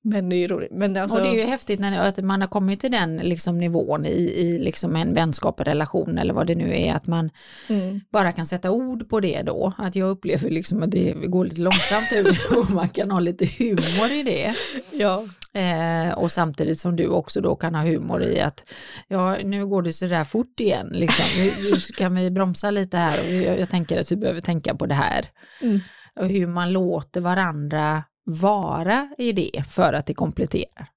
Men 0.03 0.29
det 0.29 0.37
är 0.37 0.39
ju 0.39 0.47
roligt. 0.47 0.73
Men 0.73 0.97
alltså, 0.97 1.17
Och 1.17 1.23
det 1.23 1.31
är 1.31 1.35
ju 1.35 1.43
häftigt 1.43 1.81
när 1.81 1.99
att 1.99 2.19
man 2.25 2.41
har 2.41 2.49
kommit 2.49 2.81
till 2.81 2.91
den 2.91 3.17
liksom 3.17 3.59
nivån 3.59 4.07
i, 4.07 4.11
i 4.11 4.59
liksom 4.59 4.97
en 4.97 5.15
vänskap, 5.15 5.61
relation 5.61 6.19
eller 6.19 6.35
vad 6.35 6.47
det 6.47 6.55
nu 6.55 6.79
är, 6.79 6.95
att 6.95 7.07
man 7.07 7.31
mm, 7.69 8.01
bara 8.13 8.33
kan 8.33 8.47
sätta 8.47 8.71
ord 8.71 9.09
på 9.09 9.21
det 9.21 9.43
då. 9.43 9.73
Att 9.79 9.97
jag 9.97 10.11
upplever 10.11 10.51
liksom 10.51 10.83
att 10.83 10.91
det 10.91 11.13
går 11.13 11.45
lite 11.45 11.61
långsamt 11.61 12.13
ut 12.13 12.51
och 12.59 12.71
man 12.71 12.89
kan 12.89 13.11
ha 13.11 13.21
lite 13.21 13.47
humor 13.59 14.13
i 14.13 14.23
det. 14.23 14.55
ja, 14.93 15.25
Eh, 15.53 16.13
och 16.13 16.33
samtidigt 16.33 16.81
som 16.81 16.97
du 16.97 17.07
också 17.07 17.41
då 17.41 17.57
kan 17.57 17.75
ha 17.75 17.83
humor 17.83 18.23
i 18.23 18.41
att 18.41 18.71
ja, 19.09 19.37
nu 19.45 19.67
går 19.67 19.83
det 19.83 19.93
så 19.93 20.07
där 20.07 20.25
fort 20.25 20.61
igen. 20.61 20.89
Liksom. 20.93 21.25
Nu, 21.39 21.71
nu 21.71 21.81
kan 21.97 22.15
vi 22.15 22.31
bromsa 22.31 22.71
lite 22.71 22.97
här 22.97 23.21
och 23.21 23.35
jag, 23.35 23.61
jag 23.61 23.71
tänker 23.71 24.01
att 24.01 24.13
vi 24.13 24.17
behöver 24.17 24.41
tänka 24.41 24.75
på 24.75 24.87
det 24.87 24.95
här. 24.95 25.27
Mm. 25.63 25.81
Och 26.21 26.29
hur 26.29 26.47
man 26.47 26.73
låter 26.73 27.21
varandra 27.21 28.05
vara 28.31 29.09
i 29.19 29.33
det 29.33 29.63
för 29.69 29.93
att 29.93 30.07
det 30.07 30.15
kompletterar 30.15 30.89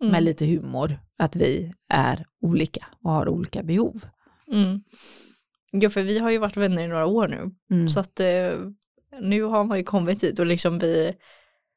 mm, 0.00 0.12
med 0.12 0.22
lite 0.22 0.46
humor. 0.46 0.98
Att 1.18 1.36
vi 1.36 1.72
är 1.88 2.26
olika 2.40 2.86
och 3.04 3.12
har 3.12 3.28
olika 3.28 3.62
behov. 3.62 4.04
mm. 4.52 4.82
Ja, 5.72 5.90
för 5.90 6.02
vi 6.02 6.18
har 6.18 6.30
ju 6.30 6.38
varit 6.38 6.56
vänner 6.56 6.82
i 6.82 6.88
några 6.88 7.06
år 7.06 7.28
nu. 7.28 7.50
Mm. 7.70 7.88
Så 7.88 8.00
att 8.00 8.20
eh, 8.20 8.52
nu 9.20 9.42
har 9.42 9.64
man 9.64 9.78
ju 9.78 9.84
kommit 9.84 10.20
dit 10.20 10.38
och 10.38 10.46
liksom 10.46 10.78
vi, 10.78 11.12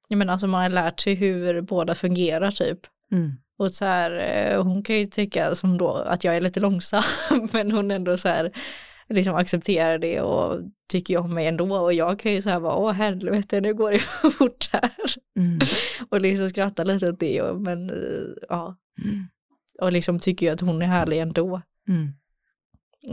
jag 0.07 0.17
menar 0.17 0.33
alltså 0.33 0.47
man 0.47 0.61
har 0.61 0.69
lärt 0.69 0.99
sig 0.99 1.13
hur 1.13 1.61
båda 1.61 1.95
fungerar 1.95 2.51
typ. 2.51 2.79
Mm. 3.11 3.31
Och 3.57 3.71
så 3.71 3.85
här, 3.85 4.11
eh, 4.11 4.63
hon 4.63 4.83
kan 4.83 4.95
ju 4.95 5.05
tycka 5.05 5.55
som 5.55 5.77
då 5.77 5.91
att 5.91 6.23
jag 6.23 6.37
är 6.37 6.41
lite 6.41 6.59
långsam, 6.59 7.03
men 7.51 7.71
hon 7.71 7.91
ändå 7.91 8.17
så 8.17 8.29
här 8.29 8.51
liksom 9.13 9.35
accepterar 9.35 9.97
det 9.97 10.21
och 10.21 10.59
tycker 10.89 11.17
om 11.17 11.33
mig 11.33 11.47
ändå 11.47 11.77
och 11.77 11.93
jag 11.93 12.19
kan 12.19 12.31
ju 12.31 12.41
så 12.41 12.49
här 12.49 12.59
bara 12.59 12.75
åh 12.75 12.91
helvete 12.91 13.61
nu 13.61 13.73
går 13.73 13.91
det 13.91 13.99
fort 14.37 14.69
här 14.73 14.91
Mm. 15.39 15.59
och 16.09 16.21
liksom 16.21 16.49
skratta 16.49 16.83
lite 16.83 17.09
åt 17.09 17.19
det 17.19 17.41
och, 17.41 17.61
men 17.61 17.89
eh, 17.89 18.33
ja 18.49 18.75
Mm. 19.03 19.27
och 19.81 19.91
liksom 19.91 20.19
tycker 20.19 20.45
ju 20.45 20.51
att 20.53 20.61
hon 20.61 20.81
är 20.81 20.85
härlig 20.85 21.19
ändå 21.19 21.61
Mm. 21.87 22.13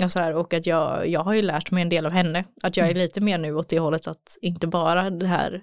och 0.05 0.13
så 0.13 0.19
här 0.19 0.35
och 0.35 0.55
att 0.55 0.67
jag, 0.67 1.09
jag 1.09 1.21
har 1.25 1.35
ju 1.35 1.43
lärt 1.43 1.71
mig 1.71 1.83
en 1.83 1.89
del 1.89 2.07
av 2.07 2.13
henne 2.13 2.45
att 2.63 2.77
jag 2.77 2.89
är 2.89 2.95
lite 2.95 3.21
mer 3.21 3.39
nu 3.39 3.55
åt 3.55 3.69
det 3.69 3.79
hållet 3.79 4.07
att 4.09 4.39
inte 4.41 4.67
bara 4.67 5.11
det 5.11 5.27
här 5.27 5.63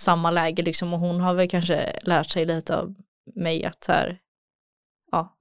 samma 0.00 0.30
läge 0.30 0.62
liksom 0.62 0.92
och 0.94 1.00
hon 1.00 1.20
har 1.20 1.34
väl 1.34 1.48
kanske 1.48 1.98
lärt 2.02 2.30
sig 2.30 2.44
lite 2.46 2.76
av 2.76 2.94
mig 3.34 3.64
att 3.64 3.84
så 3.84 3.92
här 3.92 4.18
ja 5.12 5.36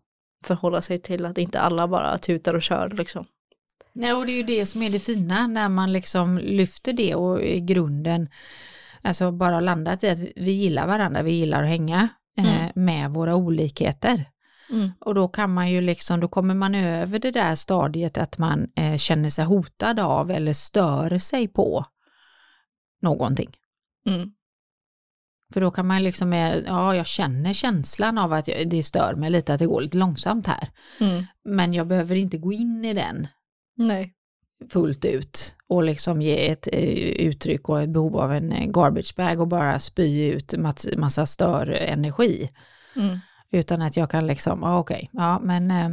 förhålla 0.46 0.82
sig 0.82 0.98
till 0.98 1.26
att 1.26 1.38
inte 1.38 1.60
alla 1.60 1.88
bara 1.88 2.18
tutar 2.18 2.54
och 2.54 2.62
kör 2.62 2.90
liksom. 2.90 3.26
Nej, 3.94 4.14
och 4.14 4.26
det 4.26 4.32
är 4.32 4.38
ju 4.38 4.44
det 4.44 4.66
som 4.66 4.82
är 4.82 4.90
det 4.90 5.00
fina 5.00 5.48
när 5.48 5.70
man 5.70 5.94
liksom 5.94 6.38
lyfter 6.38 6.94
det 6.94 7.16
och 7.16 7.42
i 7.42 7.60
grunden 7.60 8.30
alltså 9.02 9.32
bara 9.32 9.60
landat 9.60 10.04
i 10.04 10.10
att 10.10 10.20
vi- 10.20 10.52
gillar 10.52 10.88
varandra, 10.88 11.22
vi 11.22 11.32
gillar 11.32 11.64
att 11.64 11.70
hänga 11.70 12.08
eh, 12.38 12.62
Mm. 12.62 12.72
med 12.86 13.12
våra 13.12 13.36
olikheter. 13.36 14.26
Mm. 14.70 14.92
Och 15.00 15.16
då 15.16 15.28
kan 15.28 15.54
man 15.54 15.72
ju 15.72 15.82
liksom, 15.82 16.20
då 16.20 16.28
kommer 16.28 16.54
man 16.56 16.76
över 16.76 17.20
det 17.20 17.32
där 17.32 17.56
stadiet 17.56 18.18
att 18.18 18.38
man 18.38 18.68
eh, 18.76 18.98
känner 18.98 19.30
sig 19.30 19.46
hotad 19.46 20.00
av 20.00 20.32
eller 20.32 20.54
stör 20.54 21.18
sig 21.18 21.48
på 21.48 21.86
någonting. 23.02 23.50
Mm. 24.06 24.32
För 25.54 25.62
då 25.62 25.72
kan 25.72 25.88
man 25.88 26.04
liksom, 26.04 26.34
ja 26.34 26.96
jag 26.96 27.06
känner 27.08 27.54
känslan 27.54 28.18
av 28.18 28.34
att 28.34 28.46
det 28.66 28.84
stör 28.84 29.14
mig 29.16 29.30
lite 29.30 29.54
att 29.54 29.60
det 29.60 29.66
går 29.66 29.82
lite 29.82 29.98
långsamt 29.98 30.48
här. 30.48 30.70
Mm. 31.00 31.24
Men 31.44 31.74
jag 31.74 31.88
behöver 31.88 32.16
inte 32.16 32.38
gå 32.38 32.54
in 32.54 32.86
i 32.86 32.94
den 32.94 33.28
Nej. 33.78 34.14
fullt 34.70 35.06
ut 35.06 35.56
och 35.68 35.84
liksom 35.84 36.22
ge 36.22 36.50
ett 36.50 36.68
eh, 36.68 36.84
uttryck 37.28 37.70
och 37.70 37.82
ett 37.82 37.90
behov 37.90 38.18
av 38.18 38.34
en 38.34 38.52
eh, 38.52 38.66
garbage 38.66 39.16
bag 39.16 39.40
och 39.40 39.48
bara 39.48 39.80
spy 39.80 40.30
ut 40.30 40.54
massa, 40.58 40.90
massa 40.98 41.26
störenergi. 41.26 42.50
Mm. 42.96 43.20
Utan 43.52 43.82
att 43.82 43.98
jag 43.98 44.10
kan 44.12 44.28
liksom, 44.28 44.60
ja 44.62 44.80
okej, 44.80 45.10
ja 45.12 45.40
men 45.40 45.72
eh, 45.72 45.90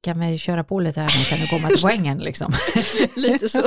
kan 0.00 0.20
vi 0.20 0.38
köra 0.38 0.64
på 0.64 0.80
lite 0.80 1.00
här 1.00 1.08
nu, 1.18 1.24
kan 1.24 1.38
du 1.38 1.46
komma 1.46 1.68
till 1.68 1.82
poängen 1.82 2.18
liksom. 2.18 2.52
Lite 3.16 3.48
så. 3.48 3.62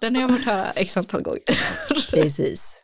Den 0.00 0.14
har 0.14 0.22
jag 0.22 0.30
fått 0.30 0.44
höra 0.44 0.70
x 0.70 0.96
antal 0.96 1.22
gånger. 1.22 1.42
Precis. 2.10 2.82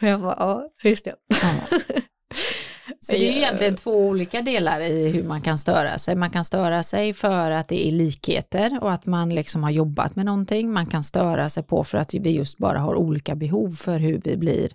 Och 0.00 0.08
jag 0.08 0.20
bara, 0.20 0.36
ja, 0.38 0.70
just 0.82 1.04
det. 1.04 1.14
Ja. 1.28 1.78
Så 3.00 3.12
det 3.12 3.18
är 3.18 3.32
ju 3.32 3.38
egentligen 3.38 3.74
två 3.74 3.90
olika 3.90 4.42
delar 4.42 4.80
i 4.80 5.08
hur 5.08 5.22
man 5.22 5.42
kan 5.42 5.58
störa 5.58 5.98
sig. 5.98 6.16
Man 6.16 6.30
kan 6.30 6.44
störa 6.44 6.82
sig 6.82 7.14
för 7.14 7.50
att 7.50 7.68
det 7.68 7.88
är 7.88 7.92
likheter 7.92 8.82
och 8.82 8.92
att 8.92 9.06
man 9.06 9.34
liksom 9.34 9.62
har 9.62 9.70
jobbat 9.70 10.16
med 10.16 10.26
någonting. 10.26 10.72
Man 10.72 10.86
kan 10.86 11.04
störa 11.04 11.48
sig 11.48 11.62
på 11.62 11.84
för 11.84 11.98
att 11.98 12.14
vi 12.14 12.30
just 12.30 12.58
bara 12.58 12.78
har 12.78 12.94
olika 12.94 13.34
behov 13.34 13.70
för 13.70 13.98
hur 13.98 14.20
vi 14.24 14.36
blir 14.36 14.72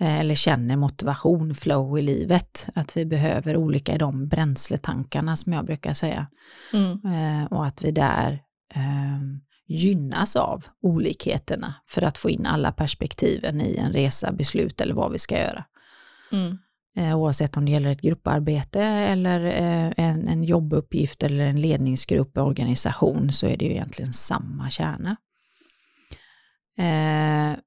eh, 0.00 0.20
eller 0.20 0.34
känner 0.34 0.76
motivation, 0.76 1.54
flow 1.54 1.98
i 1.98 2.02
livet. 2.02 2.68
Att 2.74 2.96
vi 2.96 3.04
behöver 3.04 3.56
olika 3.56 3.94
i 3.94 3.98
de 3.98 4.28
bränsletankarna 4.28 5.36
som 5.36 5.52
jag 5.52 5.64
brukar 5.64 5.92
säga. 5.92 6.26
Mm. 6.72 6.92
Eh, 6.92 7.46
och 7.46 7.66
att 7.66 7.82
vi 7.82 7.90
där 7.90 8.32
eh, 8.74 9.20
gynnas 9.66 10.36
av 10.36 10.64
olikheterna 10.82 11.74
för 11.88 12.02
att 12.02 12.18
få 12.18 12.30
in 12.30 12.46
alla 12.46 12.72
perspektiven 12.72 13.60
i 13.60 13.76
en 13.76 13.92
resa, 13.92 14.32
beslut 14.32 14.80
eller 14.80 14.94
vad 14.94 15.12
vi 15.12 15.18
ska 15.18 15.38
göra. 15.38 15.64
Mm. 16.32 16.58
Eh, 16.96 17.18
oavsett 17.18 17.56
om 17.56 17.64
det 17.64 17.70
gäller 17.70 17.90
ett 17.90 18.00
grupparbete 18.00 18.82
eller 18.84 19.44
eh, 19.44 19.92
en, 19.96 20.28
en 20.28 20.44
jobbuppgift 20.44 21.22
eller 21.22 21.44
en 21.44 21.60
ledningsgrupp, 21.60 22.38
organisation, 22.38 23.32
så 23.32 23.46
är 23.46 23.56
det 23.56 23.64
ju 23.64 23.70
egentligen 23.70 24.12
samma 24.12 24.70
kärna. 24.70 25.16
Eh, 26.78 27.58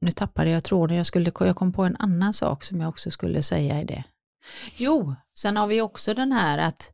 nu 0.00 0.10
tappade 0.10 0.50
jag 0.50 0.64
tråden, 0.64 0.96
jag, 0.96 1.06
skulle, 1.06 1.32
jag 1.40 1.56
kom 1.56 1.72
på 1.72 1.84
en 1.84 1.96
annan 1.96 2.34
sak 2.34 2.64
som 2.64 2.80
jag 2.80 2.88
också 2.88 3.10
skulle 3.10 3.42
säga 3.42 3.80
i 3.80 3.84
det. 3.84 4.04
Jo, 4.76 5.14
sen 5.38 5.56
har 5.56 5.66
vi 5.66 5.80
också 5.80 6.14
den 6.14 6.32
här 6.32 6.58
att 6.58 6.92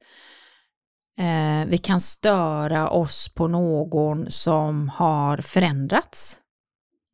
Eh, 1.18 1.66
vi 1.66 1.78
kan 1.78 2.00
störa 2.00 2.90
oss 2.90 3.28
på 3.34 3.48
någon 3.48 4.30
som 4.30 4.88
har 4.88 5.38
förändrats. 5.38 6.38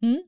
Mm. 0.03 0.23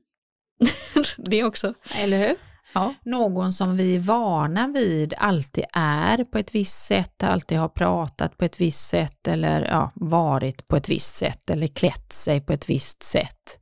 det 1.17 1.43
också. 1.43 1.73
Eller 1.95 2.27
hur? 2.27 2.35
Ja. 2.77 2.93
Någon 3.03 3.53
som 3.53 3.77
vi 3.77 3.95
är 3.95 3.99
vana 3.99 4.67
vid 4.67 5.13
alltid 5.17 5.63
är 5.73 6.23
på 6.23 6.37
ett 6.37 6.55
visst 6.55 6.83
sätt, 6.83 7.23
alltid 7.23 7.57
har 7.57 7.69
pratat 7.69 8.37
på 8.37 8.45
ett 8.45 8.61
visst 8.61 8.89
sätt 8.89 9.27
eller 9.27 9.65
ja, 9.65 9.91
varit 9.95 10.67
på 10.67 10.75
ett 10.75 10.89
visst 10.89 11.15
sätt 11.15 11.49
eller 11.49 11.67
klätt 11.67 12.13
sig 12.13 12.41
på 12.41 12.53
ett 12.53 12.69
visst 12.69 13.03
sätt. 13.03 13.59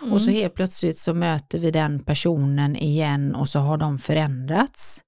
Mm. 0.00 0.12
Och 0.12 0.22
så 0.22 0.30
helt 0.30 0.54
plötsligt 0.54 0.98
så 0.98 1.14
möter 1.14 1.58
vi 1.58 1.70
den 1.70 2.04
personen 2.04 2.76
igen 2.76 3.34
och 3.34 3.48
så 3.48 3.58
har 3.58 3.76
de 3.76 3.98
förändrats. 3.98 5.00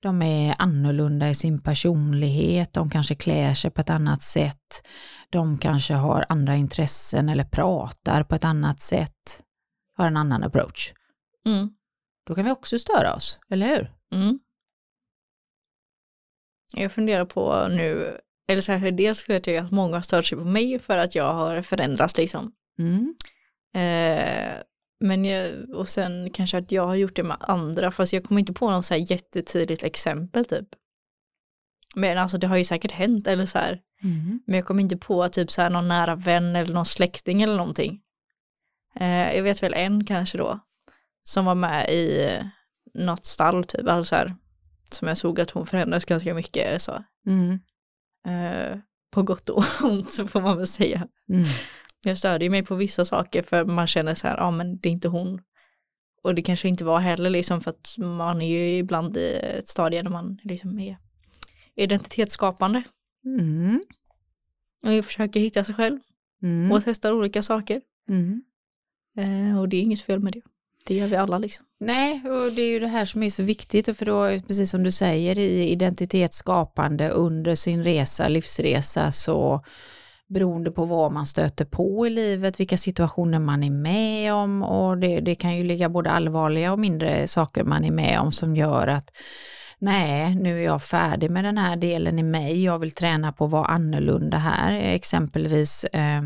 De 0.00 0.22
är 0.22 0.54
annorlunda 0.58 1.28
i 1.28 1.34
sin 1.34 1.62
personlighet, 1.62 2.72
de 2.72 2.90
kanske 2.90 3.14
klär 3.14 3.54
sig 3.54 3.70
på 3.70 3.80
ett 3.80 3.90
annat 3.90 4.22
sätt, 4.22 4.86
de 5.30 5.58
kanske 5.58 5.94
har 5.94 6.24
andra 6.28 6.56
intressen 6.56 7.28
eller 7.28 7.44
pratar 7.44 8.24
på 8.24 8.34
ett 8.34 8.44
annat 8.44 8.80
sätt, 8.80 9.42
har 9.96 10.06
en 10.06 10.16
annan 10.16 10.42
approach. 10.42 10.92
Mm. 11.46 11.70
Då 12.26 12.34
kan 12.34 12.44
vi 12.44 12.50
också 12.50 12.78
störa 12.78 13.14
oss, 13.14 13.38
eller 13.48 13.66
hur? 13.66 13.92
Mm. 14.12 14.38
Jag 16.74 16.92
funderar 16.92 17.24
på 17.24 17.68
nu, 17.68 18.18
eller 18.48 18.60
så 18.60 18.72
här, 18.72 18.90
dels 18.90 19.28
vet 19.28 19.46
jag 19.46 19.56
att 19.56 19.70
många 19.70 19.96
har 19.96 20.02
stört 20.02 20.26
sig 20.26 20.38
på 20.38 20.44
mig 20.44 20.78
för 20.78 20.96
att 20.96 21.14
jag 21.14 21.32
har 21.32 21.62
förändrats 21.62 22.16
liksom. 22.16 22.52
Mm. 22.78 23.14
Eh, 23.74 24.62
men 25.00 25.24
jag, 25.24 25.70
och 25.70 25.88
sen 25.88 26.30
kanske 26.30 26.58
att 26.58 26.72
jag 26.72 26.86
har 26.86 26.94
gjort 26.94 27.16
det 27.16 27.22
med 27.22 27.36
andra, 27.40 27.90
fast 27.90 28.12
jag 28.12 28.24
kommer 28.24 28.40
inte 28.40 28.52
på 28.52 28.70
något 28.70 28.86
så 28.86 28.94
här 28.94 29.10
jättetydligt 29.10 29.82
exempel 29.82 30.44
typ. 30.44 30.68
Men 31.94 32.18
alltså 32.18 32.38
det 32.38 32.46
har 32.46 32.56
ju 32.56 32.64
säkert 32.64 32.92
hänt 32.92 33.26
eller 33.26 33.46
så 33.46 33.58
här. 33.58 33.80
Mm. 34.02 34.40
Men 34.46 34.56
jag 34.56 34.66
kommer 34.66 34.82
inte 34.82 34.96
på 34.96 35.28
typ 35.28 35.50
så 35.50 35.62
här 35.62 35.70
någon 35.70 35.88
nära 35.88 36.14
vän 36.14 36.56
eller 36.56 36.74
någon 36.74 36.86
släkting 36.86 37.42
eller 37.42 37.56
någonting. 37.56 38.00
Eh, 38.94 39.36
jag 39.36 39.42
vet 39.42 39.62
väl 39.62 39.74
en 39.74 40.04
kanske 40.04 40.38
då. 40.38 40.60
Som 41.22 41.44
var 41.44 41.54
med 41.54 41.90
i 41.90 42.38
något 42.94 43.24
stall 43.24 43.64
typ. 43.64 43.88
Alltså 43.88 44.08
så 44.08 44.16
här, 44.16 44.36
som 44.90 45.08
jag 45.08 45.18
såg 45.18 45.40
att 45.40 45.50
hon 45.50 45.66
förändrades 45.66 46.04
ganska 46.04 46.34
mycket. 46.34 46.82
Så. 46.82 47.04
Mm. 47.26 47.58
Eh, 48.26 48.78
på 49.10 49.22
gott 49.22 49.48
och 49.48 49.64
ont 49.84 50.12
så 50.12 50.26
får 50.26 50.40
man 50.40 50.56
väl 50.56 50.66
säga. 50.66 51.08
Mm. 51.28 51.44
Jag 52.04 52.18
stödjer 52.18 52.50
mig 52.50 52.62
på 52.62 52.74
vissa 52.74 53.04
saker 53.04 53.42
för 53.42 53.64
man 53.64 53.86
känner 53.86 54.14
så 54.14 54.28
här, 54.28 54.36
ja 54.36 54.50
men 54.50 54.78
det 54.78 54.88
är 54.88 54.92
inte 54.92 55.08
hon. 55.08 55.40
Och 56.22 56.34
det 56.34 56.42
kanske 56.42 56.68
inte 56.68 56.84
var 56.84 56.98
heller 57.00 57.30
liksom 57.30 57.60
för 57.60 57.70
att 57.70 57.94
man 57.98 58.42
är 58.42 58.46
ju 58.48 58.76
ibland 58.78 59.16
i 59.16 59.34
ett 59.34 59.68
stadie 59.68 60.02
när 60.02 60.10
man 60.10 60.38
liksom 60.42 60.78
är 60.78 60.98
identitetsskapande. 61.74 62.82
Mm. 63.24 63.82
Och 64.82 64.92
jag 64.92 65.04
försöker 65.04 65.40
hitta 65.40 65.64
sig 65.64 65.74
själv 65.74 66.00
Mm. 66.42 66.72
och 66.72 66.84
testar 66.84 67.12
olika 67.12 67.42
saker. 67.42 67.80
Mm. 68.08 68.42
Eh, 69.16 69.60
och 69.60 69.68
det 69.68 69.76
är 69.76 69.80
inget 69.82 70.00
fel 70.00 70.20
med 70.20 70.32
det. 70.32 70.40
Det 70.86 70.94
gör 70.94 71.06
vi 71.06 71.16
alla 71.16 71.38
liksom. 71.38 71.66
Nej, 71.80 72.22
och 72.24 72.52
det 72.52 72.62
är 72.62 72.68
ju 72.68 72.80
det 72.80 72.86
här 72.86 73.04
som 73.04 73.22
är 73.22 73.30
så 73.30 73.42
viktigt, 73.42 73.96
för 73.96 74.06
då, 74.06 74.40
precis 74.46 74.70
som 74.70 74.82
du 74.82 74.90
säger, 74.90 75.38
i 75.38 75.68
identitetsskapande 75.68 77.08
under 77.08 77.54
sin 77.54 77.84
resa, 77.84 78.28
livsresa, 78.28 79.12
så 79.12 79.64
beroende 80.28 80.70
på 80.70 80.84
vad 80.84 81.12
man 81.12 81.26
stöter 81.26 81.64
på 81.64 82.06
i 82.06 82.10
livet, 82.10 82.60
vilka 82.60 82.76
situationer 82.76 83.38
man 83.38 83.62
är 83.62 83.70
med 83.70 84.34
om 84.34 84.62
och 84.62 84.98
det, 84.98 85.20
det 85.20 85.34
kan 85.34 85.56
ju 85.56 85.64
ligga 85.64 85.88
både 85.88 86.10
allvarliga 86.10 86.72
och 86.72 86.78
mindre 86.78 87.28
saker 87.28 87.64
man 87.64 87.84
är 87.84 87.90
med 87.90 88.20
om 88.20 88.32
som 88.32 88.56
gör 88.56 88.86
att 88.86 89.10
nej, 89.78 90.34
nu 90.34 90.58
är 90.60 90.64
jag 90.64 90.82
färdig 90.82 91.30
med 91.30 91.44
den 91.44 91.58
här 91.58 91.76
delen 91.76 92.18
i 92.18 92.22
mig, 92.22 92.64
jag 92.64 92.78
vill 92.78 92.94
träna 92.94 93.32
på 93.32 93.44
att 93.44 93.50
vara 93.50 93.64
annorlunda 93.64 94.36
här, 94.36 94.72
exempelvis 94.72 95.84
eh, 95.84 96.22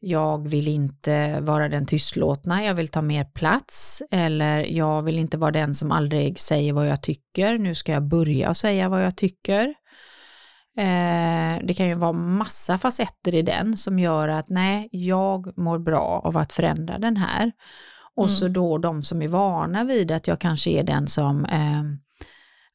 jag 0.00 0.48
vill 0.48 0.68
inte 0.68 1.40
vara 1.40 1.68
den 1.68 1.86
tystlåtna, 1.86 2.64
jag 2.64 2.74
vill 2.74 2.88
ta 2.88 3.02
mer 3.02 3.24
plats 3.24 4.02
eller 4.10 4.58
jag 4.58 5.02
vill 5.02 5.18
inte 5.18 5.38
vara 5.38 5.50
den 5.50 5.74
som 5.74 5.92
aldrig 5.92 6.40
säger 6.40 6.72
vad 6.72 6.88
jag 6.88 7.02
tycker, 7.02 7.58
nu 7.58 7.74
ska 7.74 7.92
jag 7.92 8.08
börja 8.08 8.54
säga 8.54 8.88
vad 8.88 9.04
jag 9.04 9.16
tycker. 9.16 9.74
Eh, 10.78 11.58
det 11.64 11.74
kan 11.76 11.88
ju 11.88 11.94
vara 11.94 12.12
massa 12.12 12.78
facetter 12.78 13.34
i 13.34 13.42
den 13.42 13.76
som 13.76 13.98
gör 13.98 14.28
att 14.28 14.48
nej, 14.48 14.88
jag 14.92 15.58
mår 15.58 15.78
bra 15.78 16.22
av 16.24 16.36
att 16.36 16.52
förändra 16.52 16.98
den 16.98 17.16
här. 17.16 17.52
Och 18.16 18.26
Mm. 18.26 18.36
så 18.36 18.48
då 18.48 18.78
de 18.78 19.02
som 19.02 19.22
är 19.22 19.28
vana 19.28 19.84
vid 19.84 20.12
att 20.12 20.28
jag 20.28 20.38
kanske 20.38 20.70
är 20.70 20.82
den 20.84 21.06
som 21.06 21.44
eh, 21.44 21.82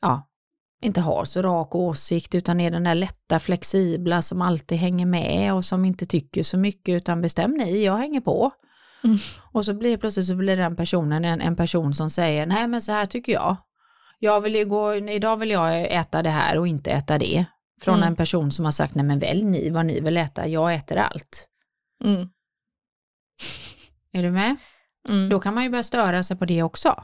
ja, 0.01 0.27
inte 0.81 1.01
har 1.01 1.25
så 1.25 1.41
rak 1.41 1.75
åsikt 1.75 2.35
utan 2.35 2.59
är 2.59 2.71
den 2.71 2.83
där 2.83 2.95
lätta 2.95 3.39
flexibla 3.39 4.21
som 4.21 4.41
alltid 4.41 4.77
hänger 4.77 5.05
med 5.05 5.53
och 5.53 5.65
som 5.65 5.85
inte 5.85 6.05
tycker 6.05 6.43
så 6.43 6.57
mycket 6.57 6.93
utan 6.93 7.21
bestäm 7.21 7.51
ni, 7.51 7.83
jag 7.83 7.97
hänger 7.97 8.21
på. 8.21 8.51
Mm. 9.03 9.17
Och 9.51 9.65
så 9.65 9.73
blir 9.73 9.97
plötsligt 9.97 10.25
så 10.25 10.35
blir 10.35 10.57
den 10.57 10.75
personen 10.75 11.25
en, 11.25 11.41
en 11.41 11.55
person 11.55 11.93
som 11.93 12.09
säger 12.09 12.45
nej 12.45 12.67
men 12.67 12.81
så 12.81 12.91
här 12.91 13.05
tycker 13.05 13.33
jag. 13.33 13.55
Jag 14.19 14.41
vill 14.41 14.55
ju 14.55 14.65
gå, 14.65 14.95
idag 14.95 15.38
vill 15.38 15.49
jag 15.49 15.91
äta 15.91 16.23
det 16.23 16.29
här 16.29 16.57
och 16.57 16.67
inte 16.67 16.91
äta 16.91 17.17
det. 17.17 17.45
Från 17.81 17.95
Mm. 17.97 18.07
en 18.07 18.15
person 18.15 18.51
som 18.51 18.65
har 18.65 18.71
sagt 18.71 18.95
nej 18.95 19.05
men 19.05 19.19
välj 19.19 19.43
ni 19.43 19.69
vad 19.69 19.85
ni 19.85 19.99
vill 19.99 20.17
äta, 20.17 20.47
jag 20.47 20.73
äter 20.73 20.97
allt. 20.97 21.47
Mm. 22.03 22.29
Är 24.11 24.23
du 24.23 24.31
med? 24.31 24.55
Mm. 25.09 25.29
Då 25.29 25.39
kan 25.39 25.53
man 25.53 25.63
ju 25.63 25.69
börja 25.69 25.83
störa 25.83 26.23
sig 26.23 26.38
på 26.38 26.45
det 26.45 26.63
också. 26.63 27.03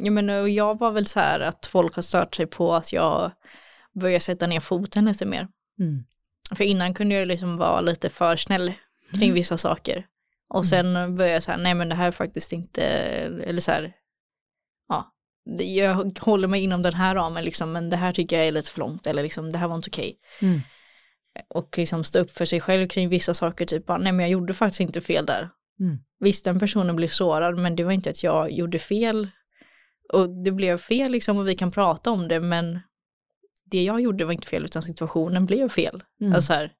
Mm. 0.00 0.06
Ja, 0.06 0.10
men 0.22 0.30
och 0.42 0.48
jag 0.48 0.78
var 0.78 0.90
väl 0.90 1.06
så 1.06 1.20
här 1.20 1.40
att 1.40 1.66
folk 1.66 1.94
har 1.94 2.02
stört 2.02 2.34
sig 2.34 2.46
på 2.46 2.74
att 2.74 2.92
jag 2.92 3.30
börjar 3.92 4.20
sätta 4.20 4.46
ner 4.46 4.60
foten 4.60 5.04
lite 5.04 5.26
mer. 5.26 5.48
Mm. 5.80 6.04
För 6.54 6.64
innan 6.64 6.94
kunde 6.94 7.14
jag 7.14 7.28
liksom 7.28 7.56
vara 7.56 7.80
lite 7.80 8.10
för 8.10 8.36
snäll 8.36 8.72
kring 9.10 9.22
Mm. 9.22 9.34
vissa 9.34 9.58
saker. 9.58 10.06
Och 10.48 10.66
sen 10.66 10.92
började 11.16 11.34
jag 11.34 11.42
så 11.42 11.50
här, 11.50 11.58
nej 11.58 11.74
men 11.74 11.88
det 11.88 11.94
här 11.94 12.06
är 12.06 12.10
faktiskt 12.10 12.52
inte, 12.52 12.82
eller 13.44 13.60
så 13.60 13.70
här, 13.72 13.92
ja, 14.88 15.12
jag 15.58 16.18
håller 16.18 16.48
mig 16.48 16.62
inom 16.62 16.82
den 16.82 16.94
här 16.94 17.14
ramen 17.14 17.44
liksom, 17.44 17.72
men 17.72 17.90
det 17.90 17.96
här 17.96 18.12
tycker 18.12 18.36
jag 18.38 18.46
är 18.46 18.52
lite 18.52 18.70
för 18.70 18.80
långt, 18.80 19.06
eller 19.06 19.22
liksom 19.22 19.50
det 19.50 19.58
här 19.58 19.68
var 19.68 19.76
inte 19.76 19.90
okej. 19.90 20.18
Mm. 20.42 20.60
Och 21.48 21.78
liksom 21.78 22.04
stå 22.04 22.18
upp 22.18 22.30
för 22.30 22.44
sig 22.44 22.60
själv 22.60 22.88
kring 22.88 23.08
vissa 23.08 23.34
saker, 23.34 23.66
typ 23.66 23.86
bara, 23.86 23.98
nej 23.98 24.12
men 24.12 24.20
jag 24.20 24.30
gjorde 24.30 24.54
faktiskt 24.54 24.80
inte 24.80 25.00
fel 25.00 25.26
där. 25.26 25.50
Mm. 25.80 25.98
Visst, 26.20 26.44
den 26.44 26.58
personen 26.58 26.96
blev 26.96 27.08
sårad, 27.08 27.58
men 27.58 27.76
det 27.76 27.84
var 27.84 27.92
inte 27.92 28.10
att 28.10 28.22
jag 28.22 28.50
gjorde 28.52 28.78
fel. 28.78 29.28
Och 30.12 30.44
det 30.44 30.52
blev 30.52 30.78
fel 30.78 31.12
liksom, 31.12 31.36
och 31.36 31.48
vi 31.48 31.54
kan 31.54 31.70
prata 31.70 32.10
om 32.10 32.28
det, 32.28 32.40
men 32.40 32.80
det 33.64 33.82
jag 33.82 34.00
gjorde 34.00 34.24
var 34.24 34.32
inte 34.32 34.48
fel, 34.48 34.64
utan 34.64 34.82
situationen 34.82 35.46
blev 35.46 35.68
fel. 35.68 36.02
Mm. 36.20 36.32
Alltså 36.32 36.52
här, 36.52 36.72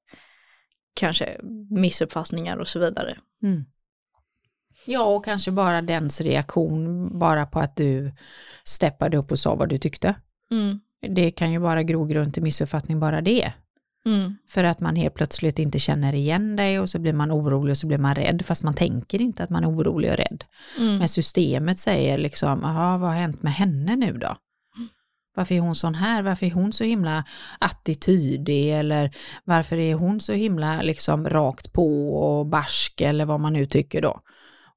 kanske 0.94 1.40
missuppfattningar 1.70 2.56
och 2.56 2.68
så 2.68 2.78
vidare. 2.78 3.18
Mm. 3.42 3.64
Ja, 4.84 5.04
och 5.04 5.24
kanske 5.24 5.50
bara 5.50 5.82
dens 5.82 6.20
reaktion 6.20 7.08
bara 7.18 7.46
på 7.46 7.60
att 7.60 7.76
du 7.76 8.12
steppade 8.64 9.16
upp 9.16 9.30
och 9.30 9.38
sa 9.38 9.54
vad 9.54 9.68
du 9.68 9.78
tyckte. 9.78 10.14
Mm. 10.50 10.80
Det 11.08 11.30
kan 11.30 11.52
ju 11.52 11.58
vara 11.58 11.82
grogrund 11.82 12.34
till 12.34 12.42
missuppfattning 12.42 13.00
bara 13.00 13.20
det. 13.20 13.52
Mm. 14.06 14.36
För 14.48 14.64
att 14.64 14.80
man 14.80 14.96
helt 14.96 15.14
plötsligt 15.14 15.58
inte 15.58 15.78
känner 15.78 16.12
igen 16.12 16.56
dig 16.56 16.80
och 16.80 16.90
så 16.90 16.98
blir 16.98 17.12
man 17.12 17.32
orolig 17.32 17.70
och 17.70 17.76
så 17.76 17.86
blir 17.86 17.98
man 17.98 18.14
rädd 18.14 18.42
fast 18.44 18.62
man 18.62 18.74
tänker 18.74 19.20
inte 19.20 19.42
att 19.42 19.50
man 19.50 19.64
är 19.64 19.70
orolig 19.70 20.10
och 20.10 20.16
rädd. 20.16 20.44
Mm. 20.78 20.96
Men 20.96 21.08
systemet 21.08 21.78
säger 21.78 22.18
liksom, 22.18 22.60
jaha 22.62 22.98
vad 22.98 23.10
har 23.10 23.16
hänt 23.16 23.42
med 23.42 23.52
henne 23.52 23.96
nu 23.96 24.12
då? 24.18 24.36
Varför 25.34 25.54
är 25.54 25.60
hon 25.60 25.74
sån 25.74 25.94
här? 25.94 26.22
Varför 26.22 26.46
är 26.46 26.50
hon 26.50 26.72
så 26.72 26.84
himla 26.84 27.24
attitydig? 27.58 28.70
Eller 28.78 29.10
varför 29.44 29.76
är 29.76 29.94
hon 29.94 30.20
så 30.20 30.32
himla 30.32 30.82
liksom 30.82 31.28
rakt 31.28 31.72
på 31.72 32.16
och 32.16 32.46
barsk 32.46 33.00
eller 33.00 33.24
vad 33.24 33.40
man 33.40 33.52
nu 33.52 33.66
tycker 33.66 34.02
då? 34.02 34.18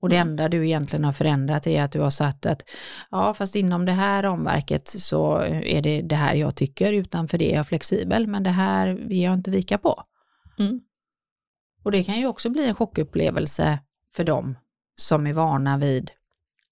Och 0.05 0.09
det 0.09 0.17
enda 0.17 0.49
du 0.49 0.65
egentligen 0.65 1.05
har 1.05 1.11
förändrat 1.11 1.67
är 1.67 1.81
att 1.81 1.91
du 1.91 1.99
har 1.99 2.09
satt 2.09 2.45
att 2.45 2.69
ja, 3.11 3.33
fast 3.33 3.55
inom 3.55 3.85
det 3.85 3.91
här 3.91 4.23
ramverket 4.23 4.87
så 4.87 5.37
är 5.47 5.81
det 5.81 6.01
det 6.01 6.15
här 6.15 6.35
jag 6.35 6.55
tycker, 6.55 6.93
utanför 6.93 7.37
det 7.37 7.53
är 7.53 7.55
jag 7.55 7.67
flexibel, 7.67 8.27
men 8.27 8.43
det 8.43 8.49
här 8.49 8.93
vill 8.93 9.21
jag 9.21 9.33
inte 9.33 9.51
vika 9.51 9.77
på. 9.77 10.03
Mm. 10.59 10.81
Och 11.83 11.91
det 11.91 12.03
kan 12.03 12.19
ju 12.19 12.27
också 12.27 12.49
bli 12.49 12.67
en 12.67 12.75
chockupplevelse 12.75 13.79
för 14.15 14.23
dem 14.23 14.57
som 14.95 15.27
är 15.27 15.33
vana 15.33 15.77
vid 15.77 16.11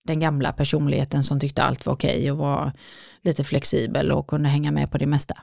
den 0.03 0.19
gamla 0.19 0.53
personligheten 0.53 1.23
som 1.23 1.39
tyckte 1.39 1.63
allt 1.63 1.85
var 1.85 1.93
okej 1.93 2.31
och 2.31 2.37
var 2.37 2.71
lite 3.21 3.43
flexibel 3.43 4.11
och 4.11 4.27
kunde 4.27 4.49
hänga 4.49 4.71
med 4.71 4.91
på 4.91 4.97
det 4.97 5.07
mesta. 5.07 5.37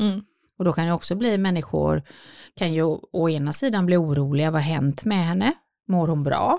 Mm. 0.00 0.22
Och 0.58 0.64
då 0.64 0.72
kan 0.72 0.86
det 0.86 0.92
också 0.92 1.14
bli 1.14 1.38
människor, 1.38 2.02
kan 2.56 2.72
ju 2.72 2.82
å 3.12 3.28
ena 3.28 3.52
sidan 3.52 3.86
bli 3.86 3.96
oroliga, 3.96 4.50
vad 4.50 4.62
har 4.62 4.72
hänt 4.74 5.04
med 5.04 5.26
henne? 5.26 5.52
Mår 5.88 6.08
hon 6.08 6.22
bra? 6.22 6.58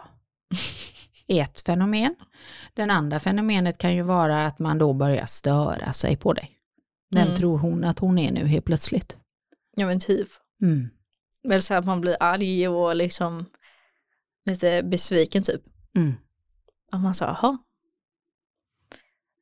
Ett 1.28 1.62
fenomen. 1.62 2.16
Den 2.74 2.92
andra 2.92 3.20
fenomenet 3.20 3.78
kan 3.78 3.96
ju 3.96 4.02
vara 4.02 4.46
att 4.46 4.60
man 4.60 4.78
då 4.78 4.94
börjar 4.94 5.26
störa 5.26 5.94
sig 5.94 6.18
på 6.18 6.34
dig. 6.34 6.50
Vem 7.12 7.24
Mm. 7.28 7.36
tror 7.36 7.58
hon 7.58 7.84
att 7.84 8.00
hon 8.00 8.18
är 8.20 8.32
nu 8.32 8.46
helt 8.48 8.66
plötsligt? 8.66 9.18
Ja 9.76 9.86
men 9.86 10.00
typ. 10.00 10.28
Mm. 10.62 10.90
Eller 11.50 11.60
så 11.62 11.74
här 11.74 11.80
att 11.80 11.86
man 11.86 12.02
blir 12.02 12.18
arg 12.20 12.68
och 12.68 12.96
liksom 12.96 13.46
lite 14.46 14.84
besviken 14.84 15.44
typ. 15.44 15.62
Mm. 15.96 16.14
Att 16.92 17.02
man 17.02 17.16
sa, 17.16 17.26
jaha. 17.26 17.58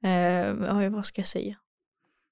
Eh, 0.03 0.47
ja, 0.83 0.89
vad 0.89 1.05
ska 1.05 1.19
jag 1.19 1.27
säga? 1.27 1.55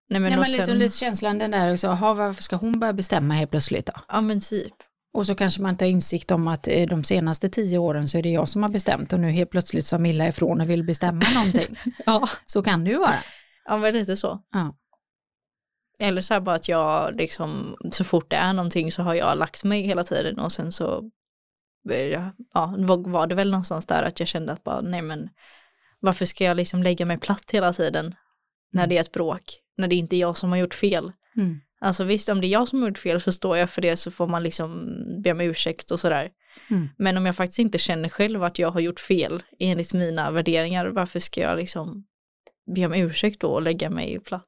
Nej, 0.10 0.20
men 0.20 0.32
Ja, 0.32 0.38
och 0.38 0.42
men 0.42 0.52
liksom 0.52 0.66
sen, 0.66 0.80
lite 0.80 0.98
känslan 0.98 1.38
den 1.38 1.52
där, 1.52 1.86
aha, 1.86 2.14
varför 2.14 2.44
ska 2.44 2.56
hon 2.56 2.80
börja 2.80 2.94
bestämma 2.94 3.34
helt 3.34 3.52
plötsligt 3.52 3.86
då? 3.86 3.94
ja 4.08 4.22
men 4.22 4.42
typ. 4.42 4.74
Och 5.18 5.26
så 5.26 5.36
kanske 5.36 5.62
man 5.62 5.78
har 5.80 5.88
insikt 5.88 6.32
om 6.32 6.48
att 6.48 6.68
eh, 6.68 6.88
de 6.88 7.04
senaste 7.04 7.50
tio 7.50 7.78
åren 7.78 8.08
så 8.08 8.18
är 8.18 8.22
det 8.24 8.30
jag 8.30 8.50
som 8.50 8.62
har 8.62 8.70
bestämt 8.70 9.14
och 9.14 9.20
nu 9.20 9.30
helt 9.32 9.50
plötsligt 9.50 9.86
sa 9.86 9.98
Milla 9.98 10.28
ifrån 10.28 10.62
och 10.62 10.70
vill 10.70 10.84
bestämma 10.84 11.22
någonting. 11.36 11.76
Ja. 12.06 12.30
Så 12.46 12.64
kan 12.64 12.84
det 12.84 12.90
ju 12.90 12.98
vara. 12.98 13.14
ja, 13.66 13.78
men 13.78 13.94
lite 13.94 14.18
så. 14.18 14.42
Ja. 14.52 14.76
Eller 16.00 16.22
så 16.22 16.34
här 16.34 16.42
bara 16.42 16.56
att 16.56 16.68
jag 16.70 17.16
liksom, 17.16 17.76
så 17.92 18.04
fort 18.04 18.30
det 18.30 18.36
är 18.36 18.54
någonting 18.54 18.92
så 18.92 19.02
har 19.04 19.14
jag 19.14 19.38
lagt 19.38 19.64
mig 19.64 19.82
hela 19.82 20.04
tiden 20.04 20.40
och 20.40 20.52
sen 20.52 20.72
så, 20.72 21.12
ja, 22.54 22.76
var 23.06 23.28
det 23.28 23.36
väl 23.36 23.52
någonstans 23.52 23.86
där 23.86 24.04
att 24.04 24.20
jag 24.20 24.28
kände 24.28 24.54
att 24.54 24.64
bara, 24.64 24.82
nej 24.82 25.02
men, 25.02 25.30
varför 26.00 26.26
ska 26.26 26.44
jag 26.44 26.58
liksom 26.58 26.84
lägga 26.84 27.06
mig 27.06 27.18
platt 27.18 27.52
hela 27.52 27.74
tiden 27.74 28.16
när 28.72 28.84
Mm. 28.84 28.90
det 28.90 28.98
är 28.98 29.02
ett 29.02 29.12
bråk, 29.12 29.44
när 29.78 29.88
det 29.88 29.96
inte 29.96 30.16
är 30.16 30.18
jag 30.18 30.38
som 30.38 30.50
har 30.50 30.58
gjort 30.58 30.74
fel. 30.74 31.12
Mm. 31.36 31.60
Alltså 31.80 32.04
visst, 32.04 32.30
om 32.30 32.42
det 32.42 32.48
är 32.48 32.50
jag 32.50 32.68
som 32.68 32.82
har 32.82 32.90
gjort 32.90 32.98
fel 32.98 33.22
så 33.22 33.32
står 33.32 33.58
jag 33.58 33.70
för 33.70 33.82
det 33.82 33.98
så 33.98 34.12
får 34.12 34.28
man 34.28 34.44
liksom 34.44 34.86
be 35.24 35.32
om 35.32 35.42
ursäkt 35.42 35.92
och 35.92 36.00
sådär. 36.00 36.30
Mm. 36.70 36.90
Men 36.98 37.18
om 37.18 37.26
jag 37.26 37.36
faktiskt 37.36 37.60
inte 37.60 37.78
känner 37.78 38.10
själv 38.10 38.44
att 38.44 38.60
jag 38.60 38.72
har 38.72 38.80
gjort 38.80 39.00
fel 39.00 39.44
enligt 39.60 39.94
mina 39.94 40.32
värderingar, 40.32 40.88
varför 40.88 41.20
ska 41.20 41.42
jag 41.42 41.58
liksom 41.58 42.06
be 42.76 42.86
om 42.86 42.94
ursäkt 42.94 43.42
då 43.42 43.48
och 43.48 43.62
lägga 43.62 43.90
mig 43.90 44.20
platt? 44.20 44.44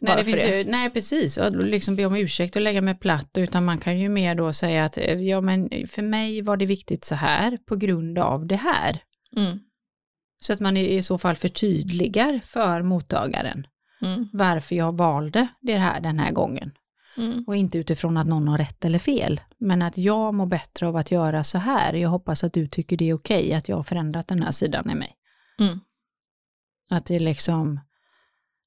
Nej, 0.00 0.16
det 0.16 0.24
finns 0.24 0.44
Ju, 0.44 0.64
nej, 0.64 0.90
precis. 0.90 1.38
Och 1.38 1.56
liksom 1.56 1.96
be 1.96 2.04
om 2.04 2.16
ursäkt 2.16 2.56
och 2.56 2.62
lägga 2.62 2.80
mig 2.80 2.94
platt, 2.94 3.30
utan 3.38 3.64
man 3.64 3.78
kan 3.78 3.98
ju 3.98 4.08
mer 4.08 4.34
då 4.34 4.52
säga 4.52 4.84
att 4.84 4.98
eh, 4.98 5.20
ja, 5.20 5.40
men 5.40 5.68
för 5.86 6.02
mig 6.02 6.42
var 6.42 6.56
det 6.56 6.66
viktigt 6.66 7.04
så 7.04 7.14
här 7.14 7.56
på 7.56 7.76
grund 7.76 8.18
av 8.18 8.46
det 8.46 8.56
här. 8.56 9.02
Mm, 9.36 9.58
Så 10.40 10.52
att 10.52 10.60
man 10.60 10.76
i 10.76 11.02
så 11.02 11.18
fall 11.18 11.36
förtydligar 11.36 12.40
för 12.44 12.82
mottagaren 12.82 13.66
mm, 14.02 14.28
varför 14.32 14.76
jag 14.76 14.96
valde 14.96 15.48
det 15.60 15.76
här 15.78 16.00
den 16.00 16.18
här 16.18 16.32
gången. 16.32 16.72
mm, 17.16 17.44
Och 17.46 17.56
inte 17.56 17.78
utifrån 17.78 18.16
att 18.16 18.26
någon 18.26 18.48
har 18.48 18.58
rätt 18.58 18.84
eller 18.84 18.98
fel, 18.98 19.40
men 19.58 19.82
att 19.82 19.98
jag 19.98 20.34
mår 20.34 20.46
bättre 20.46 20.86
av 20.86 20.96
att 20.96 21.10
göra 21.10 21.44
så 21.44 21.58
här. 21.58 21.92
Jag 21.92 22.08
hoppas 22.10 22.44
att 22.44 22.52
du 22.52 22.68
tycker 22.68 22.96
det 22.96 23.08
är 23.08 23.14
okej 23.14 23.54
att 23.54 23.68
jag 23.68 23.76
har 23.76 23.82
förändrat 23.82 24.28
den 24.28 24.42
här 24.42 24.50
sidan 24.50 24.90
i 24.90 24.94
mig. 24.94 25.12
mm, 25.60 25.80
Att 26.90 27.06
det 27.06 27.14
är 27.16 27.20
liksom 27.20 27.80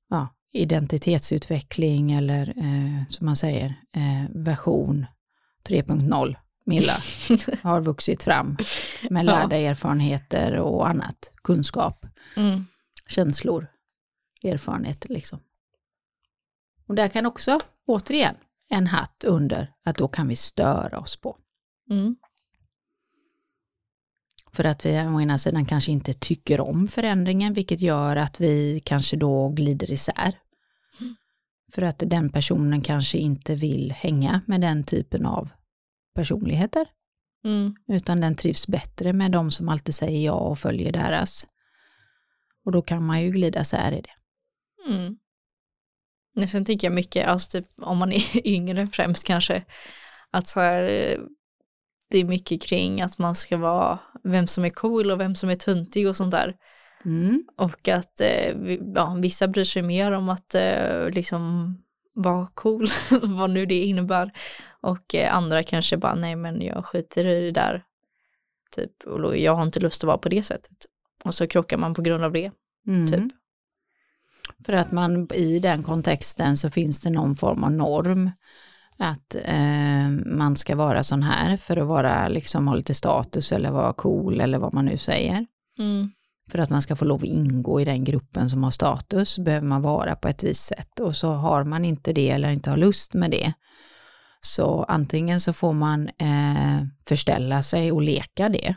ja, 0.10 0.28
identitetsutveckling 0.52 2.12
eller 2.12 2.50
eh, 2.58 3.04
som 3.10 3.26
man 3.26 3.36
säger 3.36 3.66
eh, 3.96 4.30
version 4.36 5.06
3.0 5.70 6.36
Milla 6.66 6.94
har 7.64 7.82
vuxit 7.82 8.24
fram 8.24 8.58
med 9.10 9.26
Ja. 9.26 9.32
lärda 9.32 9.56
erfarenheter 9.56 10.54
och 10.60 10.90
annat, 10.90 11.34
kunskap, 11.44 12.06
mm. 12.36 12.66
känslor, 13.08 13.68
erfarenheter 14.44 15.10
liksom. 15.10 15.40
Och 16.88 16.96
där 16.96 17.08
kan 17.08 17.26
också, 17.26 17.60
återigen, 17.86 18.36
en 18.70 18.88
hatt 18.88 19.24
under 19.24 19.74
att 19.86 19.98
då 19.98 20.08
kan 20.08 20.28
vi 20.28 20.36
störa 20.36 21.00
oss 21.00 21.16
på. 21.18 21.38
Mm. 21.90 22.16
För 24.52 24.64
att 24.64 24.86
vi 24.86 24.90
å 25.08 25.22
ena 25.22 25.38
sidan 25.38 25.66
kanske 25.66 25.92
inte 25.92 26.14
tycker 26.14 26.62
om 26.62 26.88
förändringen, 26.88 27.54
vilket 27.54 27.82
gör 27.82 28.16
att 28.16 28.42
vi 28.42 28.82
kanske 28.86 29.18
då 29.18 29.50
glider 29.50 29.92
isär. 29.92 30.40
För 31.74 31.82
att 31.82 32.04
den 32.06 32.30
personen 32.30 32.82
kanske 32.82 33.18
inte 33.18 33.56
vill 33.56 33.92
hänga 33.92 34.42
med 34.48 34.62
den 34.62 34.84
typen 34.84 35.26
av 35.26 35.52
personligheter, 36.16 36.88
Mm. 37.46 37.76
utan 37.88 38.22
den 38.22 38.36
trivs 38.36 38.68
bättre 38.68 39.14
med 39.14 39.32
de 39.32 39.52
som 39.52 39.70
alltid 39.70 39.96
säger 39.96 40.26
ja 40.26 40.34
och 40.34 40.60
följer 40.60 40.92
deras. 40.92 41.48
Och 42.66 42.72
då 42.72 42.82
kan 42.82 43.06
man 43.06 43.22
ju 43.22 43.30
glida 43.30 43.62
isär 43.62 43.92
i 43.92 44.02
det. 44.02 44.10
Mm. 44.88 45.18
Men 46.36 46.48
Sen 46.48 46.66
tycker 46.66 46.88
jag 46.88 46.96
mycket, 46.96 47.28
alltså 47.28 47.58
typ, 47.58 47.68
om 47.82 47.98
man 47.98 48.12
är 48.12 48.48
yngre 48.48 48.88
främst 48.88 49.28
kanske, 49.28 49.64
att 50.32 50.48
så 50.48 50.60
här, 50.60 50.84
eh, 50.84 51.20
det 52.10 52.18
är 52.18 52.26
mycket 52.26 52.62
kring 52.62 53.02
att 53.02 53.18
man 53.18 53.36
ska 53.36 53.58
vara 53.58 54.00
vem 54.24 54.48
som 54.48 54.66
är 54.66 54.70
cool 54.70 55.12
och 55.12 55.20
vem 55.20 55.36
som 55.36 55.50
är 55.50 55.56
tuntig 55.56 56.08
och 56.08 56.16
sånt 56.16 56.32
där. 56.32 56.56
Mm. 57.06 57.44
Och 57.58 57.88
att 57.88 58.22
eh, 58.22 58.58
ja, 58.96 59.18
vissa 59.22 59.48
bryr 59.48 59.64
sig 59.64 59.82
mer 59.82 60.12
om 60.12 60.30
att 60.30 60.56
eh, 60.56 61.10
liksom 61.10 61.76
vara 62.14 62.48
cool, 62.54 62.86
vad 63.22 63.50
nu 63.50 63.66
det 63.66 63.84
innebär. 63.84 64.32
Och 64.82 65.16
andra 65.16 65.64
kanske 65.64 65.98
bara, 65.98 66.16
nej 66.16 66.36
men 66.36 66.62
jag 66.62 66.86
skiter 66.86 67.26
i 67.26 67.42
det 67.42 67.52
där. 67.52 67.84
Typ, 68.76 69.04
och 69.04 69.38
jag 69.38 69.56
har 69.56 69.64
inte 69.64 69.80
lust 69.80 70.04
att 70.04 70.08
vara 70.08 70.18
på 70.18 70.30
det 70.30 70.44
sättet. 70.44 70.86
Och 71.24 71.36
så 71.36 71.48
krockar 71.48 71.78
man 71.78 71.94
på 71.94 72.02
grund 72.02 72.24
av 72.24 72.32
det. 72.32 72.52
Mm. 72.88 73.06
Typ. 73.06 73.43
För 74.66 74.74
att 74.74 74.92
man 74.92 75.34
i 75.34 75.60
den 75.60 75.84
kontexten 75.84 76.58
så 76.58 76.70
finns 76.70 77.02
det 77.02 77.10
någon 77.10 77.36
form 77.36 77.64
av 77.64 77.72
norm 77.72 78.32
att 78.98 79.36
eh, 79.44 80.10
man 80.26 80.56
ska 80.56 80.76
vara 80.76 81.04
sån 81.04 81.24
här 81.24 81.58
för 81.58 81.78
att 81.78 81.88
vara 81.88 82.28
liksom 82.28 82.68
ha 82.68 82.76
lite 82.76 82.94
status 82.94 83.52
eller 83.52 83.72
vara 83.72 83.94
cool 83.94 84.42
eller 84.42 84.58
vad 84.58 84.74
man 84.74 84.86
nu 84.86 84.98
säger. 84.98 85.46
Mm. 85.80 86.12
För 86.52 86.60
att 86.60 86.70
man 86.70 86.82
ska 86.82 86.96
få 86.96 87.06
lov 87.06 87.22
att 87.22 87.28
ingå 87.28 87.82
i 87.82 87.86
den 87.86 88.04
gruppen 88.04 88.50
som 88.50 88.64
har 88.64 88.72
status 88.72 89.38
behöver 89.38 89.68
man 89.68 89.82
vara 89.82 90.16
på 90.16 90.28
ett 90.28 90.44
visst 90.44 90.66
sätt 90.66 91.00
och 91.00 91.16
så 91.16 91.32
har 91.32 91.64
man 91.64 91.86
inte 91.86 92.14
det 92.14 92.30
eller 92.30 92.52
inte 92.52 92.70
har 92.70 92.78
lust 92.78 93.14
med 93.14 93.32
det. 93.32 93.54
Så 94.42 94.84
antingen 94.84 95.40
så 95.40 95.54
får 95.54 95.74
man 95.74 96.08
eh, 96.08 96.84
förställa 97.08 97.64
sig 97.64 97.92
och 97.92 98.02
leka 98.02 98.50
det 98.50 98.76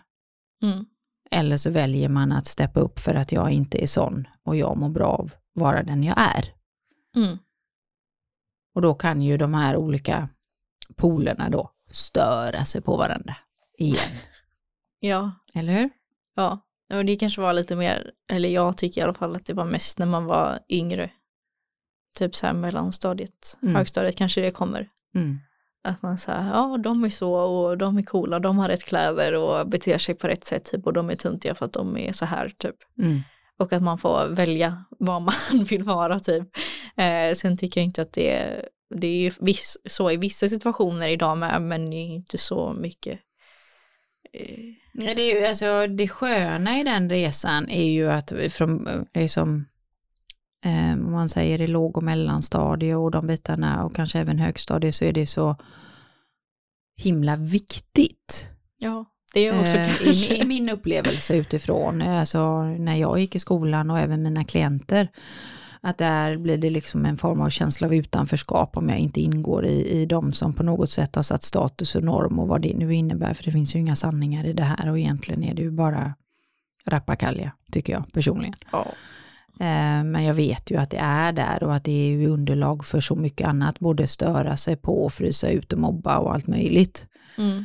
Mm. 0.62 0.84
eller 1.30 1.56
så 1.56 1.70
väljer 1.70 2.08
man 2.08 2.32
att 2.32 2.46
steppa 2.46 2.80
upp 2.80 2.98
för 2.98 3.14
att 3.14 3.32
jag 3.32 3.50
inte 3.50 3.82
är 3.82 3.86
sån 3.86 4.24
och 4.44 4.56
jag 4.56 4.76
mår 4.76 4.88
bra 4.88 5.06
av 5.06 5.32
vara 5.56 5.82
den 5.82 6.02
jag 6.02 6.18
är. 6.18 6.44
Mm. 7.16 7.38
Och 8.74 8.82
då 8.82 8.94
kan 8.94 9.22
ju 9.22 9.36
de 9.36 9.54
här 9.54 9.76
olika 9.76 10.28
polerna 10.96 11.48
då 11.50 11.70
störa 11.90 12.64
sig 12.64 12.82
på 12.82 12.96
varandra 12.96 13.36
igen. 13.78 14.18
Ja, 15.00 15.32
Eller 15.54 15.72
hur? 15.72 15.90
Ja, 16.34 16.60
och 16.94 17.04
det 17.04 17.16
kanske 17.16 17.40
var 17.40 17.52
lite 17.52 17.76
mer, 17.76 18.10
eller 18.32 18.48
jag 18.48 18.76
tycker 18.76 19.00
i 19.00 19.04
alla 19.04 19.14
fall 19.14 19.36
att 19.36 19.46
det 19.46 19.54
var 19.54 19.64
mest 19.64 19.98
när 19.98 20.06
man 20.06 20.24
var 20.24 20.58
yngre. 20.68 21.10
Typ 22.18 22.34
så 22.36 22.46
här 22.46 22.54
mellanstadiet, 22.54 23.58
Mm. 23.62 23.74
högstadiet 23.74 24.16
kanske 24.16 24.40
det 24.40 24.50
kommer. 24.50 24.88
Mm. 25.14 25.38
Att 25.84 26.02
man 26.02 26.18
säger, 26.18 26.48
ja 26.48 26.78
de 26.84 27.04
är 27.04 27.08
så 27.08 27.34
och 27.34 27.78
de 27.78 27.98
är 27.98 28.02
coola, 28.02 28.38
de 28.38 28.58
har 28.58 28.68
rätt 28.68 28.84
kläder 28.84 29.32
och 29.34 29.68
beter 29.68 29.98
sig 29.98 30.14
på 30.14 30.28
rätt 30.28 30.44
sätt 30.44 30.64
typ 30.64 30.86
och 30.86 30.92
de 30.92 31.10
är 31.10 31.14
tuntiga 31.14 31.54
för 31.54 31.64
att 31.64 31.72
de 31.72 31.96
är 31.96 32.12
så 32.12 32.24
här 32.26 32.48
typ. 32.58 32.76
Mm. 32.98 33.20
Och 33.58 33.72
att 33.72 33.82
man 33.82 33.98
får 33.98 34.26
välja 34.28 34.84
vad 34.98 35.22
man 35.22 35.34
vill 35.68 35.82
vara 35.82 36.20
typ. 36.20 36.48
Eh, 36.96 37.34
sen 37.34 37.56
tycker 37.56 37.80
jag 37.80 37.84
inte 37.84 38.02
att 38.02 38.12
det 38.12 38.30
är, 38.30 38.68
det 38.94 39.06
är 39.06 39.16
ju 39.16 39.30
viss, 39.40 39.76
så 39.84 40.10
i 40.10 40.16
vissa 40.16 40.48
situationer 40.48 41.08
idag 41.08 41.38
med, 41.38 41.62
men 41.62 41.90
det 41.90 41.96
är 41.96 42.06
inte 42.06 42.38
så 42.38 42.72
mycket. 42.72 43.20
Eh, 44.32 44.58
Det, 44.92 45.30
är 45.30 45.40
ju, 45.40 45.46
alltså, 45.46 45.86
det 45.86 46.08
sköna 46.08 46.80
i 46.80 46.84
den 46.84 47.10
resan 47.10 47.68
är 47.68 47.90
ju 47.90 48.10
att 48.10 48.32
från, 48.50 49.06
liksom, 49.14 49.66
eh, 50.64 50.92
om 50.92 51.12
man 51.12 51.28
säger 51.28 51.60
i 51.60 51.66
låg 51.66 51.96
och 51.96 52.02
mellanstadie 52.02 52.94
och 52.94 53.10
de 53.10 53.26
bitarna 53.26 53.84
och 53.84 53.96
kanske 53.96 54.18
även 54.18 54.38
högstadie 54.38 54.92
så 54.92 55.04
är 55.04 55.12
det 55.12 55.26
så 55.26 55.56
himla 56.96 57.36
viktigt 57.36 58.50
ja, 58.78 59.04
det 59.34 59.46
är 59.46 59.60
också 59.60 59.76
Eh, 59.76 60.02
i, 60.02 60.40
I 60.40 60.44
min 60.44 60.68
upplevelse 60.68 61.36
utifrån, 61.36 62.02
eh, 62.02 62.20
alltså 62.20 62.62
när 62.62 62.96
jag 62.96 63.18
gick 63.18 63.34
i 63.34 63.38
skolan 63.38 63.90
och 63.90 63.98
även 63.98 64.22
mina 64.22 64.44
klienter, 64.44 65.08
att 65.80 65.98
där 65.98 66.36
blir 66.36 66.56
det 66.56 66.70
liksom 66.70 67.06
en 67.06 67.16
form 67.16 67.40
av 67.40 67.50
känsla 67.50 67.86
av 67.86 67.94
utanförskap 67.94 68.76
om 68.76 68.88
jag 68.88 68.98
inte 68.98 69.20
ingår 69.20 69.66
i, 69.66 70.00
i 70.00 70.06
de 70.06 70.32
som 70.32 70.54
på 70.54 70.62
något 70.62 70.90
sätt 70.90 71.16
har 71.16 71.22
satt 71.22 71.42
status 71.42 71.94
och 71.94 72.04
norm 72.04 72.38
och 72.38 72.48
vad 72.48 72.62
det 72.62 72.76
nu 72.76 72.94
innebär, 72.94 73.34
för 73.34 73.44
det 73.44 73.50
finns 73.50 73.74
ju 73.74 73.78
inga 73.78 73.96
sanningar 73.96 74.44
i 74.44 74.52
det 74.52 74.62
här 74.62 74.90
och 74.90 74.98
egentligen 74.98 75.42
är 75.44 75.54
det 75.54 75.62
ju 75.62 75.70
bara 75.70 76.14
rappakalja, 76.86 77.52
tycker 77.72 77.92
jag 77.92 78.12
personligen. 78.12 78.54
Ja. 78.72 78.86
Eh, 79.60 80.04
Men 80.04 80.24
jag 80.24 80.34
vet 80.34 80.70
ju 80.70 80.76
att 80.76 80.90
det 80.90 80.98
är 81.00 81.32
där 81.32 81.62
och 81.62 81.74
att 81.74 81.84
det 81.84 81.92
är 81.92 82.10
ju 82.10 82.28
underlag 82.28 82.84
för 82.86 83.00
så 83.00 83.14
mycket 83.16 83.48
annat, 83.48 83.78
både 83.78 84.06
störa 84.06 84.56
sig 84.56 84.76
på, 84.76 85.10
frysa 85.10 85.48
ut 85.50 85.72
och 85.72 85.78
mobba 85.78 86.18
och 86.18 86.34
allt 86.34 86.46
möjligt. 86.46 87.06
Mm. 87.38 87.64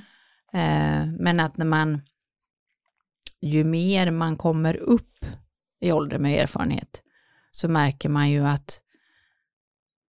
Eh, 0.54 1.08
Men 1.20 1.40
att 1.40 1.58
när 1.58 1.66
man, 1.66 2.02
ju 3.42 3.64
mer 3.64 4.12
man 4.12 4.38
kommer 4.38 4.76
upp 4.76 5.26
i 5.80 5.92
ålder 5.92 6.20
med 6.20 6.44
erfarenhet, 6.44 7.04
så 7.52 7.68
märker 7.70 8.10
man 8.10 8.30
ju 8.30 8.46
att 8.46 8.82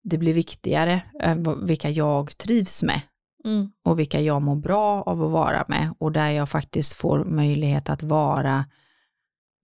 det 0.04 0.18
blir 0.18 0.34
viktigare 0.34 1.02
eh, 1.20 1.36
vilka 1.62 1.90
jag 1.90 2.38
trivs 2.38 2.82
med 2.82 3.00
Mm. 3.44 3.72
och 3.82 3.98
vilka 3.98 4.20
jag 4.20 4.42
mår 4.42 4.56
bra 4.56 5.02
av 5.02 5.22
att 5.22 5.30
vara 5.30 5.64
med 5.68 5.94
och 5.98 6.12
där 6.12 6.30
jag 6.30 6.48
faktiskt 6.48 6.92
får 6.92 7.24
möjlighet 7.24 7.90
att 7.90 8.02
vara 8.02 8.64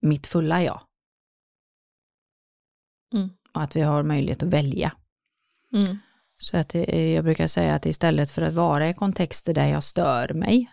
mitt 0.01 0.27
fulla 0.27 0.63
jag. 0.63 0.81
Mm. 3.13 3.29
Och 3.53 3.61
att 3.61 3.75
vi 3.75 3.81
har 3.81 4.03
möjlighet 4.03 4.43
att 4.43 4.49
välja. 4.53 4.91
Mm. 5.73 5.97
Så 6.43 6.57
att 6.57 6.75
är- 6.75 7.15
jag 7.15 7.23
brukar 7.23 7.47
säga 7.47 7.75
att 7.75 7.85
istället 7.85 8.31
för 8.31 8.41
att 8.41 8.53
vara 8.53 8.89
i 8.89 8.93
kontexter 8.93 9.53
där 9.53 9.65
jag 9.67 9.83
stör 9.83 10.33
mig, 10.33 10.71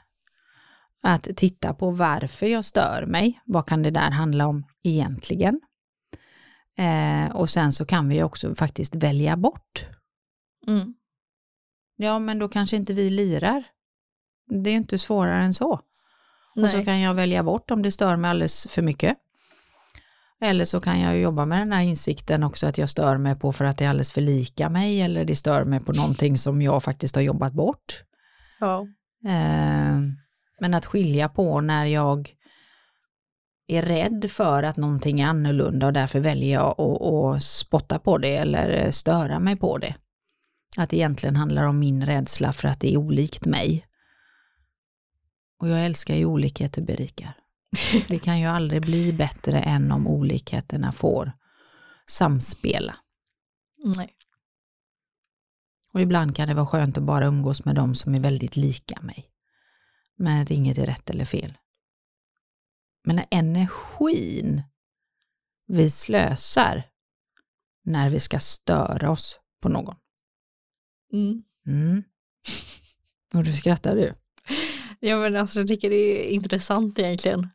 att 1.02 1.28
titta 1.36 1.74
på 1.74 1.90
varför 1.90 2.46
jag 2.46 2.64
stör 2.64 3.06
mig, 3.06 3.40
vad 3.44 3.66
kan 3.66 3.82
det 3.82 3.90
där 3.90 4.10
handla 4.10 4.46
om 4.46 4.64
egentligen? 4.82 5.60
Eh, 6.78 7.36
och 7.36 7.50
sen 7.50 7.72
så 7.72 7.86
kan 7.86 8.08
vi 8.08 8.22
också 8.22 8.54
faktiskt 8.54 8.94
välja 8.94 9.36
bort. 9.36 9.86
Mm. 10.66 10.94
Ja, 11.96 12.18
men 12.18 12.38
då 12.38 12.48
kanske 12.48 12.76
inte 12.76 12.92
vi 12.92 13.10
lirar. 13.10 13.64
Det 14.62 14.70
är 14.70 14.72
ju 14.72 14.78
inte 14.78 14.98
svårare 14.98 15.44
än 15.44 15.54
så. 15.54 15.72
Och 16.54 16.70
så 16.70 16.76
Nej. 16.76 16.84
kan 16.84 17.00
jag 17.00 17.14
välja 17.14 17.42
bort 17.42 17.70
om 17.70 17.82
det 17.82 17.92
stör 17.92 18.16
mig 18.16 18.30
alldeles 18.30 18.66
för 18.70 18.82
mycket. 18.82 19.16
Eller 20.40 20.64
så 20.64 20.80
kan 20.80 21.00
jag 21.00 21.18
jobba 21.18 21.44
med 21.44 21.58
den 21.58 21.72
här 21.72 21.82
insikten 21.82 22.42
också 22.42 22.66
att 22.66 22.78
jag 22.78 22.90
stör 22.90 23.16
mig 23.16 23.36
på 23.36 23.52
för 23.52 23.64
att 23.64 23.78
det 23.78 23.84
är 23.84 23.88
alldeles 23.88 24.12
för 24.12 24.20
lika 24.20 24.68
mig 24.68 25.00
eller 25.00 25.24
det 25.24 25.36
stör 25.36 25.64
mig 25.64 25.80
på 25.80 25.92
någonting 25.92 26.38
som 26.38 26.62
jag 26.62 26.82
faktiskt 26.82 27.14
har 27.14 27.22
jobbat 27.22 27.52
bort. 27.52 28.02
Ja. 28.60 28.86
Eh, 29.26 30.00
men 30.60 30.74
att 30.74 30.86
skilja 30.86 31.28
på 31.28 31.60
när 31.60 31.86
jag 31.86 32.30
är 33.66 33.82
rädd 33.82 34.30
för 34.30 34.62
att 34.62 34.76
någonting 34.76 35.20
är 35.20 35.26
annorlunda 35.26 35.86
och 35.86 35.92
därför 35.92 36.20
väljer 36.20 36.54
jag 36.54 36.80
att, 36.80 37.02
att 37.02 37.42
spotta 37.42 37.98
på 37.98 38.18
det 38.18 38.36
eller 38.36 38.90
störa 38.90 39.38
mig 39.38 39.56
på 39.56 39.78
det. 39.78 39.94
Att 40.76 40.90
det 40.90 40.96
egentligen 40.96 41.36
handlar 41.36 41.64
om 41.64 41.78
min 41.78 42.06
rädsla 42.06 42.52
för 42.52 42.68
att 42.68 42.80
det 42.80 42.92
är 42.92 42.96
olikt 42.96 43.46
mig. 43.46 43.86
Och 45.60 45.68
jag 45.68 45.84
älskar 45.84 46.14
ju 46.14 46.24
olikheter 46.24 46.82
berikar. 46.82 47.45
Det 48.08 48.18
kan 48.18 48.40
ju 48.40 48.46
aldrig 48.46 48.82
bli 48.82 49.12
bättre 49.12 49.58
än 49.58 49.92
om 49.92 50.06
olikheterna 50.06 50.92
får 50.92 51.32
samspela. 52.06 52.96
Nej. 53.84 54.16
Och 55.92 56.00
ibland 56.00 56.36
kan 56.36 56.48
det 56.48 56.54
vara 56.54 56.66
skönt 56.66 56.98
att 56.98 57.04
bara 57.04 57.26
umgås 57.26 57.64
med 57.64 57.74
dem 57.74 57.94
som 57.94 58.14
är 58.14 58.20
väldigt 58.20 58.56
lika 58.56 59.02
mig. 59.02 59.30
Men 60.16 60.42
att 60.42 60.50
inget 60.50 60.78
är 60.78 60.86
rätt 60.86 61.10
eller 61.10 61.24
fel. 61.24 61.58
Men 63.04 63.20
energin 63.30 64.62
vi 65.66 65.90
slösar 65.90 66.82
när 67.84 68.10
vi 68.10 68.20
ska 68.20 68.38
störa 68.38 69.10
oss 69.10 69.40
på 69.60 69.68
någon. 69.68 69.96
Mm. 71.12 71.42
Mm. 71.66 72.04
Och 73.34 73.44
du 73.44 73.52
skrattar 73.52 73.96
du. 73.96 74.14
Ja 75.00 75.18
men 75.18 75.36
alltså 75.36 75.58
jag 75.58 75.68
tycker 75.68 75.90
det 75.90 75.96
är 75.96 76.30
intressant 76.30 76.98
egentligen. 76.98 77.48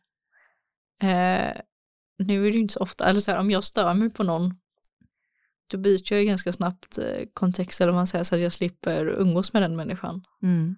Eh, 1.02 1.62
nu 2.18 2.48
är 2.48 2.52
det 2.52 2.56
ju 2.56 2.60
inte 2.60 2.74
så 2.74 2.80
ofta, 2.80 3.06
eller 3.06 3.20
så 3.20 3.32
här, 3.32 3.40
om 3.40 3.52
jag 3.52 3.64
stör 3.64 3.94
mig 3.94 4.10
på 4.10 4.24
någon 4.24 4.54
då 5.72 5.78
byter 5.78 6.14
jag 6.14 6.20
ju 6.20 6.26
ganska 6.26 6.54
snabbt 6.54 6.98
eh, 6.98 7.26
kontext 7.34 7.82
eller 7.82 7.92
vad 7.92 8.00
man 8.00 8.08
säger 8.08 8.24
så 8.24 8.36
att 8.36 8.42
jag 8.42 8.54
slipper 8.54 9.06
umgås 9.06 9.54
med 9.54 9.62
den 9.62 9.76
människan. 9.76 10.24
Mm. 10.44 10.76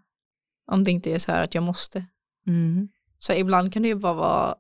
Om 0.71 0.83
det 0.83 0.91
inte 0.91 1.11
är 1.11 1.19
så 1.19 1.31
här 1.31 1.43
att 1.43 1.55
jag 1.55 1.63
måste. 1.63 2.05
Mm. 2.47 2.89
Så 3.19 3.33
ibland 3.33 3.73
kan 3.73 3.81
det 3.81 3.87
ju 3.87 3.95
bara 3.95 4.13
vara 4.13 4.55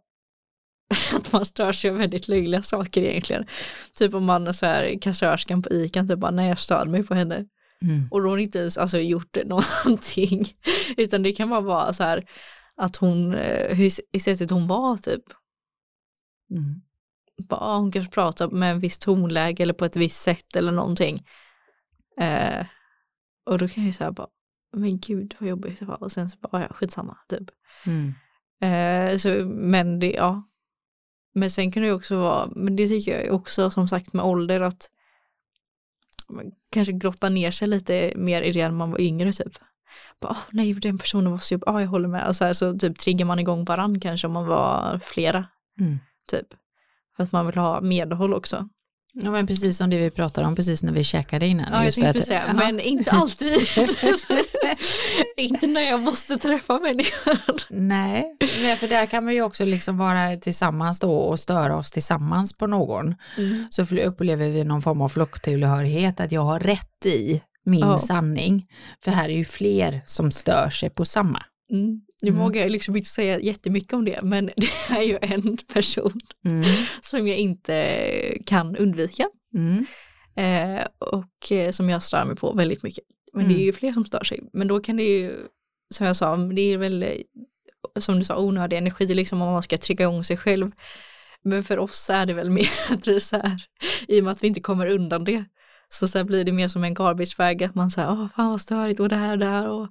att 1.15 1.31
man 1.31 1.45
stör 1.45 1.71
sig 1.71 1.89
av 1.89 1.97
väldigt 1.97 2.27
löjliga 2.27 2.61
saker 2.61 3.01
egentligen. 3.01 3.45
Typ 3.93 4.13
om 4.13 4.25
man 4.25 4.47
är 4.47 4.51
så 4.51 4.65
här 4.65 5.01
kassörskan 5.01 5.61
på 5.61 5.69
ICA, 5.73 6.03
typ 6.03 6.19
bara 6.19 6.31
nej 6.31 6.49
jag 6.49 6.59
stör 6.59 6.85
mig 6.85 7.03
på 7.03 7.13
henne. 7.13 7.45
Mm. 7.81 8.07
Och 8.11 8.21
då 8.21 8.25
har 8.25 8.29
hon 8.29 8.39
inte 8.39 8.59
ens 8.59 8.77
alltså, 8.77 8.99
gjort 8.99 9.37
någonting. 9.45 10.45
Utan 10.97 11.23
det 11.23 11.33
kan 11.33 11.49
bara 11.49 11.61
vara 11.61 11.93
så 11.93 12.03
här 12.03 12.25
att 12.75 12.95
hon, 12.95 13.33
eh, 13.33 13.75
hur 13.75 13.89
i 14.11 14.19
sättet 14.19 14.51
hon 14.51 14.67
var 14.67 14.97
typ. 14.97 15.23
Mm. 16.53 16.81
Bara, 17.37 17.77
hon 17.77 17.91
kanske 17.91 18.11
pratar 18.11 18.49
med 18.49 18.71
en 18.71 18.79
viss 18.79 18.99
tonläge 18.99 19.63
eller 19.63 19.73
på 19.73 19.85
ett 19.85 19.95
visst 19.95 20.21
sätt 20.21 20.55
eller 20.55 20.71
någonting. 20.71 21.25
Eh, 22.19 22.65
och 23.45 23.57
då 23.57 23.67
kan 23.67 23.83
jag 23.83 23.87
ju 23.87 23.93
säga 23.93 24.11
bara, 24.11 24.27
men 24.73 24.99
gud 24.99 25.35
vad 25.39 25.49
jobbigt 25.49 25.79
det 25.79 25.85
var. 25.85 26.03
Och 26.03 26.11
sen 26.11 26.29
så 26.29 26.37
bara, 26.37 26.61
ja 26.61 26.67
skitsamma 26.73 27.17
typ. 27.29 27.49
Mm. 27.85 28.13
Eh, 28.61 29.17
så, 29.17 29.29
men 29.45 29.99
det, 29.99 30.11
ja. 30.11 30.43
Men 31.33 31.49
sen 31.51 31.71
kan 31.71 31.81
det 31.83 31.87
ju 31.87 31.93
också 31.93 32.17
vara, 32.17 32.49
men 32.55 32.75
det 32.75 32.87
tycker 32.87 33.19
jag 33.25 33.35
också 33.35 33.69
som 33.71 33.87
sagt 33.87 34.13
med 34.13 34.25
ålder 34.25 34.61
att 34.61 34.89
man 36.29 36.51
kanske 36.71 36.93
grotta 36.93 37.29
ner 37.29 37.51
sig 37.51 37.67
lite 37.67 38.13
mer 38.15 38.41
i 38.41 38.51
det 38.51 38.63
när 38.63 38.71
man 38.71 38.91
var 38.91 39.01
yngre 39.01 39.33
typ. 39.33 39.53
Bara, 40.19 40.31
"Åh, 40.31 40.37
nej, 40.51 40.73
den 40.73 40.97
personen 40.97 41.31
var 41.31 41.37
så 41.37 41.53
jobbig, 41.53 41.67
ja 41.67 41.81
jag 41.81 41.87
håller 41.87 42.07
med. 42.07 42.27
Och 42.27 42.35
så, 42.35 42.45
här, 42.45 42.53
så 42.53 42.77
typ 42.79 42.99
triggar 42.99 43.25
man 43.25 43.39
igång 43.39 43.63
varann 43.65 43.99
kanske 43.99 44.27
om 44.27 44.33
man 44.33 44.47
var 44.47 44.99
flera 45.03 45.47
Mm. 45.79 45.97
Typ. 46.29 46.47
För 47.17 47.23
att 47.23 47.31
man 47.31 47.45
vill 47.45 47.55
ha 47.55 47.81
medhåll 47.81 48.33
också. 48.33 48.69
Ja 49.15 49.31
men 49.31 49.47
precis 49.47 49.77
som 49.77 49.89
det 49.89 49.97
vi 49.97 50.11
pratade 50.11 50.47
om 50.47 50.55
precis 50.55 50.83
när 50.83 50.93
vi 50.93 51.03
käkade 51.03 51.47
innan. 51.47 51.65
Ja, 51.71 51.83
jag 51.85 51.93
tänkte 51.93 52.21
säga, 52.21 52.43
Jaha. 52.47 52.53
men 52.53 52.79
inte 52.79 53.11
alltid. 53.11 53.53
inte 55.37 55.67
när 55.67 55.81
jag 55.81 55.99
måste 56.01 56.37
träffa 56.37 56.79
människan. 56.79 57.37
Nej, 57.69 58.37
nej, 58.61 58.75
för 58.75 58.87
där 58.87 59.05
kan 59.05 59.25
vi 59.25 59.33
ju 59.33 59.41
också 59.41 59.65
liksom 59.65 59.97
vara 59.97 60.37
tillsammans 60.37 60.99
då 60.99 61.13
och 61.15 61.39
störa 61.39 61.75
oss 61.77 61.91
tillsammans 61.91 62.57
på 62.57 62.67
någon. 62.67 63.15
Mm. 63.37 63.67
Så 63.69 63.81
upplever 63.95 64.49
vi 64.49 64.63
någon 64.63 64.81
form 64.81 65.01
av 65.01 65.09
flocktillhörighet, 65.09 66.19
att 66.19 66.31
jag 66.31 66.41
har 66.41 66.59
rätt 66.59 67.05
i 67.05 67.41
min 67.65 67.79
Ja. 67.79 67.97
sanning. 67.97 68.65
För 69.03 69.11
här 69.11 69.29
är 69.29 69.33
ju 69.37 69.45
fler 69.45 70.01
som 70.05 70.31
stör 70.31 70.69
sig 70.69 70.89
på 70.89 71.05
samma. 71.05 71.43
Mm. 71.73 72.01
Nu 72.23 72.29
Mm. 72.29 72.41
vågar 72.41 72.61
jag 72.61 72.71
liksom 72.71 72.95
inte 72.95 73.09
säga 73.09 73.39
jättemycket 73.39 73.93
om 73.93 74.05
det, 74.05 74.19
men 74.23 74.45
det 74.55 74.95
är 74.97 75.01
ju 75.01 75.17
en 75.21 75.57
person 75.73 76.19
Mm. 76.45 76.63
som 77.01 77.27
jag 77.27 77.37
inte 77.37 78.37
kan 78.45 78.75
undvika 78.75 79.25
Mm. 79.55 79.85
eh, 80.35 80.85
och 80.99 81.51
eh, 81.51 81.71
som 81.71 81.89
jag 81.89 82.03
stör 82.03 82.25
mig 82.25 82.35
på 82.35 82.53
väldigt 82.53 82.83
mycket. 82.83 83.03
Men 83.33 83.45
det 83.47 83.51
är 83.53 83.55
Mm. 83.55 83.65
ju 83.65 83.73
fler 83.73 83.93
som 83.93 84.05
stör 84.05 84.23
sig. 84.23 84.39
Men 84.53 84.67
då 84.67 84.79
kan 84.79 84.95
det 84.97 85.03
ju, 85.03 85.35
som 85.93 86.07
jag 86.07 86.15
sa, 86.15 86.37
det 86.37 86.61
är 86.61 86.77
väl 86.77 87.03
eh, 87.03 87.09
som 87.99 88.19
du 88.19 88.23
sa 88.25 88.37
onödig 88.39 88.77
energi 88.77 89.05
liksom 89.13 89.41
om 89.41 89.51
man 89.53 89.63
ska 89.63 89.77
trigga 89.77 90.05
igång 90.05 90.23
sig 90.23 90.37
själv. 90.37 90.71
Men 91.43 91.63
för 91.63 91.79
oss 91.79 92.09
är 92.09 92.25
det 92.25 92.33
väl 92.33 92.49
mer 92.59 92.67
att 92.89 93.07
vi 93.07 93.19
så 93.19 93.37
här, 93.37 93.63
i 94.07 94.19
och 94.19 94.23
med 94.23 94.31
att 94.31 94.43
vi 94.43 94.47
inte 94.47 94.61
kommer 94.61 94.87
undan 94.87 95.23
det, 95.23 95.45
så, 95.89 96.07
så 96.07 96.23
blir 96.23 96.43
det 96.43 96.51
mer 96.51 96.67
som 96.67 96.83
en 96.83 96.93
garbage 96.93 97.37
bag, 97.37 97.63
att 97.63 97.75
man 97.75 97.89
säger, 97.91 98.11
åh 98.11 98.27
fan 98.35 98.49
vad 98.49 98.61
störigt 98.61 98.99
och 98.99 99.09
det 99.09 99.15
här 99.15 99.31
och 99.31 99.37
det 99.39 99.45
här 99.45 99.69
och 99.69 99.87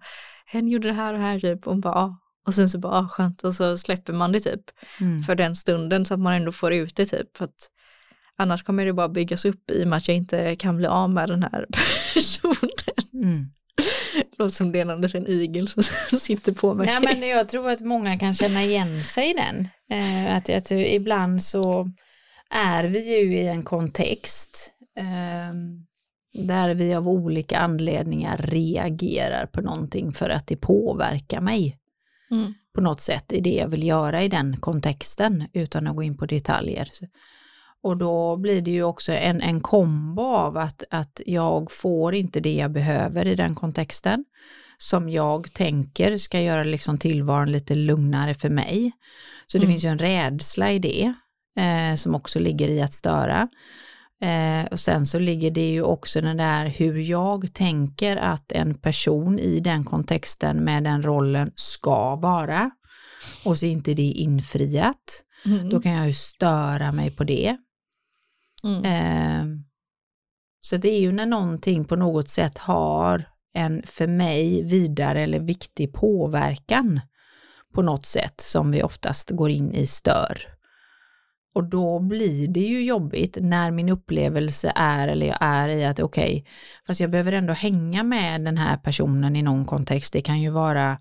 hen 0.53 0.69
gjorde 0.69 0.89
det 0.89 0.95
här 0.95 1.15
och 1.15 1.21
här 1.21 1.41
typ 1.41 1.67
och 1.67 1.77
bara, 1.77 1.95
"Ah." 1.95 2.19
och 2.47 2.55
sen 2.55 2.69
så 2.71 2.79
bara, 2.79 2.93
ah, 2.99 3.09
skönt 3.09 3.45
och 3.45 3.55
så 3.55 3.79
släpper 3.79 4.13
man 4.13 4.33
det 4.33 4.41
typ 4.41 4.61
Mm. 5.01 5.23
för 5.23 5.35
den 5.35 5.57
stunden 5.57 6.05
så 6.05 6.15
att 6.15 6.21
man 6.21 6.35
ändå 6.35 6.53
får 6.53 6.73
ut 6.73 6.97
det 6.97 7.07
typ. 7.07 7.37
För 7.37 7.45
att 7.45 7.69
annars 8.37 8.63
kommer 8.63 8.85
det 8.87 8.93
bara 8.93 9.09
byggas 9.09 9.45
upp 9.45 9.71
i 9.71 9.85
och 9.85 9.89
med 9.89 9.97
att 9.97 10.09
jag 10.09 10.17
inte 10.17 10.57
kan 10.57 10.77
bli 10.77 10.87
av 10.87 11.11
med 11.11 11.29
den 11.29 11.43
här 11.43 11.67
personen. 12.15 12.71
Mm. 13.15 13.47
Låter 14.39 14.55
som 14.55 14.73
det 14.73 14.81
är 14.81 15.17
en 15.17 15.27
igel 15.27 15.69
som 15.69 15.83
sitter 16.19 16.53
på 16.53 16.75
mig. 16.75 16.87
Nej, 16.87 17.01
men 17.21 17.29
jag 17.29 17.49
tror 17.49 17.71
att 17.71 17.81
många 17.81 18.19
kan 18.19 18.35
känna 18.35 18.63
igen 18.63 19.05
sig 19.05 19.31
i 19.31 19.35
den. 19.35 19.69
Eh, 19.99 20.37
att, 20.37 20.51
att 20.51 20.71
ibland 20.71 21.43
så 21.43 21.91
är 22.51 22.85
vi 22.85 23.19
ju 23.21 23.39
i 23.39 23.49
en 23.49 23.63
kontext 23.63 24.73
eh, 24.99 25.55
där 26.33 26.75
vi 26.75 26.95
av 26.95 27.09
olika 27.09 27.59
anledningar 27.59 28.37
reagerar 28.37 29.47
på 29.47 29.61
någonting 29.61 30.13
för 30.13 30.29
att 30.31 30.47
det 30.47 30.57
påverkar 30.57 31.41
mig 31.41 31.79
Mm. 32.31 32.55
på 32.75 32.81
något 32.81 33.01
sätt 33.01 33.33
i 33.33 33.41
det 33.41 33.55
jag 33.55 33.69
vill 33.69 33.83
göra 33.87 34.23
i 34.23 34.29
den 34.29 34.57
kontexten 34.57 35.45
utan 35.53 35.87
att 35.87 35.97
gå 35.97 36.03
in 36.03 36.17
på 36.17 36.27
detaljer. 36.27 36.89
Och 37.83 37.97
då 37.97 38.37
blir 38.37 38.63
det 38.63 38.71
ju 38.71 38.83
också 38.83 39.13
en, 39.13 39.41
en 39.41 39.61
kombo 39.61 40.23
av 40.23 40.57
att, 40.57 40.85
att 40.91 41.21
jag 41.27 41.73
får 41.73 42.15
inte 42.15 42.41
det 42.41 42.55
jag 42.55 42.73
behöver 42.73 43.27
i 43.27 43.35
den 43.35 43.55
kontexten 43.55 44.25
som 44.79 45.09
jag 45.09 45.53
tänker 45.53 46.17
ska 46.17 46.41
göra 46.41 46.65
liksom 46.65 46.99
tillvaron 46.99 47.53
lite 47.53 47.75
lugnare 47.75 48.35
för 48.35 48.49
mig. 48.51 48.93
Så 49.47 49.59
det 49.59 49.65
Mm. 49.65 49.73
finns 49.73 49.85
ju 49.85 49.89
en 49.89 49.99
rädsla 49.99 50.73
i 50.73 50.79
det 50.79 51.15
eh, 51.59 51.97
som 51.97 52.15
också 52.15 52.39
ligger 52.39 52.69
i 52.69 52.83
att 52.83 52.95
störa. 52.95 53.49
Eh, 54.23 54.65
och 54.71 54.81
sen 54.81 55.07
så 55.07 55.19
ligger 55.19 55.51
det 55.51 55.71
ju 55.71 55.83
också 55.83 56.21
den 56.21 56.37
där 56.37 56.67
hur 56.67 56.99
jag 56.99 57.55
tänker 57.55 58.17
att 58.17 58.53
en 58.53 58.75
person 58.75 59.39
i 59.39 59.61
den 59.61 59.85
kontexten 59.85 60.57
med 60.57 60.85
den 60.85 61.03
rollen 61.03 61.53
ska 61.55 62.17
vara. 62.17 62.71
Och 63.45 63.59
så 63.59 63.67
är 63.67 63.71
inte 63.71 63.95
det 63.95 64.03
infriat. 64.03 65.25
Mm. 65.47 65.69
Då 65.69 65.81
kan 65.81 65.93
jag 65.93 66.07
ju 66.07 66.13
störa 66.13 66.93
mig 66.93 67.11
på 67.11 67.25
det. 67.25 67.57
Mm. 68.65 68.85
Eh, 68.85 69.59
så 70.61 70.77
det 70.77 70.89
är 70.89 71.01
ju 71.01 71.13
när 71.13 71.27
någonting 71.27 71.85
på 71.85 71.97
något 71.97 72.29
sätt 72.29 72.59
har 72.59 73.25
en 73.55 73.83
för 73.85 74.07
mig 74.07 74.63
vidare 74.63 75.23
eller 75.23 75.41
viktig 75.41 75.93
påverkan 75.93 77.01
på 77.75 77.83
något 77.83 78.07
sätt 78.07 78.41
som 78.41 78.71
vi 78.71 78.83
oftast 78.83 79.31
går 79.31 79.51
in 79.51 79.75
i 79.75 79.87
stör. 79.87 80.52
Och 81.55 81.65
då 81.65 81.99
blir 81.99 82.49
det 82.49 82.61
ju 82.61 82.85
jobbigt 82.85 83.39
när 83.41 83.71
min 83.71 83.89
upplevelse 83.89 84.73
är, 84.77 85.09
eller 85.09 85.27
jag 85.27 85.39
är 85.41 85.69
i 85.69 85.85
att 85.85 86.01
okej, 86.01 86.47
fast 86.87 87.01
jag 87.01 87.11
behöver 87.11 87.33
ändå 87.33 87.53
hänga 87.53 88.03
med 88.03 88.45
den 88.45 88.57
här 88.59 88.77
personen 88.77 89.37
i 89.37 89.43
någon 89.43 89.65
kontext. 89.65 90.13
Det 90.13 90.21
kan 90.21 90.41
ju 90.41 90.51
vara 90.51 90.99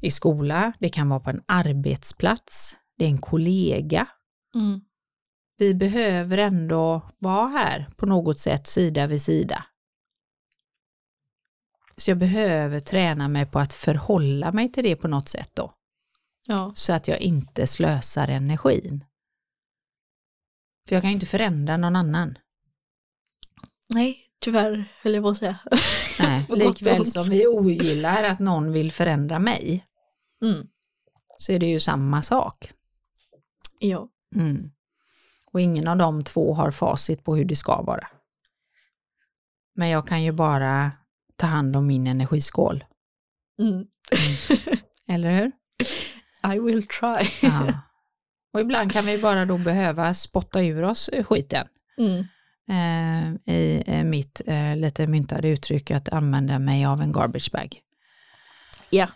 i 0.00 0.10
skola, 0.10 0.72
det 0.78 0.88
kan 0.88 1.08
vara 1.08 1.20
på 1.20 1.30
en 1.30 1.42
arbetsplats, 1.46 2.76
det 2.98 3.04
är 3.04 3.08
en 3.08 3.18
kollega, 3.18 4.06
Mm. 4.54 4.80
vi 5.58 5.74
behöver 5.74 6.38
ändå 6.38 7.02
vara 7.18 7.46
här 7.48 7.88
på 7.96 8.06
något 8.06 8.38
sätt 8.40 8.66
sida 8.66 9.06
vid 9.06 9.22
sida. 9.22 9.64
Så 11.96 12.10
jag 12.10 12.18
behöver 12.18 12.80
träna 12.80 13.28
mig 13.28 13.46
på 13.46 13.58
att 13.58 13.72
förhålla 13.72 14.52
mig 14.52 14.72
till 14.72 14.84
det 14.84 14.96
på 14.96 15.08
något 15.08 15.28
sätt 15.28 15.50
då, 15.54 15.72
Ja. 16.46 16.72
så 16.74 16.92
att 16.92 17.08
jag 17.08 17.20
inte 17.20 17.66
slösar 17.66 18.28
energin. 18.28 19.04
För 20.88 20.96
jag 20.96 21.02
kan 21.02 21.10
ju 21.10 21.14
inte 21.14 21.26
förändra 21.26 21.76
någon 21.76 21.96
annan. 21.96 22.38
Nej, 23.88 24.18
tyvärr 24.40 24.92
höll 25.02 25.14
jag 25.14 25.22
på 25.22 25.28
att 25.28 25.36
säga. 25.38 25.58
Nej, 26.20 26.46
likväl 26.48 27.06
som 27.06 27.24
vi 27.30 27.46
ogillar 27.46 28.24
att 28.24 28.38
någon 28.38 28.72
vill 28.72 28.92
förändra 28.92 29.38
mig 29.38 29.86
Mm. 30.42 30.66
så 31.38 31.52
är 31.52 31.58
det 31.58 31.66
ju 31.66 31.80
samma 31.80 32.22
sak. 32.22 32.72
Ja. 33.78 34.08
Mm. 34.34 34.70
Och 35.46 35.60
ingen 35.60 35.88
av 35.88 35.96
de 35.96 36.24
två 36.24 36.54
har 36.54 36.70
facit 36.70 37.24
på 37.24 37.36
hur 37.36 37.44
det 37.44 37.56
ska 37.56 37.82
vara. 37.82 38.08
Men 39.74 39.88
jag 39.88 40.06
kan 40.08 40.22
ju 40.22 40.32
bara 40.32 40.90
ta 41.36 41.46
hand 41.46 41.76
om 41.76 41.86
min 41.86 42.06
energiskål. 42.06 42.84
Mm. 43.58 43.86
Eller 45.08 45.30
hur? 45.32 45.52
I 46.54 46.58
will 46.58 46.86
try. 46.86 47.26
Ja. 47.42 47.72
Och 48.52 48.60
ibland 48.60 48.92
kan 48.92 49.06
vi 49.06 49.18
bara 49.18 49.44
då 49.44 49.58
behöva 49.58 50.14
spotta 50.14 50.62
ur 50.62 50.82
oss 50.82 51.08
eh, 51.08 51.24
skiten. 51.24 51.66
Mm. 51.98 52.24
Eh, 52.68 53.54
I 53.54 53.82
eh, 53.86 54.04
mitt 54.04 54.40
eh, 54.46 54.76
lite 54.76 55.06
myntade 55.06 55.48
uttryck 55.48 55.90
att 55.90 56.08
använda 56.08 56.58
mig 56.58 56.84
av 56.84 57.02
en 57.02 57.12
garbage 57.12 57.50
bag. 57.52 57.80
Ja. 58.90 59.08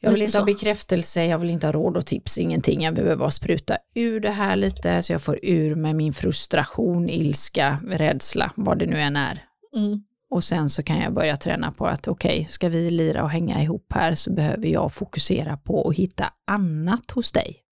Jag 0.00 0.10
vill 0.10 0.18
Lite 0.18 0.28
inte 0.28 0.38
ha 0.38 0.44
bekräftelse, 0.44 1.24
jag 1.24 1.38
vill 1.38 1.50
inte 1.50 1.66
ha 1.66 1.72
råd 1.72 1.96
och 1.96 2.06
tips, 2.06 2.38
ingenting. 2.38 2.82
Jag 2.82 2.94
behöver 2.94 3.16
bara 3.16 3.30
spruta 3.30 3.78
ur 3.94 4.20
det 4.20 4.30
här 4.30 4.56
lite 4.56 5.02
så 5.02 5.12
jag 5.12 5.22
får 5.22 5.38
ur 5.42 5.74
med 5.74 5.96
min 5.96 6.12
frustration, 6.12 7.08
ilska, 7.08 7.78
rädsla, 7.86 8.52
vad 8.56 8.78
det 8.78 8.86
nu 8.86 9.00
än 9.00 9.16
är. 9.16 9.44
Mm. 9.76 10.02
Och 10.30 10.44
sen 10.44 10.70
så 10.70 10.82
kan 10.82 11.00
jag 11.00 11.14
börja 11.14 11.36
träna 11.36 11.72
på 11.72 11.86
att 11.86 12.08
okej, 12.08 12.44
ska 12.44 12.68
vi 12.68 12.90
lira 12.90 13.22
och 13.22 13.30
hänga 13.30 13.62
ihop 13.62 13.92
här 13.94 14.14
så 14.14 14.32
behöver 14.32 14.66
jag 14.66 14.92
fokusera 14.92 15.56
på 15.56 15.88
att 15.88 15.96
hitta 15.96 16.24
annat 16.46 17.10
hos 17.10 17.32
dig. 17.32 17.63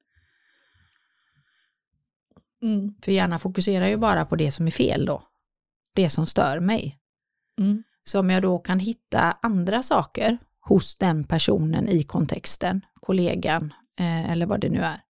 Mm. 2.62 2.94
För 3.02 3.12
hjärnan 3.12 3.38
fokuserar 3.38 3.86
ju 3.86 3.96
bara 3.96 4.24
på 4.24 4.36
det 4.36 4.52
som 4.52 4.66
är 4.66 4.70
fel 4.70 5.06
då. 5.06 5.22
Det 5.94 6.10
som 6.10 6.26
stör 6.26 6.60
mig. 6.60 6.98
Mm. 7.58 7.82
Så 8.04 8.20
om 8.20 8.30
jag 8.30 8.42
då 8.42 8.58
kan 8.58 8.78
hitta 8.78 9.38
andra 9.42 9.82
saker 9.82 10.38
hos 10.60 10.98
den 10.98 11.24
personen 11.24 11.88
i 11.88 12.02
kontexten, 12.02 12.84
kollegan 13.00 13.74
eh, 13.98 14.30
eller 14.30 14.46
vad 14.46 14.60
det 14.60 14.68
nu 14.68 14.80
är. 14.80 15.00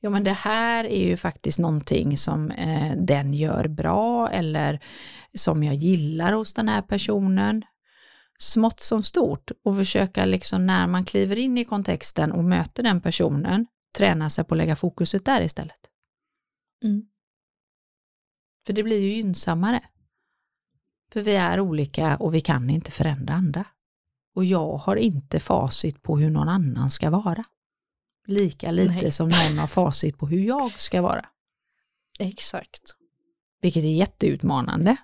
Ja 0.00 0.10
men 0.10 0.24
det 0.24 0.32
här 0.32 0.84
är 0.84 1.06
ju 1.06 1.16
faktiskt 1.16 1.58
någonting 1.58 2.16
som 2.16 2.50
eh, 2.50 2.92
den 2.96 3.34
gör 3.34 3.68
bra 3.68 4.30
eller 4.30 4.80
som 5.34 5.64
jag 5.64 5.74
gillar 5.74 6.32
hos 6.32 6.54
den 6.54 6.68
här 6.68 6.82
personen. 6.82 7.62
Smått 8.38 8.80
som 8.80 9.02
stort 9.02 9.50
och 9.64 9.76
försöka 9.76 10.24
liksom 10.24 10.66
när 10.66 10.86
man 10.86 11.04
kliver 11.04 11.36
in 11.36 11.58
i 11.58 11.64
kontexten 11.64 12.32
och 12.32 12.44
möter 12.44 12.82
den 12.82 13.00
personen 13.00 13.66
träna 13.96 14.30
sig 14.30 14.44
på 14.44 14.54
att 14.54 14.58
lägga 14.58 14.76
fokuset 14.76 15.24
där 15.24 15.40
istället. 15.40 15.78
Mm. 16.86 17.06
För 18.66 18.72
det 18.72 18.82
blir 18.82 19.00
ju 19.00 19.08
gynnsammare. 19.12 19.80
För 21.12 21.22
vi 21.22 21.34
är 21.36 21.60
olika 21.60 22.16
och 22.16 22.34
vi 22.34 22.40
kan 22.40 22.70
inte 22.70 22.90
förändra 22.90 23.34
andra. 23.34 23.64
Och 24.34 24.44
jag 24.44 24.76
har 24.76 24.96
inte 24.96 25.40
facit 25.40 26.02
på 26.02 26.18
hur 26.18 26.30
någon 26.30 26.48
annan 26.48 26.90
ska 26.90 27.10
vara. 27.10 27.44
Lika 28.26 28.70
lite 28.70 28.92
Nej. 28.94 29.10
som 29.12 29.28
någon 29.28 29.58
har 29.58 29.66
facit 29.66 30.18
på 30.18 30.26
hur 30.26 30.40
jag 30.40 30.80
ska 30.80 31.02
vara. 31.02 31.26
Exakt. 32.18 32.82
Vilket 33.60 33.84
är 33.84 33.94
jätteutmanande 33.94 34.96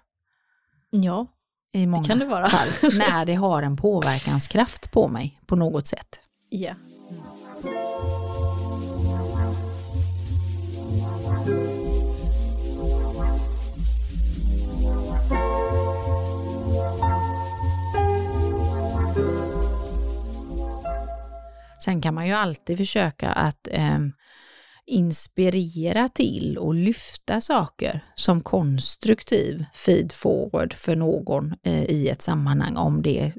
Ja, 0.90 1.26
i 1.72 1.86
många 1.86 2.02
det 2.02 2.08
kan 2.08 2.18
det 2.18 2.26
vara. 2.26 2.48
fall. 2.48 2.68
När 2.98 3.26
det 3.26 3.34
har 3.34 3.62
en 3.62 3.76
påverkanskraft 3.76 4.92
på 4.92 5.08
mig 5.08 5.40
på 5.46 5.56
något 5.56 5.86
sätt. 5.86 6.22
Ja. 6.48 6.74
Sen 21.82 22.00
kan 22.00 22.14
man 22.14 22.26
ju 22.26 22.32
alltid 22.32 22.76
försöka 22.76 23.32
att 23.32 23.68
ehm, 23.70 24.12
inspirera 24.86 26.08
till 26.08 26.58
och 26.58 26.74
lyfta 26.74 27.40
saker 27.40 28.04
som 28.14 28.40
konstruktiv 28.40 29.64
feed 29.74 30.12
forward 30.12 30.72
för 30.74 30.96
någon 30.96 31.54
eh, 31.62 31.84
i 31.84 32.08
ett 32.08 32.22
sammanhang 32.22 32.76
om 32.76 33.02
det 33.02 33.32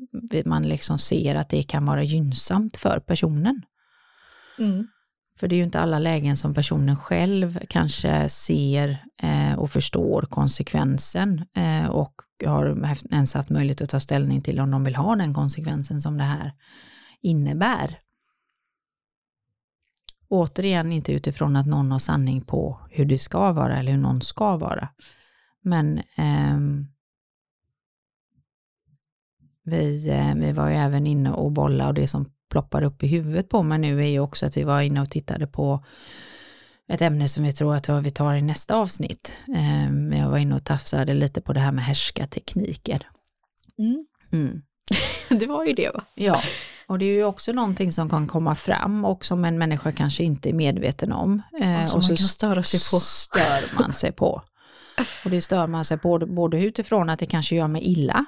man 0.46 0.64
liksom 0.64 1.00
ser 1.00 1.36
att 1.36 1.50
det 1.50 1.64
kan 1.64 1.86
vara 1.86 2.04
gynnsamt 2.04 2.78
för 2.78 3.00
personen. 3.00 3.62
Mm. 4.60 4.88
För 5.40 5.48
det 5.48 5.56
är 5.56 5.58
ju 5.58 5.64
inte 5.64 5.80
alla 5.80 6.00
lägen 6.00 6.38
som 6.38 6.54
personen 6.54 6.96
själv 6.96 7.60
kanske 7.70 8.30
ser 8.30 9.04
eh, 9.24 9.60
och 9.60 9.72
förstår 9.72 10.22
konsekvensen 10.22 11.46
eh, 11.58 11.90
och 11.90 12.14
har 12.46 12.86
haft- 12.86 13.12
ens 13.12 13.34
haft 13.34 13.50
möjlighet 13.50 13.82
att 13.82 13.90
ta 13.90 14.00
ställning 14.00 14.42
till 14.42 14.60
om 14.60 14.72
de 14.72 14.84
vill 14.84 14.96
ha 14.96 15.16
den 15.16 15.34
konsekvensen 15.34 16.02
som 16.02 16.18
det 16.18 16.24
här 16.24 16.54
innebär. 17.22 18.00
Återigen 20.34 20.92
inte 20.92 21.12
utifrån 21.12 21.56
att 21.56 21.68
någon 21.68 21.92
har 21.92 22.00
sanning 22.00 22.42
på 22.42 22.80
hur 22.92 23.06
det 23.06 23.18
ska 23.18 23.52
vara 23.52 23.80
eller 23.80 23.92
hur 23.92 24.00
någon 24.00 24.22
ska 24.22 24.58
vara. 24.58 24.90
Men 25.62 26.02
ehm, 26.16 26.88
vi, 29.64 30.10
eh, 30.10 30.36
vi 30.36 30.52
var 30.52 30.70
ju 30.70 30.76
även 30.76 31.08
inne 31.08 31.32
och 31.32 31.52
bollade 31.52 31.88
och 31.88 31.94
det 31.94 32.08
som 32.08 32.32
ploppar 32.50 32.82
upp 32.84 33.04
i 33.04 33.08
huvudet 33.08 33.50
på 33.50 33.64
mig 33.64 33.80
nu 33.80 34.00
är 34.04 34.08
ju 34.08 34.20
också 34.20 34.46
att 34.46 34.58
vi 34.58 34.64
var 34.64 34.82
inne 34.82 35.02
och 35.02 35.10
tittade 35.10 35.48
på 35.48 35.86
ett 36.88 37.02
ämne 37.02 37.28
som 37.28 37.44
vi 37.44 37.52
tror 37.54 37.76
att 37.76 37.90
vi 37.90 38.12
tar 38.12 38.34
i 38.34 38.42
nästa 38.42 38.76
avsnitt. 38.76 39.38
Ehm, 39.56 40.14
Jag 40.14 40.30
var 40.30 40.38
inne 40.38 40.56
och 40.56 40.64
tafsade 40.64 41.14
lite 41.14 41.42
på 41.42 41.54
det 41.54 41.60
här 41.60 41.72
med 41.72 41.84
härskartekniker. 41.84 43.08
Mm. 43.78 44.06
Mm. 44.32 44.62
Det 45.40 45.46
var 45.46 45.66
ju 45.66 45.74
det 45.74 45.90
va? 45.94 46.04
Ja, 46.16 46.38
och 46.88 47.00
det 47.00 47.06
är 47.06 47.14
ju 47.14 47.24
också 47.24 47.52
någonting 47.52 47.92
som 47.92 48.10
kan 48.10 48.28
komma 48.28 48.56
fram 48.56 49.06
och 49.06 49.26
som 49.26 49.46
en 49.46 49.58
människa 49.58 49.92
kanske 49.92 50.24
inte 50.24 50.50
är 50.50 50.54
medveten 50.54 51.12
om. 51.12 51.42
Eh, 51.62 51.82
Och 51.82 51.90
som 51.90 52.00
man 52.00 52.08
kan 52.08 52.18
störa 52.18 52.64
sig 52.64 52.80
på. 52.80 53.00
stör 53.00 53.82
man 53.84 53.94
sig 53.94 54.12
på. 54.12 54.42
Och 55.26 55.32
det 55.32 55.42
stör 55.42 55.68
man 55.68 55.86
sig 55.86 55.98
på 55.98 56.20
både 56.28 56.58
utifrån 56.62 57.10
att 57.10 57.20
det 57.20 57.26
kanske 57.26 57.56
gör 57.56 57.68
mig 57.68 57.82
illa 57.82 58.26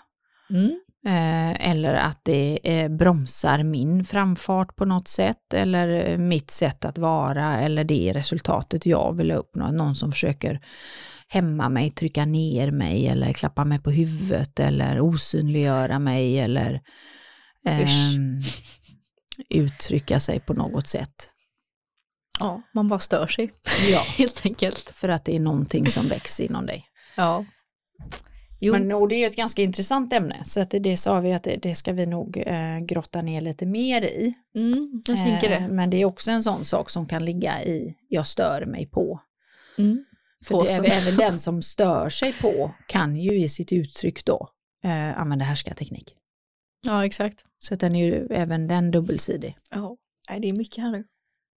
Mm. 0.50 0.72
eh, 1.08 1.70
eller 1.72 1.94
att 1.94 2.20
det 2.24 2.60
eh, 2.64 2.90
bromsar 2.90 3.64
min 3.64 4.06
framfart 4.06 4.76
på 4.76 4.86
något 4.86 5.08
sätt 5.08 5.54
eller 5.54 6.10
eh, 6.12 6.18
mitt 6.18 6.52
sätt 6.52 6.86
att 6.86 6.98
vara 6.98 7.60
eller 7.60 7.84
det 7.84 8.12
resultatet 8.16 8.86
jag 8.86 9.18
vill 9.18 9.32
uppnå. 9.32 9.72
Någon 9.72 9.96
som 9.96 10.12
försöker 10.12 10.60
hämma 11.28 11.70
mig, 11.70 11.90
trycka 11.90 12.26
ner 12.26 12.72
mig 12.72 13.08
eller 13.08 13.34
klappa 13.34 13.66
mig 13.66 13.80
på 13.80 13.92
huvudet 13.92 14.60
eller 14.60 15.00
osynliggöra 15.02 16.00
mig 16.00 16.40
eller 16.40 16.82
Ehm, 17.66 18.42
uttrycka 19.50 20.20
sig 20.20 20.40
på 20.40 20.54
något 20.54 20.88
sätt. 20.88 21.32
Ja, 22.40 22.62
man 22.74 22.88
bara 22.88 23.00
stör 23.00 23.28
sig. 23.28 23.52
Ja, 23.92 24.02
Helt 24.18 24.46
enkelt. 24.46 24.80
för 24.80 25.10
att 25.10 25.26
det 25.26 25.36
är 25.36 25.40
någonting 25.40 25.88
som 25.90 26.08
växer 26.08 26.44
inom 26.44 26.66
dig. 26.66 26.86
Ja. 27.16 27.46
Jo. 28.60 28.74
Men 28.74 28.92
och 28.92 29.08
det 29.08 29.16
är 29.16 29.28
ett 29.28 29.36
ganska 29.36 29.62
intressant 29.62 30.14
ämne, 30.14 30.42
så 30.46 30.62
att 30.62 30.70
det, 30.70 30.98
sa 30.98 31.20
vi 31.20 31.34
att 31.34 31.44
det, 31.44 31.56
det 31.56 31.76
ska 31.76 31.94
vi 31.94 32.06
nog 32.06 32.44
eh, 32.46 32.80
grotta 32.80 33.22
ner 33.22 33.42
lite 33.42 33.66
mer 33.66 34.02
i. 34.02 34.34
Mm, 34.56 35.04
jag 35.08 35.18
tänker 35.18 35.52
Eh, 35.52 35.62
det. 35.62 35.74
Men 35.74 35.90
det 35.90 35.98
är 35.98 36.06
också 36.06 36.32
en 36.32 36.44
sån 36.44 36.66
sak 36.66 36.90
som 36.90 37.08
kan 37.08 37.26
ligga 37.26 37.64
i 37.64 37.96
jag 38.10 38.28
stör 38.28 38.66
mig 38.66 38.88
på. 38.88 39.22
Mm. 39.78 40.06
För 40.46 40.64
det, 40.64 40.72
även, 40.72 40.92
även 40.92 41.16
den 41.16 41.40
som 41.40 41.62
stör 41.62 42.10
sig 42.10 42.34
på 42.34 42.72
kan 42.88 43.16
ju 43.16 43.42
i 43.44 43.50
sitt 43.50 43.72
uttryck 43.72 44.26
då 44.26 44.50
eh, 44.84 45.20
använda 45.20 45.46
härskarteknik. 45.46 46.16
Ja, 46.86 47.06
exakt. 47.06 47.44
Så 47.60 47.74
att 47.74 47.80
den 47.80 47.96
är 47.96 48.06
ju 48.06 48.28
även 48.30 48.68
den 48.68 48.92
dubbelsidig, 48.92 49.58
Ja, 49.72 49.98
Nej, 50.30 50.40
det 50.40 50.50
är 50.50 50.54
mycket 50.54 50.84
här 50.84 50.92
nu. 50.92 51.06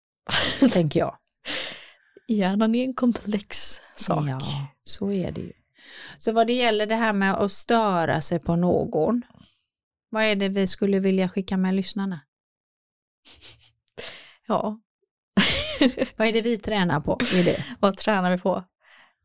tänker 0.73 1.01
jag. 1.01 1.17
Hjärnan 2.29 2.75
är 2.75 2.85
en 2.85 2.95
komplex 2.95 3.81
sak. 3.95 4.29
Ja, 4.29 4.41
så 4.83 5.13
är 5.13 5.33
det 5.33 5.41
ju. 5.41 5.53
Så 6.19 6.33
vad 6.33 6.47
det 6.47 6.53
gäller 6.53 6.87
det 6.87 6.95
här 6.95 7.13
med 7.13 7.35
att 7.35 7.53
störa 7.53 8.21
sig 8.21 8.39
på 8.39 8.57
någon, 8.57 9.23
vad 10.11 10.25
är 10.25 10.37
det 10.37 10.49
vi 10.49 10.67
skulle 10.67 10.99
vilja 10.99 11.29
skicka 11.29 11.57
med 11.57 11.75
lyssnarna? 11.75 12.21
ja. 14.47 14.81
Vad 16.17 16.29
är 16.29 16.33
det 16.33 16.41
vi 16.41 16.57
tränar 16.57 17.01
på 17.01 17.19
i 17.35 17.43
det? 17.43 17.65
Vad 17.81 17.97
tränar 17.97 18.31
vi 18.31 18.39
på? 18.39 18.65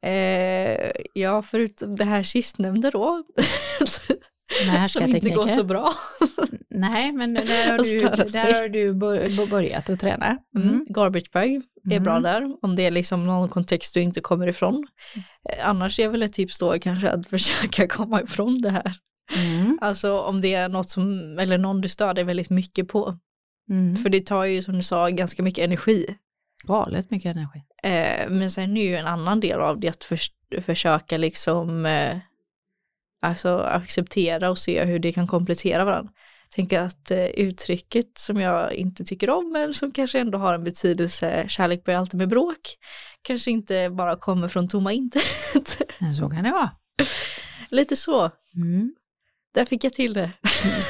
Eh, 0.01 0.91
ja, 1.13 1.41
förutom 1.41 1.95
det 1.95 2.05
här 2.05 2.23
sistnämnda 2.23 2.91
då. 2.91 3.23
Som 4.89 5.03
inte 5.15 5.29
går 5.29 5.47
så 5.47 5.63
bra. 5.63 5.93
Nej, 6.69 7.11
men 7.11 7.33
där 7.33 7.71
har 7.71 7.77
du, 7.77 7.99
där 8.31 8.61
har 8.61 8.67
du 8.69 8.93
bör- 8.93 9.49
börjat 9.49 9.89
att 9.89 9.99
träna. 9.99 10.37
Mm. 10.57 10.85
Garbage 10.89 11.31
bag 11.31 11.49
är 11.51 11.61
Mm. 11.91 12.03
bra 12.03 12.19
där, 12.19 12.55
om 12.61 12.75
det 12.75 12.85
är 12.85 12.91
liksom 12.91 13.27
någon 13.27 13.49
kontext 13.49 13.93
du 13.93 14.01
inte 14.01 14.21
kommer 14.21 14.47
ifrån. 14.47 14.87
Eh, 15.49 15.69
annars 15.69 15.99
är 15.99 16.09
väl 16.09 16.23
ett 16.23 16.33
tips 16.33 16.59
då 16.59 16.79
kanske 16.79 17.09
att 17.09 17.27
försöka 17.29 17.87
komma 17.87 18.21
ifrån 18.21 18.61
det 18.61 18.69
här. 18.69 18.93
Mm. 19.37 19.77
Alltså 19.81 20.19
om 20.19 20.41
det 20.41 20.53
är 20.53 20.69
något 20.69 20.89
som, 20.89 21.37
eller 21.39 21.57
någon 21.57 21.81
du 21.81 21.87
stör 21.87 22.13
dig 22.13 22.23
väldigt 22.23 22.49
mycket 22.49 22.87
på. 22.87 23.17
Mm. 23.69 23.93
För 23.95 24.09
det 24.09 24.25
tar 24.25 24.43
ju 24.45 24.61
som 24.61 24.73
du 24.75 24.83
sa 24.83 25.09
ganska 25.09 25.43
mycket 25.43 25.65
energi. 25.65 26.15
Galet 26.63 27.11
mycket 27.11 27.35
energi. 27.35 27.59
Eh, 27.83 28.29
men 28.29 28.51
sen 28.51 28.77
är 28.77 28.81
ju 28.83 28.95
en 28.95 29.07
annan 29.07 29.39
del 29.39 29.59
av 29.59 29.79
det 29.79 29.89
att 29.89 30.03
förs 30.03 30.31
försöka 30.61 31.17
liksom 31.17 31.85
eh, 31.85 32.17
alltså 33.21 33.57
acceptera 33.57 34.49
och 34.49 34.57
se 34.57 34.83
hur 34.83 34.99
det 34.99 35.11
kan 35.11 35.27
komplettera 35.27 35.85
varandra. 35.85 36.11
Jag 36.43 36.55
tänker 36.55 36.79
att 36.79 37.11
eh, 37.11 37.25
uttrycket 37.25 38.17
som 38.17 38.37
jag 38.37 38.73
inte 38.73 39.03
tycker 39.03 39.29
om 39.29 39.51
men 39.51 39.73
som 39.73 39.91
kanske 39.91 40.19
ändå 40.19 40.37
har 40.37 40.53
en 40.53 40.63
betydelse, 40.63 41.45
kärlek 41.47 41.83
börjar 41.83 41.99
alltid 41.99 42.17
med 42.17 42.29
bråk, 42.29 42.77
kanske 43.21 43.51
inte 43.51 43.89
bara 43.89 44.15
kommer 44.15 44.47
från 44.47 44.67
tomma 44.67 44.91
intet. 44.91 45.23
Så 46.17 46.29
kan 46.29 46.43
det 46.43 46.51
vara. 46.51 46.71
Lite 47.69 47.95
så. 47.95 48.31
Mm. 48.55 48.93
Där 49.53 49.65
fick 49.65 49.83
jag 49.83 49.93
till 49.93 50.13
det. 50.13 50.31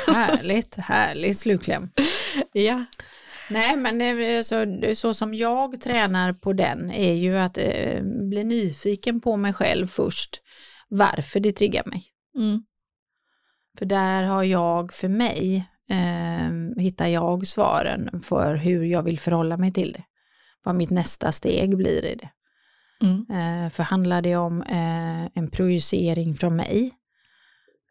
Härligt, 0.08 0.76
härligt 0.76 1.38
slutkläm. 1.38 1.90
ja. 2.54 2.86
Nej, 3.50 3.78
men 3.78 4.44
så, 4.44 4.82
så 4.96 5.14
som 5.14 5.34
jag 5.34 5.82
tränar 5.82 6.34
på 6.34 6.54
den 6.54 6.92
är 6.92 7.14
ju 7.14 7.38
att 7.38 7.58
eh, 7.58 8.04
bli 8.04 8.44
nyfiken 8.44 9.22
på 9.22 9.38
mig 9.38 9.54
själv 9.54 9.88
först, 9.88 10.42
varför 10.90 11.40
det 11.40 11.52
triggar 11.52 11.84
mig. 11.86 12.04
Mm. 12.42 12.64
För 13.78 13.86
där 13.86 14.24
har 14.24 14.44
jag 14.44 14.94
för 14.94 15.10
mig, 15.10 15.70
eh, 15.90 16.82
hittar 16.84 17.08
jag 17.08 17.48
svaren 17.48 18.22
för 18.22 18.56
hur 18.56 18.84
jag 18.84 19.04
vill 19.04 19.20
förhålla 19.20 19.58
mig 19.58 19.74
till 19.74 19.92
det. 19.92 20.04
Vad 20.64 20.76
mitt 20.76 20.90
nästa 20.90 21.32
steg 21.32 21.78
blir 21.78 22.06
i 22.06 22.16
det. 22.16 22.30
Mm. 23.02 23.26
Eh, 23.30 23.70
för 23.70 23.84
handlar 23.84 24.22
det 24.22 24.36
om 24.36 24.62
eh, 24.62 25.26
en 25.34 25.50
projicering 25.52 26.36
från 26.36 26.56
mig 26.56 26.92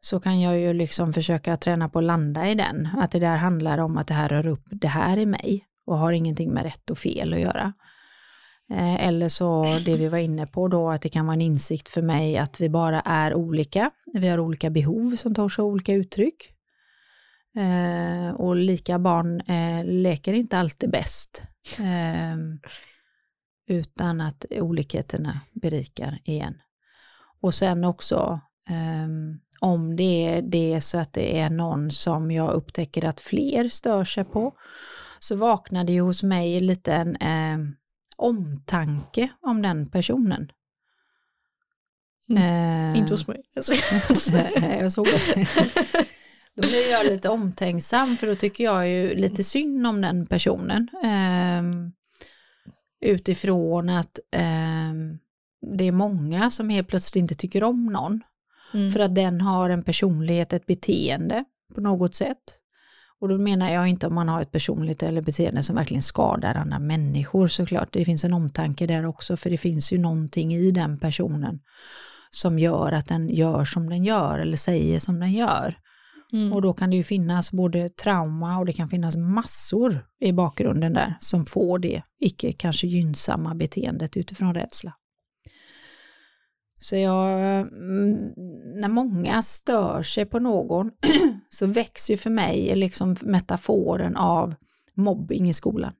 så 0.01 0.21
kan 0.21 0.41
jag 0.41 0.59
ju 0.59 0.73
liksom 0.73 1.13
försöka 1.13 1.57
träna 1.57 1.89
på 1.89 1.99
att 1.99 2.05
landa 2.05 2.49
i 2.49 2.55
den. 2.55 2.89
Att 2.99 3.11
det 3.11 3.19
där 3.19 3.37
handlar 3.37 3.79
om 3.79 3.99
att 3.99 4.07
det 4.07 4.15
här 4.15 4.29
rör 4.29 4.47
upp 4.47 4.65
det 4.71 4.89
här 4.89 5.17
i 5.17 5.27
mig 5.27 5.67
och 5.87 5.99
har 5.99 6.13
ingenting 6.13 6.51
med 6.51 6.63
rätt 6.63 6.91
och 6.91 6.99
fel 6.99 7.35
att 7.35 7.41
göra. 7.41 7.73
Eh, 8.71 9.07
eller 9.07 9.29
så 9.29 9.79
det 9.85 9.97
vi 9.97 10.09
var 10.09 10.19
inne 10.19 10.47
på 10.47 10.69
då, 10.69 10.91
att 10.91 11.03
det 11.03 11.09
kan 11.09 11.27
vara 11.27 11.35
en 11.35 11.41
insikt 11.41 11.89
för 11.89 12.03
mig 12.03 12.39
att 12.39 12.61
vi 12.61 12.69
bara 12.69 13.01
är 13.01 13.35
olika. 13.35 13.91
Vi 14.15 14.29
har 14.29 14.41
olika 14.41 14.71
behov 14.71 15.17
som 15.17 15.35
tar 15.35 15.49
sig 15.49 15.65
olika 15.65 15.93
uttryck. 15.93 16.53
Eh, 17.57 18.35
och 18.35 18.57
lika 18.57 18.99
barn 18.99 19.41
eh, 19.41 19.85
leker 19.85 20.33
inte 20.33 20.59
alltid 20.59 20.91
bäst. 20.91 21.43
Eh, 21.79 22.37
utan 23.69 24.21
att 24.21 24.45
olikheterna 24.51 25.41
berikar 25.53 26.19
igen. 26.25 26.55
Och 27.41 27.55
sen 27.55 27.85
också 27.85 28.41
ehm, 28.69 29.41
om 29.61 29.97
det 29.97 30.27
är 30.27 30.43
det 30.43 30.81
så 30.81 30.99
att 30.99 31.13
det 31.13 31.41
är 31.41 31.51
någon 31.51 31.91
som 31.91 32.31
jag 32.31 32.51
upptäcker 32.51 33.05
att 33.05 33.21
fler 33.21 33.69
stör 33.69 34.05
sig 34.05 34.25
på 34.25 34.55
så 35.19 35.37
vaknade 35.37 35.93
ju 35.93 36.01
hos 36.01 36.23
mig 36.23 36.61
lite 36.61 36.95
en 36.95 37.13
liten 37.13 37.17
omtanke 38.23 39.31
om 39.41 39.63
den 39.63 39.91
personen. 39.91 40.53
Mm. 42.29 42.93
Eh, 42.93 42.99
Inte 42.99 43.13
hos 43.15 43.27
mig. 43.27 43.43
jag 44.81 44.93
såg 44.93 45.07
det. 45.35 45.47
Då 46.55 46.63
blir 46.63 46.91
jag 46.91 47.07
lite 47.07 47.29
omtänksam 47.29 48.17
för 48.17 48.27
då 48.27 48.35
tycker 48.35 48.65
jag 48.65 48.89
ju 48.89 49.15
lite 49.15 49.45
synd 49.45 49.87
om 49.87 50.01
den 50.01 50.27
personen. 50.27 50.89
Eh, 51.05 51.63
utifrån 53.11 53.89
att 53.89 54.19
eh, 54.33 54.93
det 55.77 55.85
är 55.85 55.93
många 55.93 56.51
som 56.51 56.69
helt 56.69 56.89
plötsligt 56.89 57.21
inte 57.23 57.35
tycker 57.35 57.63
om 57.65 57.87
någon. 57.87 58.21
Mm. 58.75 58.91
För 58.91 59.01
att 59.01 59.15
den 59.15 59.41
har 59.41 59.71
en 59.71 59.83
personlighet, 59.83 60.53
ett 60.53 60.67
beteende 60.67 61.45
på 61.75 61.81
något 61.81 62.15
sätt. 62.15 62.60
Och 63.21 63.29
då 63.29 63.39
menar 63.39 63.73
jag 63.73 63.89
inte 63.89 64.07
om 64.07 64.15
man 64.15 64.29
har 64.29 64.43
ett 64.43 64.53
personligt 64.53 65.03
eller 65.03 65.23
beteende 65.23 65.63
som 65.63 65.77
verkligen 65.77 66.03
skadar 66.03 66.55
andra 66.55 66.79
människor 66.79 67.49
såklart. 67.49 67.93
Det 67.93 68.05
finns 68.05 68.25
en 68.25 68.33
omtanke 68.33 68.87
där 68.87 69.07
också 69.07 69.37
för 69.37 69.51
det 69.51 69.57
finns 69.57 69.93
ju 69.93 69.99
någonting 69.99 70.55
i 70.55 70.71
den 70.71 70.99
personen 70.99 71.61
som 72.31 72.59
gör 72.59 72.93
att 72.93 73.07
den 73.07 73.29
gör 73.29 73.65
som 73.65 73.89
den 73.89 74.05
gör 74.05 74.39
eller 74.39 74.57
säger 74.57 74.99
som 74.99 75.21
den 75.21 75.33
gör. 75.33 75.75
Mm. 76.33 76.53
Och 76.53 76.63
då 76.63 76.73
kan 76.73 76.91
det 76.91 76.97
ju 76.97 77.05
finnas 77.05 77.53
både 77.53 77.89
trauma 77.89 78.59
och 78.59 78.67
det 78.67 78.73
kan 78.73 78.89
finnas 78.89 79.17
massor 79.17 80.07
i 80.21 80.33
bakgrunden 80.33 80.93
där 80.93 81.15
som 81.21 81.47
får 81.47 81.79
det 81.79 82.03
icke 82.21 82.53
kanske 82.53 82.87
gynnsamma 82.87 83.55
beteendet 83.55 84.17
utifrån 84.17 84.55
rädsla. 84.55 84.93
Så 86.83 86.97
jag, 86.97 87.61
mm, 87.61 88.33
när 88.81 88.89
många 88.89 89.43
stör 89.43 90.03
sig 90.03 90.27
på 90.27 90.39
någon 90.39 90.91
så 91.51 91.67
växer 91.67 92.15
ju 92.15 92.19
för 92.19 92.31
mig 92.31 92.77
liksom 92.77 93.17
metaforen 93.23 94.17
av 94.17 94.55
mobbing 94.95 95.49
i 95.49 95.55
skolan. 95.55 95.93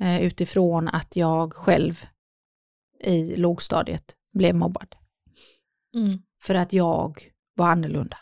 Eh, 0.00 0.22
utifrån 0.22 0.88
att 0.88 1.16
jag 1.16 1.52
själv 1.52 2.04
i 3.00 3.36
lågstadiet 3.36 4.16
blev 4.32 4.54
mobbad. 4.54 4.94
Mm. 5.94 6.18
För 6.42 6.54
att 6.54 6.72
jag 6.72 7.32
var 7.54 7.68
annorlunda. 7.68 8.18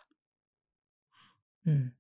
Mm. 1.67 1.91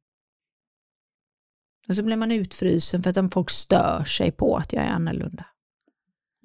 Och 1.88 1.96
så 1.96 2.02
blir 2.02 2.16
man 2.16 2.32
utfrysen 2.32 3.02
för 3.02 3.18
att 3.18 3.34
folk 3.34 3.50
stör 3.50 4.04
sig 4.04 4.32
på 4.32 4.56
att 4.56 4.72
jag 4.72 4.84
är 4.84 4.88
annorlunda. 4.88 5.46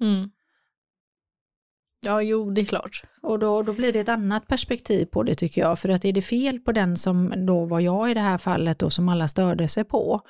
Mm. 0.00 0.30
Ja, 2.04 2.22
jo, 2.22 2.50
det 2.50 2.60
är 2.60 2.64
klart. 2.64 3.02
Och 3.22 3.38
då, 3.38 3.62
då 3.62 3.72
blir 3.72 3.92
det 3.92 4.00
ett 4.00 4.08
annat 4.08 4.46
perspektiv 4.46 5.06
på 5.06 5.22
det 5.22 5.34
tycker 5.34 5.60
jag. 5.60 5.78
För 5.78 5.88
att 5.88 6.04
är 6.04 6.12
det 6.12 6.22
fel 6.22 6.58
på 6.60 6.72
den 6.72 6.96
som 6.96 7.46
då 7.46 7.64
var 7.64 7.80
jag 7.80 8.10
i 8.10 8.14
det 8.14 8.20
här 8.20 8.38
fallet 8.38 8.82
och 8.82 8.92
som 8.92 9.08
alla 9.08 9.28
störde 9.28 9.68
sig 9.68 9.84
på? 9.84 10.20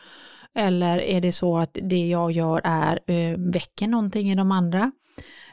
Eller 0.55 0.99
är 0.99 1.20
det 1.20 1.33
så 1.33 1.59
att 1.59 1.79
det 1.83 2.07
jag 2.07 2.33
gör 2.33 2.61
är 2.64 3.01
äh, 3.07 3.39
väcker 3.39 3.89
någonting 3.89 4.31
i 4.31 4.35
de 4.35 4.53
andra? 4.53 4.93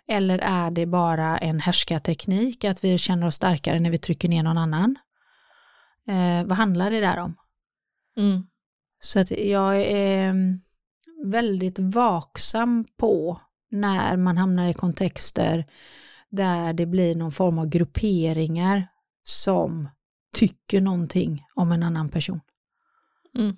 Eller 0.07 0.39
är 0.39 0.71
det 0.71 0.85
bara 0.85 1.37
en 1.37 1.59
härskarteknik, 1.59 2.63
att 2.63 2.83
vi 2.83 2.97
känner 2.97 3.27
oss 3.27 3.35
starkare 3.35 3.79
när 3.79 3.89
vi 3.89 3.97
trycker 3.97 4.29
ner 4.29 4.43
någon 4.43 4.57
annan? 4.57 4.95
Eh, 6.07 6.47
vad 6.47 6.57
handlar 6.57 6.91
det 6.91 6.99
där 6.99 7.17
om? 7.17 7.35
Mm. 8.17 8.43
Så 8.99 9.19
att 9.19 9.31
jag 9.31 9.81
är 9.81 10.35
väldigt 11.25 11.79
vaksam 11.79 12.85
på 12.97 13.41
när 13.71 14.17
man 14.17 14.37
hamnar 14.37 14.67
i 14.67 14.73
kontexter 14.73 15.65
där 16.31 16.73
det 16.73 16.85
blir 16.85 17.15
någon 17.15 17.31
form 17.31 17.59
av 17.59 17.67
grupperingar 17.67 18.87
som 19.23 19.89
tycker 20.33 20.81
någonting 20.81 21.45
om 21.55 21.71
en 21.71 21.83
annan 21.83 22.09
person. 22.09 22.41
Mm. 23.37 23.55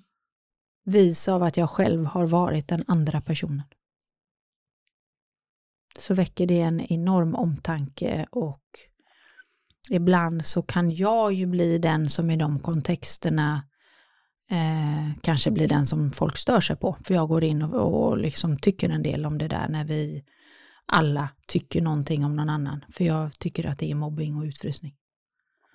Vis 0.84 1.28
av 1.28 1.42
att 1.42 1.56
jag 1.56 1.70
själv 1.70 2.04
har 2.04 2.26
varit 2.26 2.68
den 2.68 2.84
andra 2.86 3.20
personen. 3.20 3.62
Så 5.98 6.14
väcker 6.14 6.46
det 6.46 6.60
en 6.60 6.80
enorm 6.80 7.34
omtanke 7.34 8.26
och 8.30 8.62
ibland 9.90 10.44
så 10.44 10.62
kan 10.62 10.90
jag 10.90 11.32
ju 11.32 11.46
bli 11.46 11.78
den 11.78 12.08
som 12.08 12.30
i 12.30 12.36
de 12.36 12.60
kontexterna 12.60 13.62
eh, 14.50 15.16
kanske 15.20 15.50
blir 15.50 15.68
den 15.68 15.86
som 15.86 16.12
folk 16.12 16.36
stör 16.36 16.60
sig 16.60 16.76
på. 16.76 16.96
För 17.04 17.14
jag 17.14 17.28
går 17.28 17.44
in 17.44 17.62
och, 17.62 18.08
och 18.08 18.18
liksom 18.18 18.58
tycker 18.58 18.90
en 18.90 19.02
del 19.02 19.26
om 19.26 19.38
det 19.38 19.48
där 19.48 19.68
när 19.68 19.84
vi 19.84 20.24
alla 20.86 21.28
tycker 21.46 21.82
någonting 21.82 22.24
om 22.24 22.36
någon 22.36 22.50
annan. 22.50 22.84
För 22.88 23.04
jag 23.04 23.38
tycker 23.38 23.66
att 23.66 23.78
det 23.78 23.90
är 23.90 23.94
mobbing 23.94 24.36
och 24.36 24.44
utfrysning. 24.44 24.96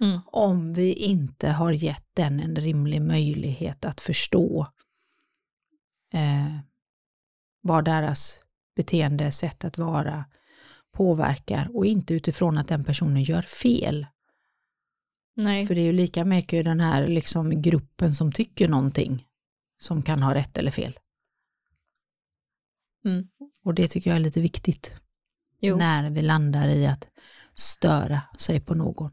Mm. 0.02 0.20
Om 0.26 0.74
vi 0.74 0.94
inte 0.94 1.50
har 1.50 1.72
gett 1.72 2.06
den 2.14 2.40
en 2.40 2.56
rimlig 2.56 3.02
möjlighet 3.02 3.86
att 3.86 4.02
förstå 4.02 4.68
eh, 6.14 6.60
vad 7.62 7.86
deras 7.86 8.44
beteende, 8.76 9.32
sätt 9.32 9.66
att 9.66 9.78
vara 9.78 10.26
påverkar 10.92 11.78
och 11.78 11.86
inte 11.86 12.14
utifrån 12.14 12.58
att 12.58 12.68
den 12.68 12.84
personen 12.84 13.24
gör 13.24 13.42
fel. 13.42 14.06
Nej. 15.36 15.66
För 15.66 15.76
det 15.76 15.82
är 15.82 15.86
ju 15.86 15.94
lika 15.94 16.26
mycket 16.26 16.66
den 16.66 16.80
här 16.80 17.08
liksom 17.08 17.62
gruppen 17.62 18.14
som 18.14 18.32
tycker 18.32 18.68
någonting 18.68 19.26
som 19.82 20.02
kan 20.02 20.24
ha 20.24 20.34
rätt 20.34 20.58
eller 20.58 20.72
fel. 20.72 21.00
Mm. 23.06 23.28
Och 23.64 23.74
det 23.74 23.88
tycker 23.88 24.10
jag 24.10 24.16
är 24.16 24.24
lite 24.24 24.42
viktigt. 24.42 24.96
Jo. 25.62 25.78
När 25.78 26.10
vi 26.10 26.22
landar 26.22 26.68
i 26.68 26.88
att 26.88 27.08
störa 27.54 28.22
sig 28.38 28.60
på 28.62 28.76
någon. 28.76 29.12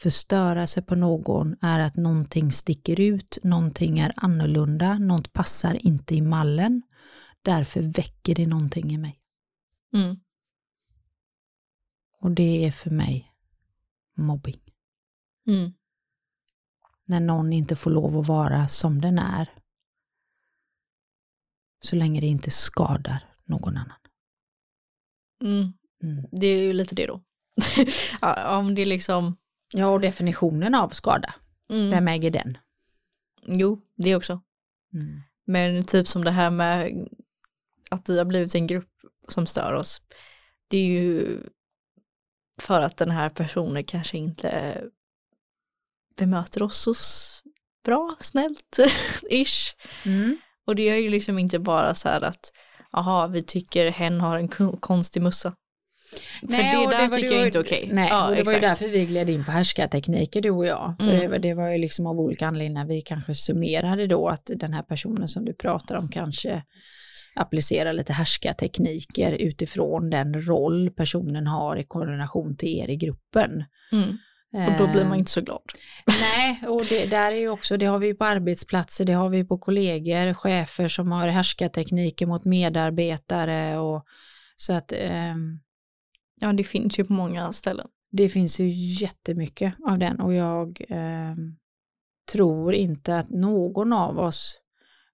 För 0.00 0.10
störa 0.10 0.66
sig 0.66 0.82
på 0.82 0.94
någon 0.94 1.56
är 1.60 1.78
att 1.80 1.96
någonting 1.96 2.52
sticker 2.52 3.00
ut, 3.00 3.38
någonting 3.42 3.98
är 3.98 4.12
annorlunda, 4.16 4.98
något 4.98 5.32
passar 5.32 5.86
inte 5.86 6.14
i 6.14 6.22
mallen. 6.22 6.82
Därför 7.42 7.82
väcker 7.82 8.34
det 8.34 8.46
någonting 8.46 8.92
i 8.92 8.98
mig. 8.98 9.20
Mm. 9.94 10.16
Och 12.20 12.30
det 12.30 12.66
är 12.66 12.70
för 12.70 12.90
mig 12.90 13.32
mobbing. 14.16 14.60
Mm. 15.46 15.72
När 17.04 17.20
någon 17.20 17.52
inte 17.52 17.76
får 17.76 17.90
lov 17.90 18.18
att 18.18 18.26
vara 18.26 18.68
som 18.68 19.00
den 19.00 19.18
är. 19.18 19.57
Så 21.80 21.96
länge 21.96 22.20
det 22.20 22.26
inte 22.26 22.50
skadar 22.50 23.24
någon 23.44 23.76
annan. 23.76 23.98
Mm. 25.44 25.72
Mm. 26.02 26.26
Det 26.32 26.46
är 26.46 26.62
ju 26.62 26.72
lite 26.72 26.94
det 26.94 27.06
då. 27.06 27.22
om 28.46 28.74
det 28.74 28.84
liksom... 28.84 29.36
Ja, 29.72 29.86
och 29.86 30.00
definitionen 30.00 30.74
av 30.74 30.88
skada. 30.88 31.34
Mm. 31.70 31.90
Vem 31.90 32.08
äger 32.08 32.30
den? 32.30 32.58
Jo, 33.46 33.80
det 33.96 34.16
också. 34.16 34.40
Mm. 34.94 35.20
Men 35.44 35.84
typ 35.84 36.08
som 36.08 36.24
det 36.24 36.30
här 36.30 36.50
med 36.50 37.08
att 37.90 38.08
vi 38.08 38.18
har 38.18 38.24
blivit 38.24 38.54
en 38.54 38.66
grupp 38.66 38.90
som 39.28 39.46
stör 39.46 39.72
oss, 39.72 40.02
det 40.68 40.78
är 40.78 40.86
ju 40.86 41.40
för 42.58 42.80
att 42.80 42.96
den 42.96 43.10
här 43.10 43.28
personen 43.28 43.84
kanske 43.84 44.18
inte 44.18 44.82
bemöter 46.16 46.62
oss 46.62 46.78
så 46.78 46.94
bra, 47.84 48.16
snällt, 48.20 48.78
ish. 49.30 49.76
Mm. 50.04 50.38
Och 50.68 50.76
det 50.76 50.88
är 50.88 50.96
ju 50.96 51.08
liksom 51.08 51.38
inte 51.38 51.58
bara 51.58 51.94
så 51.94 52.08
här 52.08 52.20
att, 52.20 52.52
aha, 52.92 53.26
vi 53.26 53.42
tycker 53.42 53.90
hen 53.90 54.20
har 54.20 54.38
en 54.38 54.48
konstig 54.80 55.22
mussa. 55.22 55.52
Nej, 56.42 56.72
För 56.72 56.80
det 56.80 56.86
där 56.96 57.08
var- 57.08 57.16
tycker 57.16 57.28
det 57.28 57.34
jag 57.34 57.46
inte 57.46 57.58
är 57.58 57.62
okej. 57.62 57.88
Nej, 57.92 58.08
Ja, 58.10 58.28
och 58.28 58.36
det 58.36 58.42
var 58.42 58.52
ju 58.52 58.58
exakt. 58.58 58.80
därför 58.80 58.92
vi 58.92 59.06
gled 59.06 59.30
in 59.30 59.44
på 59.44 59.50
härskartekniker 59.50 60.40
du 60.40 60.50
och 60.50 60.66
jag. 60.66 60.94
För 60.98 61.04
Mm. 61.08 61.20
det, 61.20 61.28
var- 61.28 61.38
det 61.38 61.54
var 61.54 61.68
ju 61.70 61.78
liksom 61.78 62.06
av 62.06 62.20
olika 62.20 62.46
anledningar 62.46 62.86
vi 62.86 63.02
kanske 63.02 63.34
summerade 63.34 64.06
då 64.06 64.28
att 64.28 64.50
den 64.56 64.72
här 64.72 64.82
personen 64.82 65.28
som 65.28 65.44
du 65.44 65.54
pratar 65.54 65.96
om 65.96 66.08
kanske 66.08 66.62
applicerar 67.34 67.92
lite 67.92 68.12
härskartekniker 68.12 69.32
utifrån 69.32 70.10
den 70.10 70.42
roll 70.42 70.90
personen 70.90 71.46
har 71.46 71.76
i 71.76 71.84
korrelation 71.84 72.56
till 72.56 72.68
er 72.78 72.90
i 72.90 72.96
gruppen. 72.96 73.64
Mm. 73.92 74.18
Och 74.52 74.78
då 74.78 74.92
blir 74.92 75.04
man 75.04 75.12
Eh, 75.12 75.18
inte 75.18 75.30
så 75.30 75.40
glad. 75.40 75.62
Nej, 76.06 76.62
och 76.68 76.84
det 76.84 77.06
där 77.06 77.32
är 77.32 77.36
ju 77.36 77.48
också, 77.48 77.76
det 77.76 77.86
har 77.86 77.98
vi 77.98 78.14
på 78.14 78.24
arbetsplatser, 78.24 79.04
det 79.04 79.12
har 79.12 79.28
vi 79.28 79.44
på 79.44 79.58
kollegor, 79.58 80.34
chefer 80.34 80.88
som 80.88 81.12
har 81.12 81.28
härskartekniker 81.28 82.26
mot 82.26 82.44
medarbetare 82.44 83.78
och 83.78 84.04
så 84.56 84.72
att 84.72 84.92
ehm, 84.92 85.60
Ja, 86.40 86.52
det 86.52 86.64
finns 86.64 86.98
ju 86.98 87.04
på 87.04 87.12
många 87.12 87.52
ställen. 87.52 87.88
det 88.10 88.28
finns 88.28 88.60
ju 88.60 88.68
jättemycket 89.00 89.74
av 89.88 89.98
den 89.98 90.20
och 90.20 90.34
jag 90.34 90.84
ehm, 90.88 91.56
tror 92.32 92.74
inte 92.74 93.16
att 93.16 93.30
någon 93.30 93.92
av 93.92 94.18
oss 94.18 94.60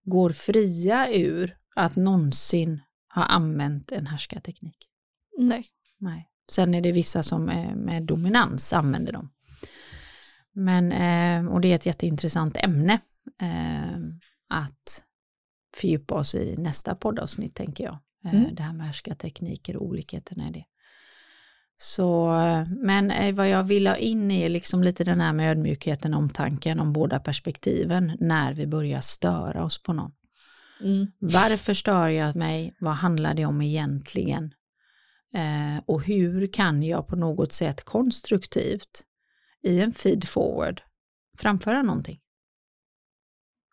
går 0.05 0.30
fria 0.30 1.09
ur 1.12 1.57
att 1.76 1.97
någonsin 1.97 2.80
ha 3.14 3.24
använt 3.24 3.93
en 3.93 4.07
härskarteknik. 4.07 4.89
Nej. 5.39 5.64
Nej. 5.99 6.28
Sen 6.51 6.74
är 6.74 6.80
det 6.80 6.92
vissa 6.92 7.22
som 7.22 7.45
med 7.76 8.03
dominans 8.03 8.72
använder 8.72 9.12
dem. 9.12 9.30
Men, 10.53 10.92
eh, 10.92 11.53
och 11.53 11.61
det 11.61 11.70
är 11.70 11.74
ett 11.74 11.86
jätteintressant 11.86 12.57
ämne 12.57 12.92
eh, 13.42 13.99
att 14.49 15.05
fördjupa 15.76 16.14
oss 16.14 16.34
i 16.34 16.57
nästa 16.57 16.95
poddavsnitt 16.95 17.55
tänker 17.55 17.84
jag. 17.84 17.99
Eh, 18.24 18.34
Mm. 18.34 18.55
Det 18.55 18.62
här 18.62 18.72
med 18.72 18.86
härskartekniker 18.86 19.76
och 19.76 19.86
olikheterna 19.86 20.49
i 20.49 20.53
det. 20.53 20.64
Så, 21.76 22.30
men 22.66 23.34
vad 23.34 23.49
jag 23.49 23.64
vill 23.64 23.86
ha 23.86 23.97
in 23.97 24.30
är 24.30 24.49
liksom 24.49 24.82
lite 24.82 25.05
den 25.05 25.20
här 25.20 25.32
med 25.32 25.51
ödmjukheten, 25.51 26.14
omtanken 26.14 26.80
om 26.80 26.92
båda 26.92 27.20
perspektiven 27.20 28.16
när 28.20 28.55
vi 28.55 28.66
börjar 28.66 29.01
störa 29.01 29.64
oss 29.64 29.82
på 29.82 29.92
någon. 29.92 30.12
Mm. 30.80 31.07
Varför 31.18 31.74
stör 31.74 32.09
jag 32.09 32.36
mig? 32.36 32.74
Vad 32.78 32.95
handlar 32.95 33.34
det 33.34 33.45
om 33.45 33.62
egentligen? 33.62 34.55
Eh, 35.35 35.82
och 35.87 36.03
hur 36.03 36.47
kan 36.47 36.82
jag 36.82 37.07
på 37.07 37.16
något 37.16 37.53
sätt 37.53 37.85
konstruktivt 37.85 39.05
i 39.62 39.80
en 39.80 39.93
feed 39.93 40.28
forward 40.28 40.82
framföra 41.37 41.82
någonting? 41.82 42.20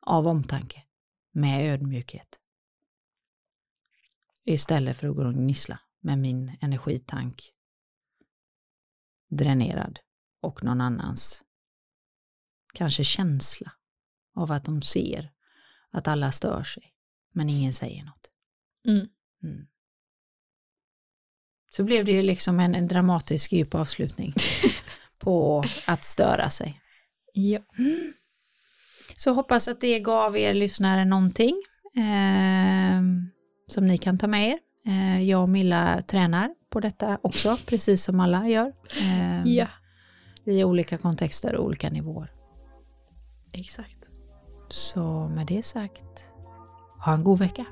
Av 0.01 0.27
omtanke, 0.27 0.83
med 1.31 1.73
ödmjukhet. 1.73 2.39
Istället 4.45 4.97
för 4.97 5.07
att 5.07 5.15
gå 5.15 5.25
och 5.25 5.33
gnissla 5.33 5.79
med 5.99 6.19
min 6.19 6.57
energitank 6.61 7.53
dränerad 9.29 9.99
och 10.41 10.63
någon 10.63 10.81
annans 10.81 11.43
kanske 12.73 13.03
känsla 13.03 13.71
av 14.35 14.51
att 14.51 14.65
de 14.65 14.81
ser 14.81 15.31
att 15.89 16.07
alla 16.07 16.31
stör 16.31 16.63
sig 16.63 16.93
men 17.31 17.49
ingen 17.49 17.73
säger 17.73 18.03
något. 18.03 18.31
Mm. 18.87 19.07
Mm. 19.43 19.67
Så 21.75 21.83
blev 21.83 22.05
det 22.05 22.11
ju 22.11 22.21
liksom 22.21 22.59
en, 22.59 22.75
en 22.75 22.87
dramatisk 22.87 23.51
djup 23.53 23.75
avslutning 23.75 24.33
på 25.19 25.63
att 25.87 26.03
störa 26.03 26.49
sig. 26.49 26.81
Ja. 27.33 27.59
Så 29.15 29.33
hoppas 29.33 29.67
att 29.67 29.81
det 29.81 29.99
gav 29.99 30.37
er 30.37 30.53
lyssnare 30.53 31.05
någonting 31.05 31.61
eh, 31.97 33.01
som 33.67 33.87
ni 33.87 33.97
kan 33.97 34.17
ta 34.17 34.27
med 34.27 34.49
er. 34.49 34.57
Eh, 34.87 35.21
jag 35.23 35.41
och 35.41 35.49
Milla 35.49 36.01
tränar 36.01 36.49
på 36.69 36.79
detta 36.79 37.17
också, 37.21 37.57
precis 37.65 38.03
som 38.03 38.19
alla 38.19 38.47
gör. 38.47 38.73
Eh, 39.01 39.43
ja, 39.45 39.67
I 40.45 40.63
olika 40.63 40.97
kontexter 40.97 41.55
och 41.55 41.65
olika 41.65 41.89
nivåer. 41.89 42.31
exakt. 43.53 43.97
Så 44.69 45.27
med 45.27 45.47
det 45.47 45.65
sagt, 45.65 46.33
ha 47.05 47.13
en 47.13 47.23
god 47.23 47.39
vecka. 47.39 47.65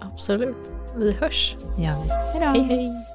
Absolut. 0.00 0.72
Vi 0.96 1.12
hörs. 1.12 1.56
Ja, 1.78 2.04
Hej 2.34 2.62
hej. 2.62 2.86
En 2.86 3.11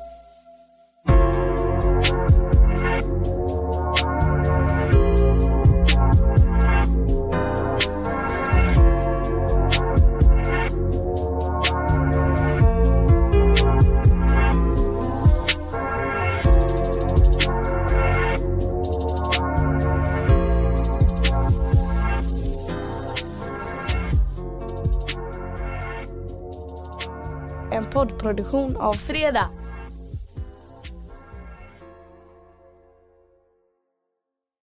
poddproduktion 27.98 28.76
av 28.80 28.94
Fredag. 28.94 29.67